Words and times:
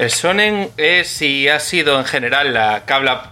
El 0.00 0.08
shonen 0.08 0.70
es 0.78 1.20
y 1.20 1.46
ha 1.50 1.60
sido 1.60 1.98
en 1.98 2.06
general 2.06 2.54
la, 2.54 2.84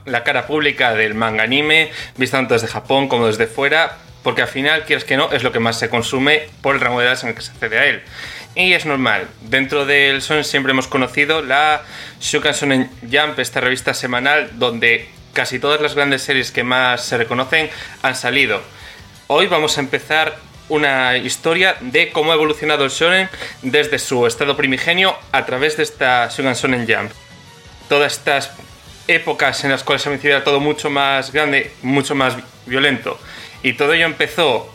la 0.04 0.22
cara 0.22 0.46
pública 0.46 0.93
del 0.93 1.14
manga 1.14 1.44
anime, 1.44 1.90
visto 2.18 2.36
tanto 2.36 2.52
desde 2.52 2.66
Japón 2.66 3.08
como 3.08 3.26
desde 3.26 3.46
fuera, 3.46 3.96
porque 4.22 4.43
al 4.43 4.48
final, 4.48 4.84
quieres 4.84 5.07
que 5.07 5.16
no, 5.16 5.32
es 5.32 5.43
lo 5.43 5.50
que 5.50 5.61
más 5.61 5.79
se 5.79 5.89
consume 5.89 6.43
por 6.61 6.75
el 6.75 6.82
rango 6.82 7.00
de 7.00 7.07
edad 7.07 7.18
en 7.22 7.30
el 7.30 7.34
que 7.34 7.40
se 7.40 7.52
accede 7.52 7.79
a 7.79 7.86
él. 7.86 8.02
Y 8.54 8.75
es 8.75 8.84
normal, 8.84 9.29
dentro 9.40 9.86
del 9.86 10.20
shonen 10.20 10.44
siempre 10.44 10.72
hemos 10.72 10.89
conocido 10.89 11.40
la 11.40 11.84
Shukan 12.20 12.52
Shonen 12.52 12.90
Jump, 13.11 13.39
esta 13.39 13.62
revista 13.62 13.94
semanal 13.94 14.50
donde 14.58 15.08
casi 15.32 15.58
todas 15.58 15.80
las 15.80 15.94
grandes 15.94 16.21
series 16.21 16.53
que 16.53 16.64
más 16.64 17.03
se 17.03 17.16
reconocen 17.16 17.71
han 18.03 18.14
salido. 18.14 18.61
Hoy 19.29 19.46
vamos 19.46 19.79
a 19.79 19.80
empezar 19.80 20.36
una 20.68 21.17
historia 21.17 21.77
de 21.81 22.11
cómo 22.11 22.32
ha 22.32 22.35
evolucionado 22.35 22.85
el 22.85 22.90
shonen 22.90 23.29
desde 23.63 23.99
su 23.99 24.26
estado 24.26 24.57
primigenio 24.57 25.17
a 25.32 25.46
través 25.46 25.76
de 25.76 25.82
esta 25.82 26.29
Shogun 26.29 26.54
Shonen 26.54 26.86
Jump. 26.86 27.11
Todas 27.89 28.13
estas 28.13 28.53
épocas 29.07 29.64
en 29.64 29.71
las 29.71 29.82
cuales 29.82 30.03
se 30.03 30.35
ha 30.35 30.45
todo 30.45 30.61
mucho 30.61 30.90
más 30.90 31.32
grande, 31.32 31.73
mucho 31.82 32.14
más 32.14 32.36
violento. 32.67 33.19
Y 33.62 33.73
todo 33.73 33.95
ello 33.95 34.05
empezó 34.05 34.73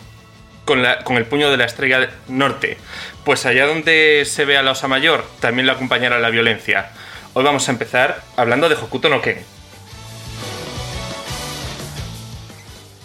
con, 0.66 0.82
la, 0.82 1.04
el 1.08 1.26
puño 1.26 1.52
de 1.52 1.58
la 1.58 1.66
estrella 1.66 2.10
norte. 2.28 2.78
Pues 3.24 3.46
allá 3.46 3.68
donde 3.68 4.24
se 4.26 4.46
ve 4.46 4.58
a 4.58 4.64
la 4.64 4.72
Osa 4.72 4.88
Mayor, 4.88 5.26
también 5.40 5.68
lo 5.68 5.74
acompañará 5.74 6.20
la 6.20 6.30
violencia. 6.30 6.92
Hoy 7.34 7.44
vamos 7.44 7.68
a 7.68 7.72
empezar 7.72 8.22
hablando 8.36 8.68
de 8.68 8.76
Hokuto 8.76 9.10
no 9.10 9.22
Ken. 9.22 9.38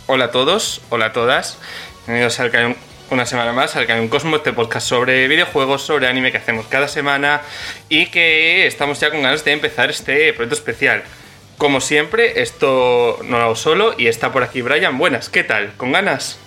Hola 0.07 0.27
a 0.27 0.31
todos, 0.31 0.81
hola 0.89 1.07
a 1.07 1.12
todas. 1.12 1.59
Bienvenidos 2.07 2.41
al 2.41 2.51
una 3.11 3.27
semana 3.27 3.53
más 3.53 3.77
al 3.77 3.87
Cañón 3.87 4.09
Cosmo, 4.09 4.37
este 4.37 4.53
podcast 4.53 4.87
sobre 4.87 5.28
videojuegos, 5.28 5.83
sobre 5.83 6.09
anime 6.09 6.31
que 6.31 6.39
hacemos 6.39 6.67
cada 6.67 6.89
semana 6.89 7.42
y 7.89 8.06
que 8.06 8.67
estamos 8.67 9.00
ya 9.00 9.11
con 9.11 9.23
ganas 9.23 9.45
de 9.45 9.53
empezar 9.53 9.91
este 9.91 10.33
proyecto 10.33 10.55
especial. 10.55 11.03
Como 11.56 11.81
siempre, 11.81 12.42
esto 12.42 13.19
no 13.25 13.39
lo 13.39 13.45
hago 13.45 13.56
solo 13.56 13.95
y 13.97 14.06
está 14.06 14.33
por 14.33 14.42
aquí 14.42 14.62
Brian. 14.62 14.98
Buenas, 14.98 15.28
¿qué 15.28 15.42
tal? 15.42 15.73
¿Con 15.77 15.92
ganas? 15.92 16.39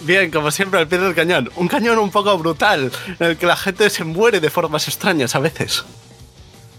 Bien, 0.00 0.30
como 0.30 0.50
siempre, 0.50 0.80
al 0.80 0.88
pie 0.88 0.98
del 0.98 1.14
cañón. 1.14 1.50
Un 1.56 1.68
cañón 1.68 1.98
un 1.98 2.10
poco 2.10 2.36
brutal, 2.38 2.90
en 3.18 3.26
el 3.26 3.36
que 3.36 3.46
la 3.46 3.56
gente 3.56 3.90
se 3.90 4.04
muere 4.04 4.40
de 4.40 4.48
formas 4.48 4.88
extrañas 4.88 5.34
a 5.34 5.40
veces. 5.40 5.84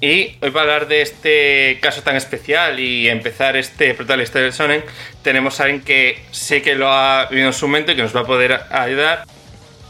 Y 0.04 0.36
hoy 0.42 0.50
para 0.50 0.62
hablar 0.62 0.88
de 0.88 1.04
este 1.04 1.78
caso 1.80 2.02
tan 2.02 2.16
especial 2.16 2.80
y 2.80 3.08
empezar 3.08 3.56
este 3.56 3.92
historia 3.92 4.26
del 4.32 4.52
Sonen, 4.52 4.84
tenemos 5.22 5.60
a 5.60 5.66
alguien 5.66 5.82
que 5.82 6.18
sé 6.32 6.64
que 6.64 6.74
lo 6.74 6.92
ha 6.92 7.28
vivido 7.30 7.46
en 7.46 7.54
su 7.54 7.68
momento 7.68 7.92
y 7.92 7.96
que 7.96 8.02
nos 8.02 8.16
va 8.16 8.22
a 8.22 8.26
poder 8.26 8.62
ayudar. 8.72 9.26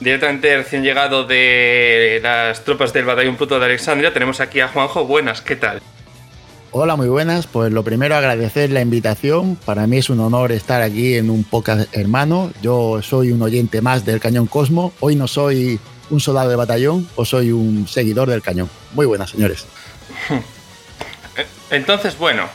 Directamente 0.01 0.57
recién 0.57 0.83
llegado 0.83 1.23
de 1.23 2.19
las 2.21 2.65
tropas 2.65 2.91
del 2.91 3.05
batallón 3.05 3.37
Pluto 3.37 3.57
de 3.57 3.67
Alexandria, 3.67 4.11
tenemos 4.11 4.41
aquí 4.41 4.59
a 4.59 4.67
Juanjo. 4.67 5.05
Buenas, 5.05 5.39
¿qué 5.39 5.55
tal? 5.55 5.81
Hola, 6.71 6.97
muy 6.97 7.07
buenas. 7.07 7.47
Pues 7.47 7.71
lo 7.71 7.83
primero 7.83 8.13
agradecer 8.13 8.69
la 8.69 8.81
invitación. 8.81 9.55
Para 9.63 9.87
mí 9.87 9.99
es 9.99 10.09
un 10.09 10.19
honor 10.19 10.51
estar 10.51 10.81
aquí 10.81 11.15
en 11.15 11.29
un 11.29 11.45
podcast 11.45 11.95
hermano. 11.95 12.51
Yo 12.61 13.01
soy 13.01 13.31
un 13.31 13.41
oyente 13.41 13.81
más 13.81 14.03
del 14.03 14.19
Cañón 14.19 14.47
Cosmo. 14.47 14.91
Hoy 14.99 15.15
no 15.15 15.29
soy 15.29 15.79
un 16.09 16.19
soldado 16.19 16.49
de 16.49 16.55
batallón 16.57 17.07
o 17.15 17.23
soy 17.23 17.51
un 17.51 17.87
seguidor 17.87 18.29
del 18.29 18.41
cañón. 18.41 18.69
Muy 18.93 19.05
buenas, 19.05 19.29
señores. 19.29 19.65
Entonces, 21.71 22.17
bueno, 22.17 22.49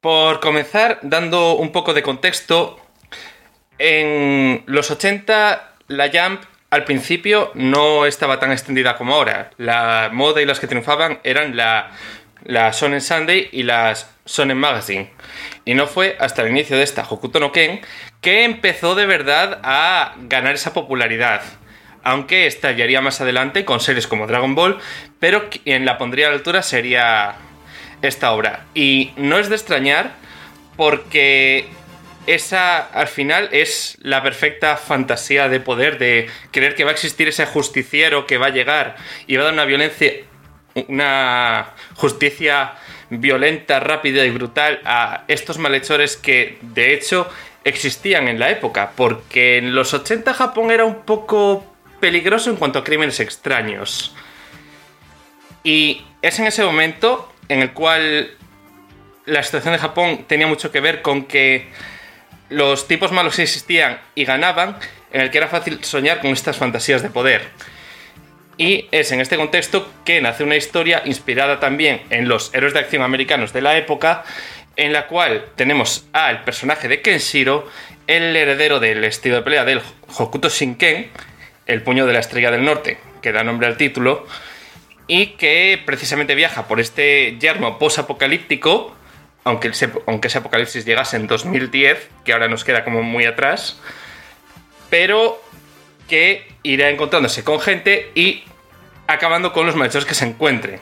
por 0.00 0.40
comenzar, 0.40 0.98
dando 1.02 1.54
un 1.56 1.72
poco 1.72 1.92
de 1.92 2.02
contexto, 2.02 2.80
en 3.78 4.62
los 4.66 4.90
80 4.90 5.74
la 5.88 6.10
Jump 6.12 6.42
al 6.70 6.84
principio 6.84 7.50
no 7.54 8.06
estaba 8.06 8.38
tan 8.38 8.52
extendida 8.52 8.96
como 8.96 9.14
ahora. 9.14 9.50
La 9.58 10.10
moda 10.12 10.40
y 10.40 10.46
las 10.46 10.60
que 10.60 10.68
triunfaban 10.68 11.18
eran 11.24 11.56
la, 11.56 11.90
la 12.44 12.72
Sunday 12.72 13.48
y 13.52 13.64
las 13.64 14.08
Shonen 14.24 14.56
Magazine. 14.56 15.10
Y 15.64 15.74
no 15.74 15.86
fue 15.86 16.16
hasta 16.20 16.42
el 16.42 16.50
inicio 16.50 16.76
de 16.76 16.84
esta 16.84 17.06
Hokuto 17.08 17.40
no 17.40 17.52
Ken 17.52 17.80
que 18.20 18.44
empezó 18.44 18.94
de 18.94 19.06
verdad 19.06 19.60
a 19.62 20.14
ganar 20.28 20.54
esa 20.54 20.72
popularidad 20.72 21.42
aunque 22.02 22.46
estallaría 22.46 23.00
más 23.00 23.20
adelante 23.20 23.64
con 23.64 23.80
series 23.80 24.06
como 24.06 24.26
Dragon 24.26 24.54
Ball, 24.54 24.78
pero 25.18 25.50
quien 25.50 25.84
la 25.84 25.98
pondría 25.98 26.26
a 26.26 26.30
la 26.30 26.36
altura 26.36 26.62
sería 26.62 27.36
esta 28.02 28.32
obra. 28.32 28.66
Y 28.74 29.12
no 29.16 29.38
es 29.38 29.48
de 29.48 29.56
extrañar 29.56 30.12
porque 30.76 31.68
esa 32.26 32.78
al 32.78 33.08
final 33.08 33.48
es 33.52 33.98
la 34.00 34.22
perfecta 34.22 34.76
fantasía 34.76 35.48
de 35.48 35.60
poder, 35.60 35.98
de 35.98 36.28
creer 36.50 36.74
que 36.74 36.84
va 36.84 36.90
a 36.90 36.94
existir 36.94 37.28
ese 37.28 37.46
justiciero 37.46 38.26
que 38.26 38.38
va 38.38 38.46
a 38.46 38.50
llegar 38.50 38.96
y 39.26 39.36
va 39.36 39.42
a 39.42 39.44
dar 39.46 39.54
una 39.54 39.64
violencia, 39.64 40.12
una 40.88 41.70
justicia 41.96 42.74
violenta, 43.10 43.80
rápida 43.80 44.24
y 44.24 44.30
brutal 44.30 44.80
a 44.84 45.24
estos 45.28 45.58
malhechores 45.58 46.16
que 46.16 46.58
de 46.62 46.94
hecho 46.94 47.28
existían 47.64 48.28
en 48.28 48.38
la 48.38 48.50
época, 48.50 48.92
porque 48.96 49.58
en 49.58 49.74
los 49.74 49.92
80 49.92 50.32
Japón 50.32 50.70
era 50.70 50.84
un 50.84 51.02
poco 51.02 51.69
peligroso 52.00 52.50
en 52.50 52.56
cuanto 52.56 52.78
a 52.78 52.84
crímenes 52.84 53.20
extraños. 53.20 54.14
Y 55.62 56.02
es 56.22 56.38
en 56.38 56.46
ese 56.46 56.64
momento 56.64 57.32
en 57.48 57.60
el 57.60 57.72
cual 57.72 58.30
la 59.26 59.42
situación 59.42 59.74
de 59.74 59.78
Japón 59.78 60.24
tenía 60.26 60.46
mucho 60.46 60.72
que 60.72 60.80
ver 60.80 61.02
con 61.02 61.24
que 61.24 61.68
los 62.48 62.88
tipos 62.88 63.12
malos 63.12 63.38
existían 63.38 64.00
y 64.14 64.24
ganaban, 64.24 64.76
en 65.12 65.20
el 65.20 65.30
que 65.30 65.38
era 65.38 65.48
fácil 65.48 65.82
soñar 65.84 66.20
con 66.20 66.30
estas 66.30 66.56
fantasías 66.56 67.02
de 67.02 67.10
poder. 67.10 67.48
Y 68.56 68.88
es 68.90 69.10
en 69.12 69.20
este 69.20 69.36
contexto 69.36 69.90
que 70.04 70.20
nace 70.20 70.44
una 70.44 70.56
historia 70.56 71.02
inspirada 71.06 71.60
también 71.60 72.02
en 72.10 72.28
los 72.28 72.52
héroes 72.54 72.74
de 72.74 72.80
acción 72.80 73.02
americanos 73.02 73.52
de 73.52 73.62
la 73.62 73.76
época, 73.76 74.24
en 74.76 74.92
la 74.92 75.06
cual 75.06 75.46
tenemos 75.56 76.06
al 76.12 76.44
personaje 76.44 76.88
de 76.88 77.00
Kenshiro, 77.00 77.68
el 78.06 78.36
heredero 78.36 78.80
del 78.80 79.04
estilo 79.04 79.36
de 79.36 79.42
pelea 79.42 79.64
del 79.64 79.80
Hokuto 80.16 80.48
Shinken, 80.48 81.10
el 81.70 81.82
puño 81.82 82.06
de 82.06 82.12
la 82.12 82.18
estrella 82.18 82.50
del 82.50 82.64
norte, 82.64 82.98
que 83.22 83.32
da 83.32 83.44
nombre 83.44 83.66
al 83.66 83.76
título, 83.76 84.26
y 85.06 85.28
que 85.36 85.80
precisamente 85.86 86.34
viaja 86.34 86.66
por 86.68 86.80
este 86.80 87.36
yermo 87.38 87.78
post-apocalíptico, 87.78 88.94
aunque, 89.44 89.72
aunque 90.06 90.28
ese 90.28 90.38
apocalipsis 90.38 90.84
llegase 90.84 91.16
en 91.16 91.26
2010, 91.26 92.08
que 92.24 92.32
ahora 92.32 92.48
nos 92.48 92.64
queda 92.64 92.84
como 92.84 93.02
muy 93.02 93.24
atrás, 93.24 93.80
pero 94.88 95.40
que 96.08 96.48
irá 96.62 96.90
encontrándose 96.90 97.44
con 97.44 97.60
gente 97.60 98.10
y 98.14 98.44
acabando 99.06 99.52
con 99.52 99.66
los 99.66 99.76
malhechores 99.76 100.06
que 100.06 100.14
se 100.14 100.26
encuentren, 100.26 100.80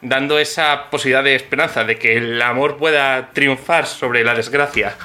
dando 0.00 0.38
esa 0.38 0.90
posibilidad 0.90 1.22
de 1.22 1.34
esperanza 1.34 1.84
de 1.84 1.98
que 1.98 2.16
el 2.16 2.40
amor 2.40 2.78
pueda 2.78 3.30
triunfar 3.32 3.86
sobre 3.86 4.24
la 4.24 4.34
desgracia. 4.34 4.96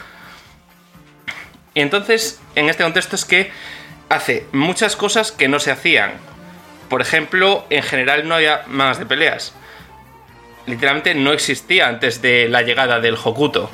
Y 1.74 1.82
entonces, 1.82 2.42
en 2.56 2.70
este 2.70 2.84
contexto 2.84 3.16
es 3.18 3.26
que 3.26 3.52
hace 4.10 4.46
muchas 4.52 4.96
cosas 4.96 5.32
que 5.32 5.48
no 5.48 5.60
se 5.60 5.72
hacían. 5.72 6.14
Por 6.90 7.02
ejemplo, 7.02 7.66
en 7.70 7.84
general 7.84 8.28
no 8.28 8.36
había 8.36 8.64
más 8.68 9.00
de 9.00 9.06
peleas. 9.06 9.54
Literalmente 10.68 11.14
no 11.16 11.32
existía 11.32 11.88
antes 11.88 12.22
de 12.22 12.48
la 12.50 12.62
llegada 12.62 13.00
del 13.00 13.16
Hokuto. 13.16 13.70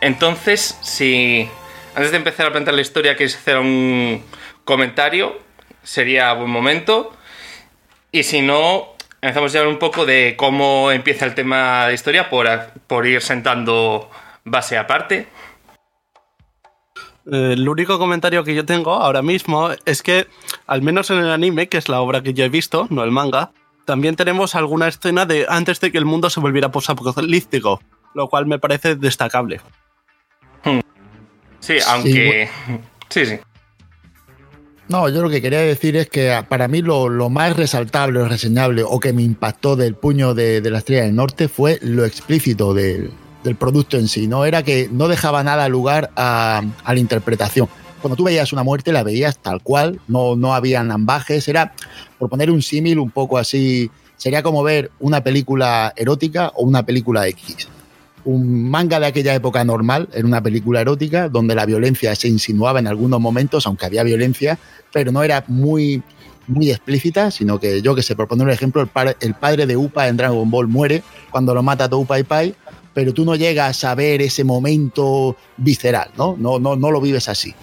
Entonces, 0.00 0.78
si 0.82 1.48
antes 1.94 2.12
de 2.12 2.16
empezar 2.18 2.46
a 2.46 2.52
plantear 2.52 2.74
la 2.74 2.82
historia 2.82 3.14
queréis 3.14 3.36
hacer 3.36 3.58
un 3.58 4.24
comentario, 4.64 5.38
sería 5.82 6.32
buen 6.32 6.50
momento. 6.50 7.16
Y 8.12 8.22
si 8.22 8.40
no, 8.40 8.94
empezamos 9.20 9.52
ya 9.52 9.66
un 9.66 9.78
poco 9.78 10.06
de 10.06 10.34
cómo 10.36 10.90
empieza 10.92 11.24
el 11.24 11.34
tema 11.34 11.88
de 11.88 11.94
historia 11.94 12.30
por, 12.30 12.48
por 12.86 13.06
ir 13.06 13.20
sentando 13.20 14.10
base 14.44 14.78
aparte. 14.78 15.26
Eh, 17.30 17.52
el 17.52 17.68
único 17.68 17.98
comentario 17.98 18.42
que 18.42 18.54
yo 18.54 18.64
tengo 18.64 18.94
ahora 18.94 19.22
mismo 19.22 19.70
es 19.84 20.02
que, 20.02 20.26
al 20.66 20.82
menos 20.82 21.10
en 21.10 21.18
el 21.18 21.30
anime, 21.30 21.68
que 21.68 21.76
es 21.76 21.88
la 21.88 22.00
obra 22.00 22.22
que 22.22 22.32
yo 22.32 22.44
he 22.44 22.48
visto, 22.48 22.86
no 22.90 23.04
el 23.04 23.10
manga, 23.10 23.52
también 23.84 24.16
tenemos 24.16 24.54
alguna 24.54 24.88
escena 24.88 25.26
de 25.26 25.46
antes 25.48 25.80
de 25.80 25.92
que 25.92 25.98
el 25.98 26.04
mundo 26.04 26.30
se 26.30 26.40
volviera 26.40 26.70
posapocalíptico, 26.70 27.80
lo 28.14 28.28
cual 28.28 28.46
me 28.46 28.58
parece 28.58 28.96
destacable. 28.96 29.60
Hmm. 30.64 30.80
Sí, 31.60 31.76
aunque. 31.86 32.48
Sí, 33.08 33.26
sí. 33.26 33.38
No, 34.88 35.08
yo 35.10 35.20
lo 35.20 35.28
que 35.28 35.42
quería 35.42 35.60
decir 35.60 35.96
es 35.96 36.08
que 36.08 36.42
para 36.48 36.66
mí 36.66 36.80
lo, 36.80 37.08
más 37.28 37.56
resaltable 37.56 38.20
o 38.20 38.28
reseñable 38.28 38.84
o 38.86 39.00
que 39.00 39.12
me 39.12 39.22
impactó 39.22 39.76
del 39.76 39.94
puño 39.94 40.32
de, 40.32 40.62
de 40.62 40.70
la 40.70 40.78
estrella 40.78 41.02
del 41.02 41.14
norte 41.14 41.48
fue 41.48 41.78
lo 41.82 42.06
explícito 42.06 42.72
del, 42.72 43.10
del 43.44 43.56
producto 43.56 43.96
en 43.96 44.08
sí, 44.08 44.26
¿no? 44.26 44.44
Era 44.44 44.62
que 44.62 44.88
no 44.90 45.08
dejaba 45.08 45.42
nada 45.42 45.68
lugar 45.68 46.10
a, 46.16 46.62
la 46.86 46.98
interpretación. 46.98 47.68
Cuando 48.00 48.16
tú 48.16 48.24
veías 48.24 48.52
una 48.52 48.62
muerte, 48.62 48.92
la 48.92 49.02
veías 49.02 49.38
tal 49.38 49.62
cual, 49.62 50.00
no, 50.06 50.36
no 50.36 50.54
había 50.54 50.80
ambajes, 50.80 51.48
era, 51.48 51.72
por 52.18 52.28
poner 52.28 52.50
un 52.50 52.62
símil 52.62 52.98
un 52.98 53.10
poco 53.10 53.38
así, 53.38 53.90
sería 54.16 54.42
como 54.42 54.62
ver 54.62 54.90
una 55.00 55.22
película 55.22 55.92
erótica 55.96 56.52
o 56.54 56.62
una 56.64 56.84
película 56.84 57.26
X. 57.28 57.68
Un 58.24 58.70
manga 58.70 59.00
de 59.00 59.06
aquella 59.06 59.34
época 59.34 59.64
normal 59.64 60.08
era 60.12 60.26
una 60.26 60.42
película 60.42 60.80
erótica 60.80 61.28
donde 61.28 61.54
la 61.54 61.66
violencia 61.66 62.14
se 62.14 62.28
insinuaba 62.28 62.78
en 62.78 62.86
algunos 62.86 63.20
momentos, 63.20 63.66
aunque 63.66 63.86
había 63.86 64.02
violencia, 64.02 64.58
pero 64.92 65.10
no 65.12 65.22
era 65.22 65.44
muy 65.48 66.02
muy 66.48 66.70
explícita, 66.70 67.30
sino 67.30 67.60
que 67.60 67.82
yo 67.82 67.94
que 67.94 68.02
sé, 68.02 68.16
por 68.16 68.26
poner 68.26 68.46
un 68.46 68.52
ejemplo, 68.52 68.80
el, 68.82 69.16
el 69.20 69.34
padre 69.34 69.66
de 69.66 69.76
Upa 69.76 70.08
en 70.08 70.16
Dragon 70.16 70.50
Ball 70.50 70.66
muere 70.66 71.02
cuando 71.30 71.54
lo 71.54 71.62
mata 71.62 71.88
todo 71.88 72.00
Upa 72.00 72.18
y 72.18 72.22
Pai, 72.22 72.54
pero 72.94 73.14
tú 73.14 73.24
no 73.24 73.36
llegas 73.36 73.84
a 73.84 73.94
ver 73.94 74.22
ese 74.22 74.44
momento 74.44 75.36
visceral, 75.56 76.10
¿no? 76.16 76.36
No, 76.38 76.58
no, 76.58 76.76
no 76.76 76.90
lo 76.90 77.00
vives 77.00 77.28
así. 77.28 77.54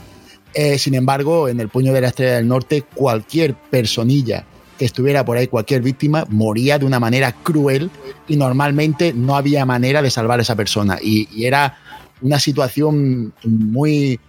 Eh, 0.54 0.80
sin 0.80 0.96
embargo, 0.96 1.50
en 1.50 1.60
el 1.60 1.68
puño 1.68 1.92
de 1.92 2.00
la 2.00 2.08
estrella 2.08 2.36
del 2.36 2.48
norte, 2.48 2.84
cualquier 2.94 3.56
personilla 3.56 4.46
que 4.80 4.86
estuviera 4.86 5.26
por 5.26 5.38
ahí, 5.38 5.48
cualquier 5.48 5.82
víctima, 5.82 6.26
moría 6.30 6.80
de 6.80 6.86
una 6.86 7.00
manera 7.00 7.34
cruel 7.34 7.90
y 8.28 8.38
normalmente 8.38 9.14
no 9.14 9.36
había 9.36 9.66
manera 9.66 10.02
de 10.02 10.10
salvar 10.10 10.40
a 10.40 10.44
esa 10.44 10.56
persona. 10.56 10.98
Y, 11.02 11.44
era 11.46 11.78
una 12.22 12.40
situación 12.40 13.34
muy, 13.44 14.20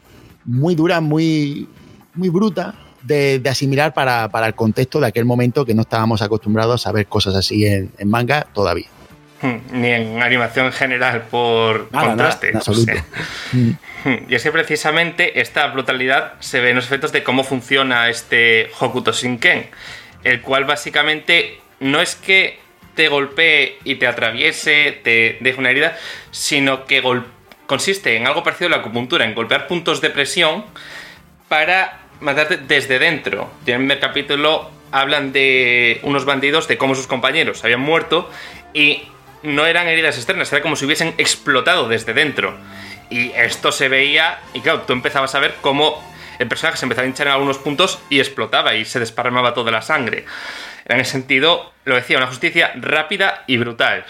muy 0.45 0.75
dura, 0.75 1.01
muy, 1.01 1.69
muy 2.15 2.29
bruta 2.29 2.75
de, 3.05 3.41
asimilar 3.49 3.95
para, 3.95 4.29
el 4.47 4.55
contexto 4.55 4.99
de 4.99 5.07
aquel 5.07 5.25
momento 5.25 5.65
que 5.65 5.75
no 5.75 5.83
estábamos 5.83 6.23
acostumbrados 6.23 6.89
a 6.89 6.93
ver 6.93 7.07
cosas 7.07 7.37
así 7.37 7.65
en 7.65 7.91
manga 8.05 8.49
todavía. 8.53 8.89
Hmm, 9.43 9.57
Ni 9.71 9.89
en 9.89 10.23
animación 10.23 10.67
en 10.67 10.73
general, 10.73 11.23
por 11.31 11.93
Nada, 11.93 12.07
contraste. 12.07 12.47
nada, 12.49 12.59
absoluto. 12.59 12.93
Mm. 13.53 13.71
Y 14.29 14.35
es 14.35 14.43
que 14.43 14.53
precisamente 14.53 15.41
esta 15.41 15.67
brutalidad 15.67 16.35
se 16.41 16.61
ve 16.61 16.71
en 16.71 16.77
los 16.77 16.87
efectos 16.87 17.13
de 17.13 17.23
cómo 17.23 17.45
funciona 17.45 18.09
este 18.09 18.71
Hokuto 18.79 19.13
Shinken, 19.13 19.69
el 20.25 20.41
cual 20.41 20.65
básicamente 20.65 21.61
no 21.81 22.01
es 22.01 22.15
que 22.15 22.59
te 22.95 23.09
golpee 23.09 23.79
y 23.85 23.97
te 23.97 24.07
atraviese, 24.07 24.99
te 25.05 25.37
deje 25.41 25.59
una 25.61 25.71
herida, 25.71 25.99
sino 26.31 26.87
que 26.87 27.03
consiste 27.67 28.17
en 28.17 28.27
algo 28.27 28.43
parecido 28.43 28.69
a 28.69 28.71
la 28.71 28.77
acupuntura, 28.79 29.25
en 29.25 29.35
golpear 29.35 29.67
puntos 29.67 30.01
de 30.01 30.11
presión 30.11 30.65
para 31.49 31.99
matarte 32.21 32.57
desde 32.57 32.99
dentro. 32.99 33.51
Y 33.67 33.71
en 33.71 33.75
el 33.75 33.81
primer 33.81 34.01
capítulo 34.01 34.71
hablan 34.93 35.33
de 35.33 36.01
unos 36.05 36.25
bandidos, 36.25 36.69
de 36.69 36.79
cómo 36.79 36.95
sus 36.95 37.07
compañeros 37.07 37.63
habían 37.65 37.81
muerto 37.81 38.31
y 38.73 39.03
no 39.43 39.67
eran 39.67 39.89
heridas 39.89 40.17
externas, 40.17 40.53
era 40.53 40.63
como 40.63 40.77
si 40.77 40.85
hubiesen 40.85 41.15
explotado 41.19 41.89
desde 41.89 42.15
dentro. 42.15 42.57
Y 43.11 43.31
esto 43.33 43.73
se 43.73 43.89
veía, 43.89 44.39
y 44.55 44.61
claro, 44.61 44.83
tú 44.83 44.93
empezabas 44.93 45.35
a 45.35 45.41
ver 45.41 45.55
cómo 45.61 46.03
el 46.39 46.49
personaje 46.49 46.79
se 46.79 46.85
empezaba 46.85 47.05
a 47.05 47.09
hinchar 47.09 47.29
en 47.29 47.35
algunos 47.35 47.59
puntos 47.59 47.99
y 48.11 48.19
explotaba 48.19 48.75
y 48.75 48.85
se 48.85 49.01
desparramaba 49.01 49.55
toda 49.55 49.71
la 49.71 49.83
sangre. 49.83 50.25
En 50.87 51.01
ese 51.01 51.13
sentido, 51.13 51.73
lo 51.85 51.95
decía, 51.95 52.19
una 52.19 52.27
justicia 52.27 52.73
rápida 52.77 53.45
y 53.47 53.57
brutal. 53.57 54.05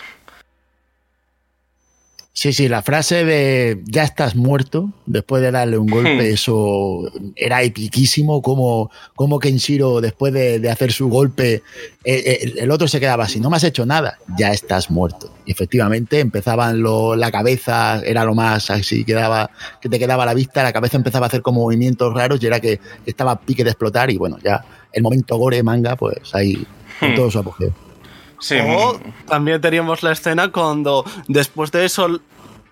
Sí, 2.38 2.52
sí, 2.52 2.68
la 2.68 2.82
frase 2.82 3.24
de 3.24 3.80
ya 3.86 4.02
estás 4.04 4.36
muerto 4.36 4.90
después 5.06 5.40
de 5.40 5.50
darle 5.50 5.78
un 5.78 5.86
golpe, 5.86 6.16
Hmm. 6.16 6.34
eso 6.34 7.10
era 7.34 7.62
epiquísimo, 7.62 8.42
como, 8.42 8.90
como 9.14 9.38
Kenshiro 9.38 10.02
después 10.02 10.34
de, 10.34 10.58
de 10.60 10.68
hacer 10.70 10.92
su 10.92 11.08
golpe, 11.08 11.54
eh, 11.54 11.62
eh, 12.04 12.38
el, 12.42 12.58
el 12.58 12.70
otro 12.70 12.88
se 12.88 13.00
quedaba 13.00 13.24
así, 13.24 13.40
no 13.40 13.48
me 13.48 13.56
has 13.56 13.64
hecho 13.64 13.86
nada, 13.86 14.18
ya 14.36 14.50
estás 14.52 14.90
muerto. 14.90 15.32
Y 15.46 15.52
efectivamente 15.52 16.20
empezaban 16.20 16.82
lo, 16.82 17.16
la 17.16 17.32
cabeza, 17.32 18.02
era 18.04 18.22
lo 18.22 18.34
más 18.34 18.68
así, 18.68 19.02
quedaba, 19.06 19.50
que 19.80 19.88
te 19.88 19.98
quedaba 19.98 20.24
a 20.24 20.26
la 20.26 20.34
vista, 20.34 20.62
la 20.62 20.74
cabeza 20.74 20.98
empezaba 20.98 21.24
a 21.24 21.28
hacer 21.28 21.40
como 21.40 21.62
movimientos 21.62 22.12
raros 22.12 22.42
y 22.42 22.46
era 22.48 22.60
que 22.60 22.80
estaba 23.06 23.30
a 23.32 23.40
pique 23.40 23.64
de 23.64 23.70
explotar 23.70 24.10
y 24.10 24.18
bueno, 24.18 24.36
ya 24.44 24.62
el 24.92 25.02
momento 25.02 25.38
gore 25.38 25.62
manga, 25.62 25.96
pues 25.96 26.34
ahí 26.34 26.66
con 27.00 27.12
Hmm. 27.12 27.14
todo 27.14 27.30
su 27.30 27.38
apogeo. 27.38 27.85
Sí, 28.46 28.56
O 28.60 29.00
también 29.26 29.60
teníamos 29.60 30.04
la 30.04 30.12
escena 30.12 30.52
cuando 30.52 31.04
después 31.26 31.72
de 31.72 31.84
eso 31.84 32.20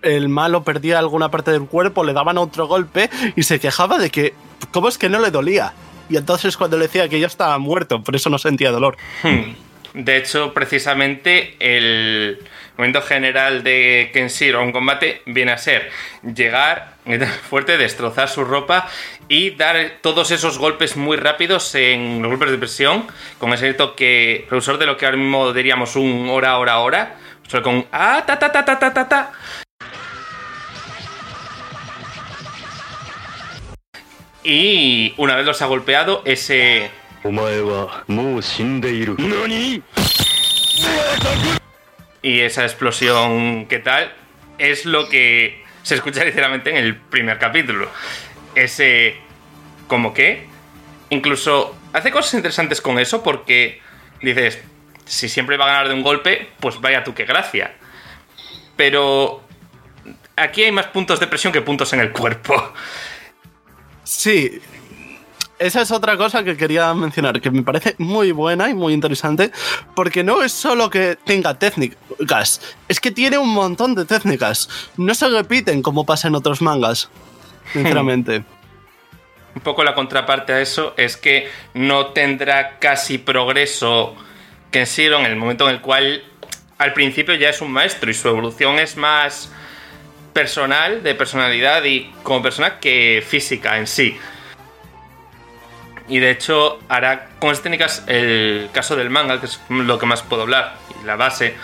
el 0.01 0.29
malo 0.29 0.63
perdía 0.63 0.99
alguna 0.99 1.29
parte 1.29 1.51
del 1.51 1.65
cuerpo, 1.65 2.05
le 2.05 2.13
daban 2.13 2.37
otro 2.37 2.65
golpe 2.67 3.09
y 3.35 3.43
se 3.43 3.59
quejaba 3.59 3.97
de 3.97 4.09
que, 4.09 4.33
¿cómo 4.71 4.87
es 4.87 4.97
que 4.97 5.09
no 5.09 5.19
le 5.19 5.31
dolía? 5.31 5.73
Y 6.09 6.15
entonces 6.15 6.55
cuando 6.55 6.77
le 6.77 6.83
decía 6.83 7.09
que 7.09 7.19
ya 7.19 7.27
estaba 7.27 7.57
muerto, 7.57 8.01
por 8.01 8.15
eso 8.15 8.29
no 8.29 8.37
sentía 8.37 8.71
dolor. 8.71 8.95
Hmm. 9.21 9.53
De 9.93 10.15
hecho, 10.15 10.53
precisamente 10.53 11.57
el 11.59 12.39
momento 12.77 13.01
general 13.01 13.63
de 13.63 14.09
Kenshiro 14.13 14.59
en 14.61 14.67
un 14.67 14.71
combate 14.71 15.21
viene 15.25 15.51
a 15.51 15.57
ser 15.57 15.89
llegar 16.23 16.95
fuerte, 17.49 17.77
destrozar 17.77 18.29
su 18.29 18.43
ropa 18.43 18.87
y 19.27 19.51
dar 19.51 19.99
todos 20.01 20.31
esos 20.31 20.57
golpes 20.57 20.97
muy 20.97 21.17
rápidos 21.17 21.73
en 21.75 22.21
los 22.21 22.29
golpes 22.29 22.51
de 22.51 22.57
presión, 22.57 23.07
con 23.37 23.53
ese 23.53 23.73
toque 23.73 24.45
precursor 24.47 24.77
de 24.77 24.85
lo 24.85 24.97
que 24.97 25.05
ahora 25.05 25.17
mismo 25.17 25.53
diríamos 25.53 25.95
un 25.95 26.27
hora, 26.29 26.57
hora, 26.57 26.79
hora, 26.79 27.15
solo 27.47 27.63
con 27.63 27.85
ah, 27.91 28.23
ta, 28.25 28.37
ta, 28.37 28.51
ta, 28.51 28.65
ta, 28.65 28.79
ta, 28.79 28.93
ta, 28.93 29.09
ta. 29.09 29.31
Y 34.43 35.13
una 35.17 35.35
vez 35.35 35.45
los 35.45 35.61
ha 35.63 35.65
golpeado, 35.65 36.21
ese 36.23 36.91
y 42.25 42.39
esa 42.39 42.63
explosión 42.63 43.67
que 43.67 43.77
tal 43.77 44.11
es 44.57 44.85
lo 44.85 45.07
que 45.09 45.63
se 45.83 45.93
escucha 45.93 46.25
literalmente 46.25 46.71
en 46.71 46.77
el 46.77 46.95
primer 46.95 47.37
capítulo. 47.37 47.87
Ese 48.55 49.17
como 49.85 50.11
que 50.11 50.47
incluso 51.11 51.77
hace 51.93 52.09
cosas 52.09 52.33
interesantes 52.33 52.81
con 52.81 52.97
eso 52.97 53.21
porque 53.21 53.79
dices, 54.23 54.59
si 55.05 55.29
siempre 55.29 55.55
va 55.55 55.65
a 55.65 55.67
ganar 55.67 55.87
de 55.87 55.93
un 55.93 56.01
golpe, 56.01 56.49
pues 56.59 56.81
vaya 56.81 57.03
tú 57.03 57.13
qué 57.13 57.25
gracia. 57.25 57.75
Pero 58.75 59.43
aquí 60.35 60.63
hay 60.63 60.71
más 60.71 60.87
puntos 60.87 61.19
de 61.19 61.27
presión 61.27 61.53
que 61.53 61.61
puntos 61.61 61.93
en 61.93 61.99
el 61.99 62.11
cuerpo. 62.11 62.73
Sí. 64.03 64.59
Esa 65.57 65.81
es 65.81 65.91
otra 65.91 66.17
cosa 66.17 66.43
que 66.43 66.57
quería 66.57 66.93
mencionar, 66.93 67.39
que 67.39 67.49
me 67.49 67.63
parece 67.63 67.95
muy 67.97 68.33
buena 68.33 68.69
y 68.69 68.73
muy 68.73 68.93
interesante, 68.93 69.51
porque 69.95 70.23
no 70.23 70.43
es 70.43 70.51
solo 70.51 70.89
que 70.89 71.17
tenga 71.23 71.57
técnicas, 71.57 72.61
es 72.89 72.99
que 72.99 73.11
tiene 73.11 73.37
un 73.37 73.49
montón 73.49 73.95
de 73.95 74.03
técnicas. 74.03 74.69
No 74.97 75.13
se 75.15 75.29
repiten 75.29 75.81
como 75.81 76.05
pasa 76.05 76.27
en 76.27 76.35
otros 76.35 76.61
mangas, 76.61 77.09
sinceramente. 77.73 78.43
Un 79.55 79.61
poco 79.61 79.85
la 79.85 79.95
contraparte 79.95 80.51
a 80.51 80.61
eso 80.61 80.93
es 80.97 81.15
que 81.15 81.49
no 81.73 82.07
tendrá 82.07 82.77
casi 82.79 83.17
progreso 83.17 84.13
Kenshiro 84.71 85.19
en 85.19 85.25
el 85.25 85.37
momento 85.37 85.69
en 85.69 85.75
el 85.75 85.81
cual 85.81 86.21
al 86.77 86.91
principio 86.91 87.33
ya 87.35 87.49
es 87.49 87.61
un 87.61 87.71
maestro 87.71 88.11
y 88.11 88.13
su 88.13 88.27
evolución 88.27 88.77
es 88.79 88.97
más 88.97 89.49
personal, 90.33 91.01
de 91.01 91.15
personalidad 91.15 91.85
y 91.85 92.11
como 92.23 92.41
persona 92.41 92.81
que 92.81 93.23
física 93.25 93.77
en 93.77 93.87
sí. 93.87 94.17
Y 96.07 96.19
de 96.19 96.31
hecho 96.31 96.79
hará 96.87 97.29
con 97.39 97.51
estas 97.51 97.63
técnicas 97.63 98.03
el 98.07 98.69
caso 98.71 98.95
del 98.95 99.09
manga, 99.09 99.39
que 99.39 99.47
es 99.47 99.59
lo 99.69 99.97
que 99.97 100.05
más 100.05 100.21
puedo 100.21 100.43
hablar, 100.43 100.75
la 101.03 101.15
base, 101.15 101.55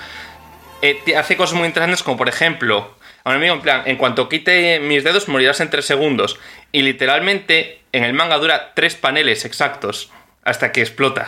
eh, 0.81 0.99
hace 1.15 1.37
cosas 1.37 1.55
muy 1.55 1.67
interesantes 1.67 2.03
como 2.03 2.17
por 2.17 2.27
ejemplo, 2.27 2.95
a 3.23 3.29
un 3.29 3.43
en 3.43 3.61
plan, 3.61 3.83
en 3.85 3.97
cuanto 3.97 4.29
quite 4.29 4.79
mis 4.79 5.03
dedos 5.03 5.27
morirás 5.27 5.59
en 5.59 5.69
3 5.69 5.85
segundos. 5.85 6.39
Y 6.71 6.81
literalmente 6.81 7.81
en 7.91 8.03
el 8.03 8.13
manga 8.13 8.37
dura 8.37 8.73
3 8.73 8.95
paneles 8.95 9.45
exactos 9.45 10.11
hasta 10.43 10.71
que 10.71 10.81
explota. 10.81 11.27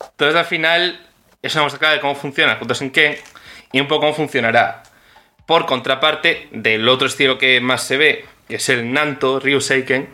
Entonces 0.00 0.36
al 0.36 0.44
final 0.44 1.00
es 1.42 1.54
una 1.54 1.64
muestra 1.64 1.90
de 1.90 2.00
cómo 2.00 2.14
funciona 2.14 2.54
Hokuto 2.54 2.74
Shinken 2.74 3.16
y 3.72 3.80
un 3.80 3.88
poco 3.88 4.02
cómo 4.02 4.14
funcionará. 4.14 4.82
Por 5.46 5.66
contraparte 5.66 6.48
del 6.52 6.88
otro 6.88 7.08
estilo 7.08 7.38
que 7.38 7.60
más 7.60 7.82
se 7.82 7.96
ve, 7.96 8.24
que 8.48 8.56
es 8.56 8.68
el 8.68 8.92
Nanto 8.92 9.40
Ryuseiken, 9.40 10.08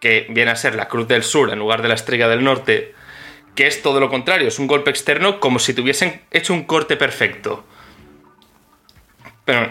que 0.00 0.26
viene 0.30 0.50
a 0.50 0.56
ser 0.56 0.74
la 0.74 0.88
Cruz 0.88 1.06
del 1.06 1.22
Sur 1.22 1.52
en 1.52 1.58
lugar 1.58 1.82
de 1.82 1.88
la 1.88 1.94
Estrella 1.94 2.28
del 2.28 2.42
Norte, 2.42 2.94
que 3.54 3.66
es 3.66 3.82
todo 3.82 4.00
lo 4.00 4.08
contrario, 4.08 4.48
es 4.48 4.58
un 4.58 4.66
golpe 4.66 4.90
externo 4.90 5.38
como 5.38 5.58
si 5.58 5.74
tuviesen 5.74 6.22
hecho 6.30 6.54
un 6.54 6.64
corte 6.64 6.96
perfecto. 6.96 7.64
Pero 9.44 9.70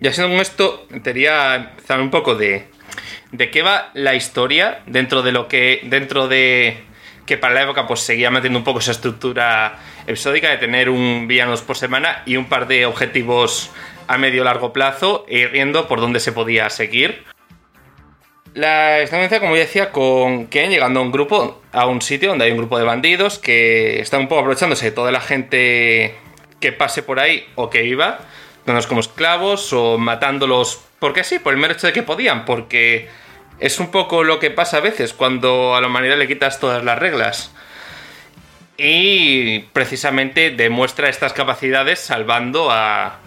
ya 0.00 0.12
siendo 0.12 0.32
con 0.32 0.40
esto, 0.40 0.86
quería 1.04 1.54
empezar 1.54 2.00
un 2.00 2.10
poco 2.10 2.34
de, 2.34 2.68
de 3.32 3.50
qué 3.50 3.62
va 3.62 3.90
la 3.94 4.14
historia 4.14 4.82
dentro 4.86 5.22
de 5.22 5.32
lo 5.32 5.48
que. 5.48 5.80
dentro 5.84 6.28
de. 6.28 6.84
que 7.26 7.36
para 7.36 7.54
la 7.54 7.62
época 7.62 7.86
pues 7.86 8.00
seguía 8.00 8.30
manteniendo 8.30 8.60
un 8.60 8.64
poco 8.64 8.78
esa 8.78 8.92
estructura 8.92 9.78
episódica 10.06 10.48
de 10.50 10.58
tener 10.58 10.88
un 10.88 11.26
villanos 11.28 11.62
por 11.62 11.76
semana 11.76 12.22
y 12.24 12.36
un 12.36 12.46
par 12.46 12.68
de 12.68 12.86
objetivos 12.86 13.70
a 14.06 14.18
medio 14.18 14.44
largo 14.44 14.72
plazo 14.72 15.26
e 15.28 15.40
ir 15.40 15.50
viendo 15.50 15.88
por 15.88 16.00
dónde 16.00 16.20
se 16.20 16.32
podía 16.32 16.70
seguir. 16.70 17.35
La 18.56 19.00
estancia, 19.00 19.38
como 19.38 19.54
ya 19.54 19.64
decía, 19.64 19.92
con 19.92 20.46
Ken 20.46 20.70
llegando 20.70 21.00
a 21.00 21.02
un 21.02 21.12
grupo, 21.12 21.60
a 21.72 21.84
un 21.84 22.00
sitio 22.00 22.30
donde 22.30 22.46
hay 22.46 22.52
un 22.52 22.56
grupo 22.56 22.78
de 22.78 22.84
bandidos 22.84 23.38
que 23.38 24.00
están 24.00 24.20
un 24.20 24.28
poco 24.28 24.40
aprovechándose 24.40 24.86
de 24.86 24.92
toda 24.92 25.12
la 25.12 25.20
gente 25.20 26.14
que 26.58 26.72
pase 26.72 27.02
por 27.02 27.20
ahí 27.20 27.46
o 27.54 27.68
que 27.68 27.84
iba, 27.84 28.18
dándolos 28.64 28.86
como 28.86 29.00
esclavos 29.00 29.74
o 29.74 29.98
matándolos 29.98 30.80
porque 30.98 31.22
sí, 31.22 31.38
por 31.38 31.52
el 31.52 31.60
mero 31.60 31.74
hecho 31.74 31.86
de 31.86 31.92
que 31.92 32.02
podían, 32.02 32.46
porque 32.46 33.10
es 33.60 33.78
un 33.78 33.90
poco 33.90 34.24
lo 34.24 34.38
que 34.38 34.50
pasa 34.50 34.78
a 34.78 34.80
veces 34.80 35.12
cuando 35.12 35.76
a 35.76 35.82
la 35.82 35.88
humanidad 35.88 36.16
le 36.16 36.26
quitas 36.26 36.58
todas 36.58 36.82
las 36.82 36.98
reglas. 36.98 37.52
Y 38.78 39.58
precisamente 39.74 40.48
demuestra 40.48 41.10
estas 41.10 41.34
capacidades 41.34 42.00
salvando 42.00 42.70
a, 42.70 43.18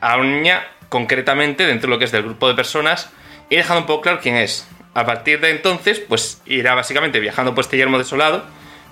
a 0.00 0.16
niña 0.16 0.66
concretamente 0.88 1.66
dentro 1.66 1.86
de 1.86 1.94
lo 1.94 1.98
que 2.00 2.06
es 2.06 2.10
del 2.10 2.24
grupo 2.24 2.48
de 2.48 2.54
personas 2.56 3.12
y 3.50 3.56
dejando 3.56 3.82
un 3.82 3.86
poco 3.86 4.02
claro 4.02 4.20
quién 4.20 4.36
es. 4.36 4.66
A 4.94 5.04
partir 5.04 5.40
de 5.40 5.50
entonces, 5.50 6.00
pues 6.00 6.40
irá 6.46 6.74
básicamente 6.74 7.20
viajando 7.20 7.54
por 7.54 7.64
este 7.64 7.76
yermo 7.76 7.98
desolado 7.98 8.46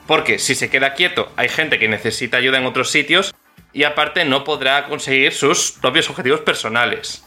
Porque 0.06 0.38
si 0.38 0.54
se 0.54 0.68
queda 0.68 0.92
quieto, 0.92 1.32
hay 1.37 1.49
gente 1.49 1.78
que 1.78 1.88
necesita 1.88 2.37
ayuda 2.37 2.58
en 2.58 2.66
otros 2.66 2.90
sitios 2.90 3.34
y 3.73 3.84
aparte 3.84 4.25
no 4.25 4.44
podrá 4.44 4.84
conseguir 4.84 5.32
sus 5.32 5.73
propios 5.73 6.11
objetivos 6.11 6.40
personales. 6.40 7.25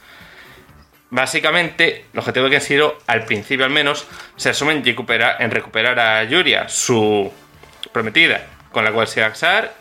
Básicamente, 1.10 2.05
el 2.13 2.19
objetivo 2.19 2.46
de 2.46 2.51
Kenshiro, 2.51 2.98
al 3.07 3.25
principio 3.25 3.65
al 3.65 3.72
menos, 3.72 4.05
se 4.36 4.50
resume 4.50 4.74
en 4.74 5.51
recuperar, 5.51 6.00
a 6.00 6.24
Yuria, 6.25 6.69
su 6.69 7.31
prometida, 7.91 8.46
con 8.72 8.84
la 8.84 8.91
cual 8.91 9.07
se 9.07 9.22
va 9.22 9.27
a 9.27 9.29
casar 9.31 9.74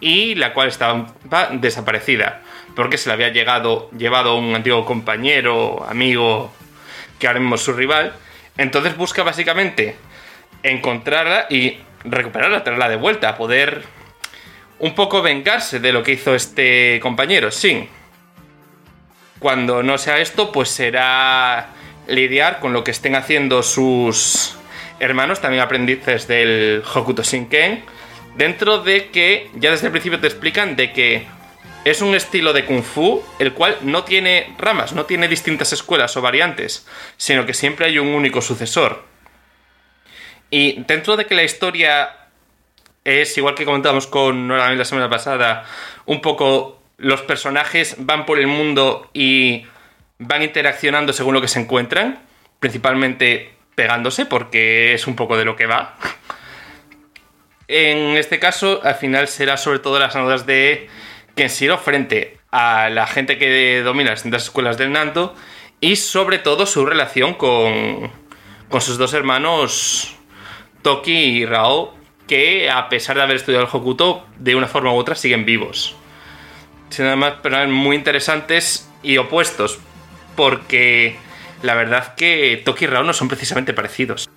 y 0.00 0.34
la 0.34 0.52
cual 0.52 0.68
estaba 0.68 1.06
desaparecida, 1.52 2.42
porque 2.74 2.98
se 2.98 3.08
le 3.08 3.14
había 3.14 3.28
llegado, 3.28 3.90
llevado 3.96 4.36
un 4.36 4.54
antiguo 4.54 4.84
compañero, 4.84 5.86
amigo, 5.88 6.52
que 7.22 7.28
ahora 7.28 7.38
mismo 7.38 7.56
su 7.56 7.72
rival. 7.72 8.12
Entonces 8.58 8.96
busca 8.96 9.22
básicamente 9.22 9.94
encontrarla 10.64 11.46
y 11.48 11.78
recuperarla, 12.02 12.64
traerla 12.64 12.88
de 12.88 12.96
vuelta, 12.96 13.36
poder 13.36 13.84
un 14.80 14.96
poco 14.96 15.22
vengarse 15.22 15.78
de 15.78 15.92
lo 15.92 16.02
que 16.02 16.12
hizo 16.12 16.34
este 16.34 16.98
compañero, 17.00 17.52
sí. 17.52 17.88
Cuando 19.38 19.84
no 19.84 19.98
sea 19.98 20.18
esto, 20.18 20.50
pues 20.50 20.68
será 20.68 21.68
lidiar 22.08 22.58
con 22.58 22.72
lo 22.72 22.82
que 22.82 22.90
estén 22.90 23.14
haciendo 23.14 23.62
sus 23.62 24.56
hermanos, 24.98 25.40
también 25.40 25.62
aprendices 25.62 26.26
del 26.26 26.82
Hokuto 26.92 27.22
Shinken, 27.22 27.84
dentro 28.34 28.78
de 28.78 29.10
que 29.10 29.48
ya 29.54 29.70
desde 29.70 29.86
el 29.86 29.92
principio 29.92 30.18
te 30.18 30.26
explican 30.26 30.74
de 30.74 30.92
que 30.92 31.24
es 31.84 32.00
un 32.00 32.14
estilo 32.14 32.52
de 32.52 32.64
kung 32.64 32.82
fu 32.82 33.22
el 33.38 33.52
cual 33.52 33.76
no 33.82 34.04
tiene 34.04 34.54
ramas, 34.58 34.92
no 34.92 35.06
tiene 35.06 35.28
distintas 35.28 35.72
escuelas 35.72 36.16
o 36.16 36.22
variantes, 36.22 36.86
sino 37.16 37.44
que 37.46 37.54
siempre 37.54 37.86
hay 37.86 37.98
un 37.98 38.08
único 38.08 38.40
sucesor. 38.40 39.04
Y 40.50 40.82
dentro 40.82 41.16
de 41.16 41.26
que 41.26 41.34
la 41.34 41.42
historia 41.42 42.10
es, 43.04 43.36
igual 43.36 43.54
que 43.54 43.64
comentábamos 43.64 44.06
con 44.06 44.46
Nora 44.46 44.72
la 44.74 44.84
semana 44.84 45.08
pasada, 45.08 45.64
un 46.06 46.20
poco 46.20 46.80
los 46.98 47.22
personajes 47.22 47.96
van 47.98 48.26
por 48.26 48.38
el 48.38 48.46
mundo 48.46 49.10
y 49.12 49.66
van 50.18 50.42
interaccionando 50.42 51.12
según 51.12 51.34
lo 51.34 51.40
que 51.40 51.48
se 51.48 51.58
encuentran, 51.60 52.22
principalmente 52.60 53.54
pegándose, 53.74 54.26
porque 54.26 54.94
es 54.94 55.06
un 55.06 55.16
poco 55.16 55.36
de 55.36 55.44
lo 55.44 55.56
que 55.56 55.66
va. 55.66 55.96
En 57.66 58.16
este 58.16 58.38
caso, 58.38 58.80
al 58.84 58.94
final 58.96 59.28
será 59.28 59.56
sobre 59.56 59.78
todo 59.78 59.98
las 59.98 60.14
anécdotas 60.14 60.46
de 60.46 60.88
Kenshiro 61.34 61.78
frente 61.78 62.38
a 62.50 62.90
la 62.90 63.06
gente 63.06 63.38
que 63.38 63.82
domina 63.82 64.10
las 64.10 64.20
distintas 64.20 64.44
escuelas 64.44 64.76
del 64.78 64.92
Nanto 64.92 65.34
y 65.80 65.96
sobre 65.96 66.38
todo 66.38 66.66
su 66.66 66.84
relación 66.86 67.34
con, 67.34 68.10
con 68.68 68.80
sus 68.80 68.98
dos 68.98 69.14
hermanos 69.14 70.14
Toki 70.82 71.12
y 71.12 71.46
Rao, 71.46 71.94
que 72.26 72.70
a 72.70 72.88
pesar 72.88 73.16
de 73.16 73.22
haber 73.22 73.36
estudiado 73.36 73.64
el 73.64 73.70
Hokuto, 73.72 74.26
de 74.38 74.54
una 74.54 74.66
forma 74.66 74.92
u 74.92 74.96
otra 74.96 75.14
siguen 75.14 75.44
vivos. 75.44 75.96
Siendo 76.90 77.10
además 77.10 77.40
personajes 77.42 77.74
muy 77.74 77.96
interesantes 77.96 78.88
y 79.02 79.16
opuestos, 79.16 79.78
porque 80.36 81.16
la 81.62 81.74
verdad 81.74 82.14
que 82.14 82.60
Toki 82.64 82.84
y 82.84 82.88
Rao 82.88 83.04
no 83.04 83.12
son 83.12 83.28
precisamente 83.28 83.72
parecidos. 83.72 84.28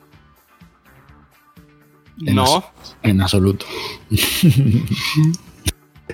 No. 2.17 2.63
En 3.03 3.21
absoluto. 3.21 3.65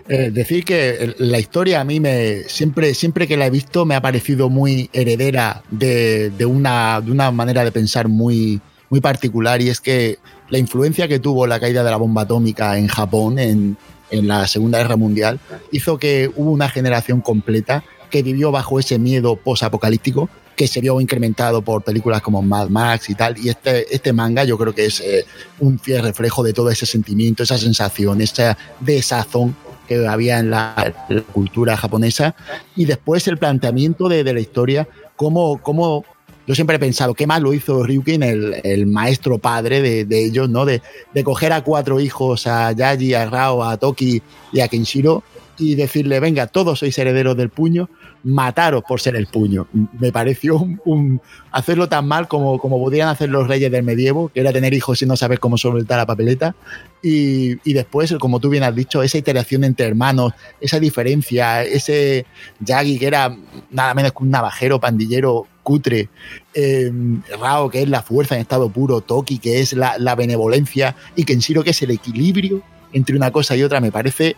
Eh, 0.08 0.32
decir 0.32 0.64
que 0.64 1.16
la 1.18 1.38
historia 1.40 1.82
a 1.82 1.84
mí 1.84 2.00
me 2.00 2.44
siempre, 2.48 2.94
siempre 2.94 3.28
que 3.28 3.36
la 3.36 3.48
he 3.48 3.50
visto 3.50 3.86
me 3.86 3.96
ha 3.96 4.02
parecido 4.02 4.50
muy 4.50 4.90
heredera 4.94 5.64
de, 5.70 6.30
de, 6.30 6.46
una, 6.46 7.02
de 7.02 7.12
una 7.12 7.30
manera 7.32 7.66
de 7.66 7.74
pensar 7.74 8.08
muy, 8.08 8.62
muy 8.90 9.02
particular 9.02 9.62
y 9.62 9.68
es 9.68 9.82
que 9.82 10.20
la 10.50 10.58
influencia 10.58 11.10
que 11.10 11.20
tuvo 11.20 11.46
la 11.46 11.60
caída 11.60 11.84
de 11.84 11.92
la 11.92 11.98
bomba 11.98 12.22
atómica 12.22 12.78
en 12.78 12.88
Japón 12.88 13.38
en, 13.38 13.78
en 14.12 14.28
la 14.28 14.48
Segunda 14.48 14.78
Guerra 14.78 14.96
Mundial 14.96 15.40
hizo 15.72 15.98
que 15.98 16.32
hubo 16.36 16.52
una 16.52 16.70
generación 16.70 17.20
completa 17.20 17.84
que 18.10 18.24
vivió 18.24 18.52
bajo 18.52 18.80
ese 18.80 18.98
miedo 18.98 19.36
posapocalíptico 19.36 20.30
que 20.56 20.68
se 20.68 20.82
vio 20.82 21.02
incrementado 21.02 21.62
por 21.62 21.82
películas 21.82 22.22
como 22.22 22.42
Mad 22.42 22.70
Max 22.70 23.10
y 23.10 23.16
tal. 23.16 23.38
Y 23.38 23.50
este, 23.50 23.94
este 23.94 24.14
manga 24.14 24.44
yo 24.44 24.58
creo 24.58 24.76
que 24.76 24.86
es 24.86 25.00
eh, 25.00 25.26
un 25.60 25.80
fiel 25.80 26.04
reflejo 26.04 26.44
de 26.44 26.54
todo 26.54 26.70
ese 26.70 26.86
sentimiento, 26.86 27.44
esa 27.44 27.58
sensación, 27.58 28.22
esa 28.22 28.58
desazón 28.80 29.56
que 29.92 30.08
había 30.08 30.40
en 30.40 30.50
la, 30.50 30.94
la 31.10 31.22
cultura 31.22 31.76
japonesa. 31.76 32.34
Y 32.78 32.86
después 32.86 33.28
el 33.28 33.38
planteamiento 33.38 34.08
de, 34.08 34.24
de 34.24 34.34
la 34.34 34.40
historia, 34.40 34.88
cómo, 35.18 35.62
cómo 35.62 36.06
yo 36.48 36.56
siempre 36.56 36.78
he 36.78 36.80
pensado, 36.80 37.14
qué 37.14 37.28
mal 37.28 37.44
lo 37.44 37.54
hizo 37.54 37.84
Ryukin, 37.84 38.24
el, 38.24 38.62
el 38.64 38.88
maestro 38.88 39.38
padre 39.38 39.82
de, 39.82 40.06
de 40.06 40.26
ellos, 40.26 40.50
¿no? 40.50 40.66
De, 40.66 40.82
de, 41.14 41.24
coger 41.26 41.52
a 41.52 41.62
cuatro 41.62 42.00
hijos, 42.00 42.48
a 42.48 42.72
Yaji, 42.72 43.14
a 43.14 43.30
Rao, 43.30 43.64
a 43.64 43.76
Toki 43.76 44.22
y 44.54 44.62
a 44.62 44.70
Kenshiro, 44.70 45.24
y 45.58 45.76
decirle, 45.76 46.22
venga, 46.22 46.48
todos 46.48 46.80
sois 46.80 46.98
herederos 46.98 47.36
del 47.36 47.50
puño, 47.50 47.90
mataros 48.24 48.84
por 48.88 49.02
ser 49.02 49.18
el 49.18 49.28
puño. 49.28 49.68
Me 50.00 50.14
pareció 50.14 50.56
un, 50.56 50.80
un, 50.86 51.22
hacerlo 51.52 51.90
tan 51.90 52.08
mal 52.08 52.30
como, 52.30 52.58
como 52.60 52.80
podían 52.80 53.10
hacer 53.10 53.30
los 53.30 53.48
reyes 53.48 53.72
del 53.72 53.84
medievo, 53.84 54.30
que 54.30 54.40
era 54.40 54.54
tener 54.54 54.74
hijos 54.74 55.02
y 55.02 55.06
no 55.06 55.18
saber 55.18 55.40
cómo 55.40 55.58
soltar 55.58 55.98
la 55.98 56.06
papeleta. 56.06 56.56
Y, 57.04 57.54
y, 57.68 57.74
después, 57.74 58.14
como 58.20 58.40
tú 58.40 58.50
bien 58.50 58.64
has 58.64 58.76
dicho, 58.76 59.02
esa 59.02 59.18
iteración 59.18 59.64
entre 59.64 59.88
hermanos, 59.88 60.34
esa 60.60 60.80
diferencia, 60.80 61.64
ese 61.64 62.28
Yagi 62.60 63.00
que 63.00 63.08
era 63.08 63.36
nada 63.72 63.94
menos 63.96 64.12
que 64.12 64.24
un 64.24 64.30
navajero, 64.30 64.80
pandillero, 64.80 65.48
cutre, 65.64 66.10
eh, 66.54 66.92
Rao 67.40 67.70
que 67.70 67.82
es 67.82 67.90
la 67.90 68.02
fuerza 68.02 68.36
en 68.36 68.42
estado 68.42 68.70
puro, 68.70 69.02
Toki 69.02 69.40
que 69.40 69.62
es 69.62 69.74
la, 69.74 69.98
la 69.98 70.16
benevolencia 70.16 70.96
y 71.16 71.24
Kenshiro 71.24 71.64
que 71.64 71.72
es 71.72 71.82
el 71.82 71.92
equilibrio 71.92 72.62
entre 72.94 73.16
una 73.16 73.32
cosa 73.32 73.56
y 73.56 73.64
otra, 73.64 73.80
me 73.80 73.92
parece 73.92 74.36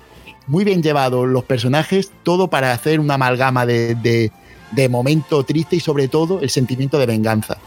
muy 0.48 0.64
bien 0.64 0.84
llevado 0.84 1.26
los 1.26 1.44
personajes, 1.44 2.12
todo 2.24 2.50
para 2.50 2.72
hacer 2.72 3.00
una 3.00 3.16
amalgama 3.16 3.66
de, 3.66 3.96
de, 3.96 4.32
de, 4.72 4.90
momento 4.90 5.44
triste 5.44 5.78
y 5.78 5.80
sobre 5.80 6.08
todo 6.08 6.42
el 6.42 6.50
sentimiento 6.50 7.00
de 7.00 7.06
venganza. 7.06 7.58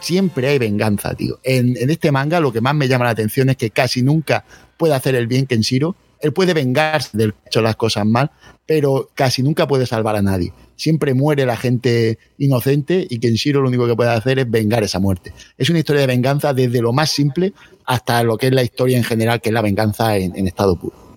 Siempre 0.00 0.48
hay 0.48 0.58
venganza, 0.58 1.14
tío. 1.14 1.38
En, 1.42 1.76
este 1.90 2.12
manga 2.12 2.40
lo 2.40 2.52
que 2.52 2.60
más 2.60 2.74
me 2.74 2.88
llama 2.88 3.04
la 3.04 3.10
atención 3.10 3.48
es 3.50 3.56
que 3.56 3.70
casi 3.70 4.02
nunca 4.02 4.44
puede 4.76 4.94
hacer 4.94 5.14
el 5.14 5.26
bien 5.26 5.46
Kenshiro. 5.46 5.96
Él 6.20 6.32
puede 6.32 6.54
vengarse 6.54 7.16
del 7.16 7.32
que 7.32 7.38
ha 7.44 7.46
hecho 7.46 7.62
las 7.62 7.76
cosas 7.76 8.04
mal, 8.04 8.30
pero 8.66 9.10
casi 9.14 9.42
nunca 9.42 9.68
puede 9.68 9.86
salvar 9.86 10.16
a 10.16 10.22
nadie. 10.22 10.52
Siempre 10.76 11.14
muere 11.14 11.46
la 11.46 11.56
gente 11.56 12.18
inocente 12.38 13.06
y 13.08 13.18
Kenshiro 13.18 13.60
lo 13.60 13.68
único 13.68 13.86
que 13.86 13.94
puede 13.94 14.10
hacer 14.10 14.38
es 14.38 14.50
vengar 14.50 14.82
esa 14.82 14.98
muerte. 14.98 15.32
Es 15.56 15.70
una 15.70 15.80
historia 15.80 16.00
de 16.00 16.06
venganza 16.06 16.52
desde 16.54 16.80
lo 16.80 16.92
más 16.92 17.10
simple 17.10 17.52
hasta 17.84 18.22
lo 18.22 18.36
que 18.36 18.48
es 18.48 18.52
la 18.52 18.62
historia 18.62 18.96
en 18.96 19.04
general, 19.04 19.40
que 19.40 19.50
es 19.50 19.52
la 19.52 19.62
venganza 19.62 20.16
en, 20.16 20.36
en 20.36 20.46
estado 20.46 20.78
puro 20.78 21.08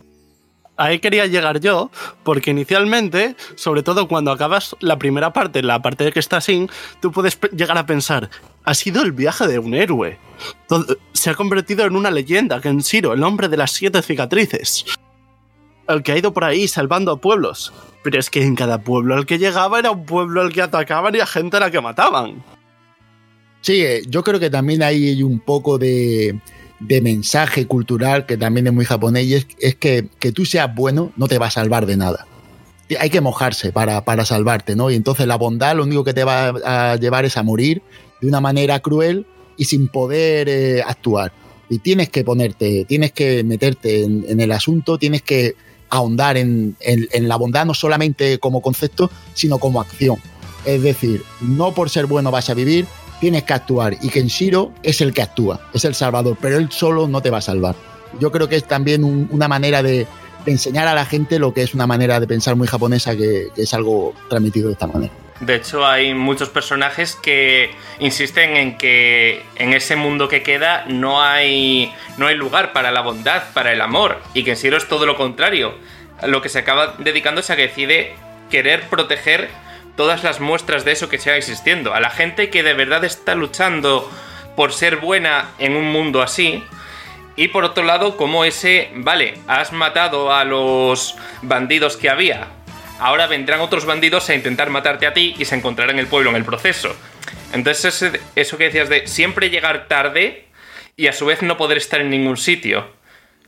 ahí 0.82 1.00
quería 1.00 1.28
llegar 1.28 1.60
yo, 1.60 1.92
porque 2.24 2.52
inicialmente, 2.52 3.36
sobre 3.56 3.84
todo 3.84 4.08
cuando 4.08 4.32
acabas 4.32 4.76
la 4.80 4.98
primera 4.98 5.32
parte, 5.34 5.62
la 5.62 5.82
parte 5.82 6.04
de 6.04 6.12
que 6.12 6.20
estás 6.20 6.46
sin, 6.46 6.70
tú 7.00 7.12
puedes 7.12 7.40
llegar 7.56 7.78
a 7.78 7.86
pensar, 7.86 8.30
ha 8.64 8.74
sido 8.74 9.02
el 9.02 9.12
viaje 9.12 9.48
de 9.48 9.60
un 9.60 9.74
héroe. 9.74 10.18
Se 11.14 11.30
ha 11.30 11.36
convertido 11.36 11.86
en 11.86 11.96
una 11.96 12.12
leyenda, 12.12 12.62
Kenshiro, 12.62 13.14
el 13.14 13.24
hombre 13.24 13.48
de 13.48 13.58
las 13.58 13.72
siete 13.72 14.02
cicatrices. 14.02 14.86
El 15.88 16.04
que 16.04 16.12
ha 16.12 16.18
ido 16.18 16.34
por 16.34 16.44
ahí 16.44 16.68
salvando 16.68 17.12
a 17.12 17.22
pueblos. 17.22 17.74
Pero 18.04 18.20
es 18.20 18.30
que 18.30 18.44
en 18.44 18.56
cada 18.56 18.80
pueblo 18.80 19.16
al 19.16 19.26
que 19.26 19.38
llegaba 19.38 19.80
era 19.80 19.92
un 19.92 20.06
pueblo 20.06 20.42
al 20.42 20.52
que 20.52 20.62
atacaban 20.62 21.16
y 21.16 21.20
a 21.20 21.26
gente 21.26 21.58
a 21.58 21.60
la 21.60 21.72
que 21.72 21.82
mataban. 21.82 22.44
Sí, 23.62 23.84
yo 24.08 24.24
creo 24.24 24.40
que 24.40 24.50
también 24.50 24.82
hay 24.82 25.22
un 25.22 25.40
poco 25.40 25.78
de, 25.78 26.40
de 26.80 27.02
mensaje 27.02 27.68
cultural 27.68 28.26
que 28.26 28.38
también 28.38 28.68
es 28.68 28.74
muy 28.74 28.86
japonés 28.86 29.26
y 29.26 29.36
es, 29.36 29.48
es, 29.60 29.76
que, 29.76 30.08
que 30.20 30.32
tú 30.32 30.46
seas 30.46 30.74
bueno 30.74 31.12
no 31.16 31.28
te 31.28 31.38
va 31.38 31.48
a 31.48 31.52
salvar 31.52 31.86
de 31.86 31.98
nada. 31.98 32.26
Hay 33.00 33.10
que 33.10 33.22
mojarse 33.22 33.72
para, 33.72 34.04
para 34.04 34.26
salvarte, 34.26 34.76
¿no? 34.76 34.90
Y 34.90 34.96
entonces 34.96 35.28
la 35.28 35.38
bondad 35.38 35.76
lo 35.76 35.84
único 35.84 36.04
que 36.04 36.14
te 36.14 36.24
va 36.24 36.48
a 36.66 36.96
llevar 36.98 37.24
es 37.24 37.38
a 37.38 37.44
morir 37.44 37.82
de 38.22 38.28
una 38.28 38.40
manera 38.40 38.80
cruel 38.80 39.26
y 39.58 39.66
sin 39.66 39.88
poder 39.88 40.48
eh, 40.48 40.82
actuar. 40.82 41.34
Y 41.70 41.80
tienes 41.80 42.10
que 42.10 42.24
ponerte, 42.24 42.86
tienes 42.86 43.12
que 43.12 43.44
meterte 43.44 44.04
en, 44.04 44.40
el 44.40 44.52
asunto, 44.52 44.98
tienes 44.98 45.22
que 45.22 45.56
ahondar 45.90 46.38
en, 46.38 46.76
la 47.14 47.36
bondad 47.36 47.66
no 47.66 47.74
solamente 47.74 48.40
como 48.40 48.62
concepto, 48.62 49.10
sino 49.34 49.58
como 49.58 49.80
acción. 49.80 50.18
Es 50.66 50.82
decir, 50.82 51.24
no 51.42 51.74
por 51.74 51.90
ser 51.90 52.06
bueno 52.08 52.30
vas 52.30 52.50
a 52.50 52.54
vivir, 52.54 52.86
tienes 53.20 53.44
que 53.44 53.54
actuar 53.54 53.98
y 54.02 54.10
Kenshiro 54.10 54.74
es 54.84 55.00
el 55.00 55.14
que 55.14 55.22
actúa, 55.22 55.70
es 55.74 55.86
el 55.86 55.96
salvador, 55.96 56.38
pero 56.42 56.58
él 56.58 56.70
solo 56.72 57.08
no 57.08 57.22
te 57.22 57.30
va 57.30 57.38
a 57.38 57.42
salvar. 57.42 57.76
Yo 58.20 58.32
creo 58.32 58.50
que 58.50 58.58
es 58.58 58.68
también 58.68 59.04
un, 59.04 59.30
una 59.32 59.48
manera 59.48 59.82
de, 59.82 60.08
de, 60.46 60.52
enseñar 60.52 60.88
a 60.88 60.94
la 60.94 61.06
gente 61.06 61.40
lo 61.40 61.54
que 61.54 61.64
es 61.64 61.74
una 61.74 61.88
manera 61.88 62.20
de 62.20 62.28
pensar 62.28 62.58
muy 62.58 62.68
japonesa 62.68 63.16
que, 63.16 63.48
que 63.56 63.62
es 63.62 63.74
algo 63.74 64.14
transmitido 64.28 64.68
de 64.68 64.74
esta 64.74 64.88
manera. 64.88 65.14
De 65.42 65.56
hecho, 65.56 65.88
hay 65.88 66.14
muchos 66.14 66.50
personajes 66.50 67.16
que 67.16 67.72
insisten 68.00 68.56
en 68.58 68.78
que 68.78 69.44
en 69.56 69.74
ese 69.74 69.96
mundo 69.96 70.28
que 70.28 70.44
queda 70.44 70.86
no 70.88 71.22
hay, 71.22 71.92
no 72.18 72.28
hay 72.28 72.36
lugar 72.36 72.74
para 72.74 72.92
la 72.92 73.02
bondad, 73.02 73.44
para 73.54 73.74
el 73.74 73.82
amor, 73.82 74.22
y 74.36 74.44
que 74.44 74.52
en 74.52 74.58
Shiro 74.58 74.78
es 74.78 74.88
todo 74.88 75.08
lo 75.08 75.18
contrario. 75.18 75.74
Lo 76.28 76.44
que 76.44 76.50
se 76.50 76.60
acaba 76.60 76.94
dedicando 77.00 77.42
es 77.42 77.50
a 77.50 77.56
que 77.56 77.64
decide 77.64 78.14
querer 78.52 78.88
proteger 78.88 79.50
todas 79.96 80.24
las 80.24 80.40
muestras 80.40 80.86
de 80.86 80.92
eso 80.92 81.10
que 81.10 81.18
siga 81.18 81.36
existiendo. 81.38 81.96
A 81.96 82.00
la 82.00 82.12
gente 82.12 82.52
que 82.52 82.62
de 82.62 82.76
verdad 82.76 83.04
está 83.04 83.34
luchando 83.34 84.08
por 84.56 84.74
ser 84.74 84.98
buena 84.98 85.50
en 85.58 85.76
un 85.76 85.92
mundo 85.92 86.22
así, 86.22 86.64
Y 87.36 87.48
por 87.48 87.64
otro 87.64 87.84
lado, 87.84 88.18
como 88.18 88.44
ese, 88.44 88.92
vale, 88.94 89.36
has 89.48 89.72
matado 89.72 90.34
a 90.34 90.44
los 90.44 91.16
bandidos 91.42 91.96
que 91.96 92.10
había. 92.10 92.48
Ahora 93.02 93.26
vendrán 93.26 93.62
otros 93.62 93.86
bandidos 93.86 94.30
a 94.30 94.36
intentar 94.36 94.70
matarte 94.70 95.08
a 95.08 95.14
ti 95.14 95.34
y 95.40 95.46
se 95.46 95.56
encontrarán 95.56 95.96
en 95.96 96.00
el 96.02 96.06
pueblo 96.06 96.30
en 96.30 96.36
el 96.36 96.46
proceso. 96.46 96.96
Entonces, 97.52 98.12
eso 98.36 98.58
que 98.60 98.66
decías 98.66 98.90
de 98.90 99.08
siempre 99.08 99.50
llegar 99.50 99.88
tarde 99.88 100.46
y 100.96 101.08
a 101.08 101.14
su 101.14 101.26
vez 101.26 101.42
no 101.42 101.58
poder 101.58 101.80
estar 101.80 102.00
en 102.00 102.12
ningún 102.12 102.38
sitio. 102.38 102.92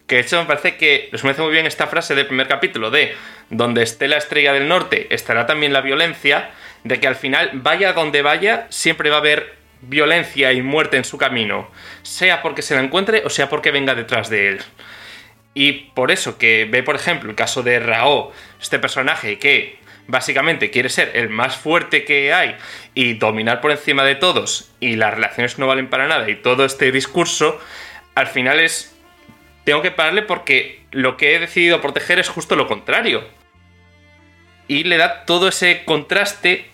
Que 0.07 0.15
de 0.15 0.21
hecho 0.21 0.39
me 0.39 0.47
parece 0.47 0.75
que 0.77 1.11
parece 1.21 1.43
muy 1.43 1.51
bien 1.51 1.67
esta 1.67 1.85
frase 1.85 2.15
del 2.15 2.25
primer 2.25 2.47
capítulo 2.47 2.89
de 2.89 3.15
donde 3.51 3.83
esté 3.83 4.07
la 4.07 4.17
estrella 4.17 4.53
del 4.53 4.67
norte 4.67 5.13
estará 5.13 5.45
también 5.45 5.71
la 5.71 5.81
violencia, 5.81 6.49
de 6.83 6.99
que 6.99 7.07
al 7.07 7.15
final 7.15 7.51
vaya 7.53 7.93
donde 7.93 8.23
vaya 8.23 8.65
siempre 8.69 9.11
va 9.11 9.17
a 9.17 9.19
haber 9.19 9.53
violencia 9.81 10.51
y 10.51 10.63
muerte 10.63 10.97
en 10.97 11.05
su 11.05 11.19
camino, 11.19 11.69
sea 12.01 12.41
porque 12.41 12.63
se 12.63 12.73
la 12.73 12.81
encuentre 12.81 13.21
o 13.23 13.29
sea 13.29 13.49
porque 13.49 13.69
venga 13.69 13.93
detrás 13.93 14.31
de 14.31 14.49
él. 14.49 14.61
Y 15.53 15.71
por 15.93 16.11
eso 16.11 16.37
que 16.37 16.67
ve, 16.69 16.83
por 16.83 16.95
ejemplo, 16.95 17.29
el 17.29 17.35
caso 17.35 17.63
de 17.63 17.79
Rao, 17.79 18.31
este 18.61 18.79
personaje 18.79 19.37
que 19.37 19.77
básicamente 20.07 20.71
quiere 20.71 20.89
ser 20.89 21.11
el 21.15 21.29
más 21.29 21.55
fuerte 21.55 22.03
que 22.03 22.33
hay 22.33 22.55
y 22.93 23.13
dominar 23.13 23.61
por 23.61 23.71
encima 23.71 24.03
de 24.03 24.15
todos 24.15 24.71
y 24.79 24.95
las 24.95 25.13
relaciones 25.13 25.59
no 25.59 25.67
valen 25.67 25.89
para 25.89 26.07
nada 26.07 26.29
y 26.29 26.35
todo 26.35 26.65
este 26.65 26.91
discurso, 26.91 27.59
al 28.15 28.27
final 28.27 28.59
es... 28.59 28.89
Tengo 29.63 29.81
que 29.81 29.91
pararle 29.91 30.23
porque 30.23 30.81
lo 30.91 31.15
que 31.15 31.35
he 31.35 31.39
decidido 31.39 31.79
proteger 31.79 32.19
es 32.19 32.27
justo 32.27 32.57
lo 32.57 32.67
contrario. 32.67 33.23
Y 34.67 34.83
le 34.83 34.97
da 34.97 35.23
todo 35.23 35.47
ese 35.47 35.85
contraste 35.85 36.65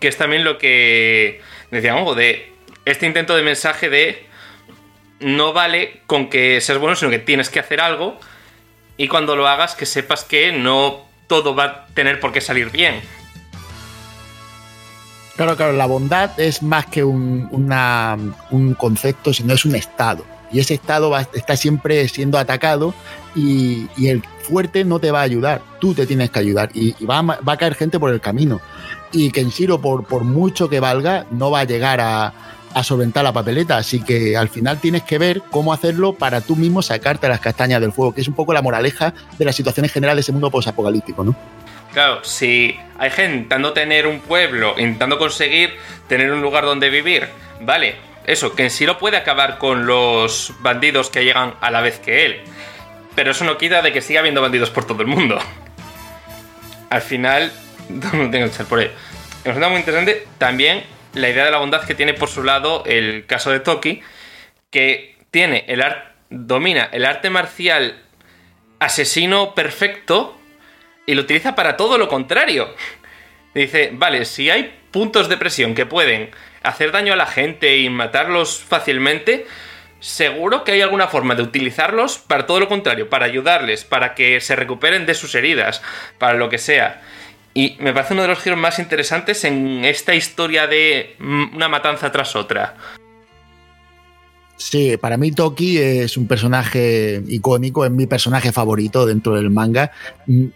que 0.00 0.08
es 0.08 0.16
también 0.18 0.44
lo 0.44 0.58
que 0.58 1.40
decíamos 1.70 2.14
de 2.14 2.52
este 2.84 3.06
intento 3.06 3.34
de 3.36 3.42
mensaje 3.42 3.88
de 3.88 4.27
no 5.20 5.52
vale 5.52 6.00
con 6.06 6.28
que 6.28 6.60
seas 6.60 6.78
bueno, 6.78 6.96
sino 6.96 7.10
que 7.10 7.18
tienes 7.18 7.50
que 7.50 7.60
hacer 7.60 7.80
algo 7.80 8.18
y 8.96 9.08
cuando 9.08 9.36
lo 9.36 9.46
hagas 9.46 9.74
que 9.74 9.86
sepas 9.86 10.24
que 10.24 10.52
no 10.52 11.06
todo 11.26 11.54
va 11.54 11.64
a 11.64 11.86
tener 11.94 12.20
por 12.20 12.32
qué 12.32 12.40
salir 12.40 12.70
bien. 12.70 13.00
Claro, 15.36 15.56
claro, 15.56 15.72
la 15.72 15.86
bondad 15.86 16.38
es 16.40 16.62
más 16.62 16.86
que 16.86 17.04
un, 17.04 17.48
un 18.50 18.74
concepto, 18.74 19.32
sino 19.32 19.54
es 19.54 19.64
un 19.64 19.76
estado. 19.76 20.24
Y 20.50 20.58
ese 20.60 20.74
estado 20.74 21.10
va, 21.10 21.28
está 21.32 21.56
siempre 21.56 22.08
siendo 22.08 22.38
atacado 22.38 22.94
y, 23.36 23.86
y 23.96 24.08
el 24.08 24.22
fuerte 24.42 24.84
no 24.84 24.98
te 24.98 25.10
va 25.10 25.20
a 25.20 25.22
ayudar, 25.22 25.62
tú 25.78 25.94
te 25.94 26.06
tienes 26.06 26.30
que 26.30 26.38
ayudar 26.38 26.70
y, 26.74 26.92
va, 27.04 27.18
a, 27.18 27.22
va 27.22 27.52
a 27.52 27.56
caer 27.56 27.74
gente 27.74 28.00
por 28.00 28.12
el 28.12 28.20
camino. 28.20 28.60
Y 29.12 29.30
Kenshiro, 29.30 29.80
por, 29.80 30.04
por 30.06 30.24
mucho 30.24 30.68
que 30.68 30.80
valga, 30.80 31.26
no 31.30 31.50
va 31.50 31.60
a 31.60 31.64
llegar 31.64 32.00
a, 32.00 32.32
a 32.74 32.84
solventar 32.84 33.24
la 33.24 33.32
papeleta. 33.32 33.76
Así 33.76 34.02
que 34.02 34.36
al 34.36 34.48
final 34.48 34.80
tienes 34.80 35.02
que 35.02 35.18
ver 35.18 35.42
cómo 35.50 35.72
hacerlo 35.72 36.14
para 36.14 36.40
tú 36.40 36.56
mismo 36.56 36.82
sacarte 36.82 37.28
las 37.28 37.40
castañas 37.40 37.80
del 37.80 37.92
fuego, 37.92 38.14
que 38.14 38.20
es 38.20 38.28
un 38.28 38.34
poco 38.34 38.52
la 38.52 38.62
moraleja 38.62 39.14
de 39.38 39.44
las 39.44 39.56
situaciones 39.56 39.92
generales 39.92 40.16
de 40.16 40.20
ese 40.22 40.32
mundo 40.32 40.50
posapocalíptico, 40.50 41.24
¿no? 41.24 41.36
Claro, 41.92 42.22
si 42.22 42.78
hay 42.98 43.10
gente 43.10 43.34
intentando 43.34 43.72
tener 43.72 44.06
un 44.06 44.20
pueblo, 44.20 44.74
intentando 44.78 45.18
conseguir 45.18 45.76
tener 46.06 46.30
un 46.30 46.42
lugar 46.42 46.64
donde 46.64 46.90
vivir, 46.90 47.28
vale, 47.60 47.96
eso, 48.26 48.54
que 48.54 48.64
en 48.64 48.70
sí 48.70 48.84
lo 48.84 48.98
puede 48.98 49.16
acabar 49.16 49.58
con 49.58 49.86
los 49.86 50.52
bandidos 50.60 51.08
que 51.08 51.24
llegan 51.24 51.54
a 51.60 51.70
la 51.70 51.80
vez 51.80 51.98
que 51.98 52.26
él. 52.26 52.40
Pero 53.14 53.30
eso 53.30 53.44
no 53.44 53.56
quita 53.56 53.80
de 53.80 53.92
que 53.92 54.02
siga 54.02 54.20
habiendo 54.20 54.42
bandidos 54.42 54.70
por 54.70 54.84
todo 54.86 55.00
el 55.00 55.08
mundo. 55.08 55.38
Al 56.90 57.00
final, 57.00 57.50
no 57.88 58.30
tengo 58.30 58.30
que 58.30 58.44
echar 58.44 58.66
por 58.66 58.80
ello. 58.80 58.92
Resulta 59.44 59.68
muy 59.70 59.78
interesante 59.78 60.26
también 60.36 60.84
la 61.18 61.28
idea 61.28 61.44
de 61.44 61.50
la 61.50 61.58
bondad 61.58 61.84
que 61.84 61.94
tiene 61.94 62.14
por 62.14 62.28
su 62.28 62.42
lado 62.42 62.82
el 62.86 63.26
caso 63.26 63.50
de 63.50 63.60
Toki, 63.60 64.00
que 64.70 65.16
tiene 65.30 65.64
el 65.68 65.84
domina 66.30 66.88
el 66.92 67.04
arte 67.04 67.30
marcial 67.30 68.02
asesino 68.78 69.54
perfecto 69.54 70.38
y 71.06 71.14
lo 71.14 71.22
utiliza 71.22 71.54
para 71.54 71.76
todo 71.76 71.98
lo 71.98 72.08
contrario. 72.08 72.74
Dice, 73.54 73.90
vale, 73.92 74.24
si 74.24 74.50
hay 74.50 74.78
puntos 74.90 75.28
de 75.28 75.36
presión 75.36 75.74
que 75.74 75.86
pueden 75.86 76.30
hacer 76.62 76.92
daño 76.92 77.12
a 77.12 77.16
la 77.16 77.26
gente 77.26 77.78
y 77.78 77.88
matarlos 77.88 78.62
fácilmente, 78.62 79.46
seguro 80.00 80.64
que 80.64 80.72
hay 80.72 80.82
alguna 80.82 81.08
forma 81.08 81.34
de 81.34 81.42
utilizarlos 81.42 82.18
para 82.18 82.46
todo 82.46 82.60
lo 82.60 82.68
contrario, 82.68 83.08
para 83.08 83.26
ayudarles, 83.26 83.84
para 83.84 84.14
que 84.14 84.40
se 84.40 84.54
recuperen 84.54 85.06
de 85.06 85.14
sus 85.14 85.34
heridas, 85.34 85.82
para 86.18 86.34
lo 86.34 86.48
que 86.48 86.58
sea. 86.58 87.02
Y 87.58 87.76
me 87.80 87.92
parece 87.92 88.12
uno 88.14 88.22
de 88.22 88.28
los 88.28 88.38
giros 88.38 88.56
más 88.56 88.78
interesantes 88.78 89.42
en 89.42 89.84
esta 89.84 90.14
historia 90.14 90.68
de 90.68 91.16
mm, 91.18 91.56
una 91.56 91.68
matanza 91.68 92.12
tras 92.12 92.36
otra. 92.36 92.76
Sí, 94.56 94.96
para 94.96 95.16
mí 95.16 95.32
Toki 95.32 95.76
es 95.78 96.16
un 96.16 96.28
personaje 96.28 97.20
icónico, 97.26 97.84
es 97.84 97.90
mi 97.90 98.06
personaje 98.06 98.52
favorito 98.52 99.06
dentro 99.06 99.34
del 99.34 99.50
manga. 99.50 99.90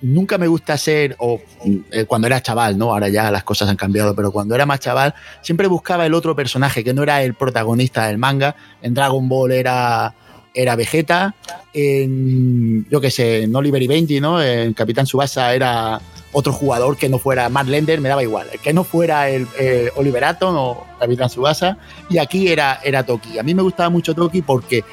Nunca 0.01 0.39
me 0.39 0.47
gusta 0.47 0.79
ser, 0.79 1.17
o 1.19 1.41
mm, 1.65 1.77
eh, 1.91 2.05
cuando 2.05 2.29
era 2.29 2.41
chaval, 2.41 2.79
¿no? 2.79 2.93
Ahora 2.93 3.09
ya 3.09 3.33
las 3.33 3.43
cosas 3.43 3.69
han 3.69 3.77
cambiado, 3.77 4.15
pero 4.15 4.31
cuando 4.31 4.55
era 4.55 4.65
más 4.65 4.79
chaval, 4.79 5.13
siempre 5.41 5.67
buscaba 5.67 6.07
el 6.07 6.15
otro 6.15 6.37
personaje 6.37 6.85
que 6.85 6.95
no 6.95 7.03
era 7.03 7.21
el 7.25 7.35
protagonista 7.35 8.07
del 8.07 8.19
manga. 8.19 8.55
En 8.81 8.95
Dragon 8.95 9.29
Ball 9.29 9.51
era, 9.51 10.15
era 10.55 10.77
Vegeta, 10.77 11.35
en, 11.73 12.87
yo 12.91 13.01
qué 13.01 13.11
sé, 13.11 13.45
en 13.45 13.55
Oliver 13.55 13.83
y 13.83 13.87
Benji, 13.87 14.21
¿no? 14.21 14.43
En 14.43 14.73
Capitán 14.75 15.07
Subasa 15.07 15.55
era 15.55 16.01
otro 16.33 16.53
jugador 16.53 16.97
que 16.97 17.09
no 17.09 17.19
fuera 17.19 17.49
Matt 17.49 17.69
Lender, 17.69 18.01
me 18.01 18.09
daba 18.09 18.23
igual, 18.23 18.49
que 18.63 18.73
no 18.73 18.85
fuera 18.85 19.29
el, 19.29 19.47
eh, 19.59 19.91
Oliver 19.97 20.25
Atom 20.25 20.57
o 20.57 20.87
Capitán 20.99 21.31
Subasa, 21.31 21.79
y 22.09 22.19
aquí 22.19 22.49
era, 22.49 22.81
era 22.83 23.05
Toki. 23.05 23.39
A 23.39 23.43
mí 23.43 23.55
me 23.55 23.63
gustaba 23.63 23.91
mucho 23.91 24.15
Toki 24.15 24.43
porque 24.43 24.85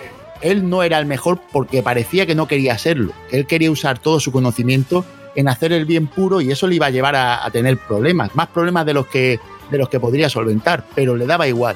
él 0.42 0.70
no 0.70 0.84
era 0.84 1.00
el 1.00 1.06
mejor 1.06 1.40
porque 1.52 1.84
parecía 1.84 2.26
que 2.26 2.36
no 2.36 2.48
quería 2.48 2.78
serlo, 2.78 3.14
él 3.32 3.46
quería 3.46 3.72
usar 3.72 4.00
todo 4.00 4.20
su 4.20 4.32
conocimiento 4.32 5.06
en 5.36 5.48
hacer 5.48 5.72
el 5.72 5.86
bien 5.86 6.08
puro 6.08 6.42
y 6.42 6.52
eso 6.52 6.68
le 6.68 6.76
iba 6.76 6.88
a 6.88 6.90
llevar 6.90 7.16
a, 7.16 7.46
a 7.46 7.52
tener 7.52 7.78
problemas, 7.78 8.36
más 8.36 8.48
problemas 8.48 8.86
de 8.86 8.94
los 8.94 9.08
que 9.08 9.40
de 9.70 9.78
los 9.78 9.90
que 9.90 10.00
podría 10.00 10.30
solventar, 10.30 10.84
pero 10.96 11.16
le 11.16 11.28
daba 11.28 11.48
igual. 11.48 11.76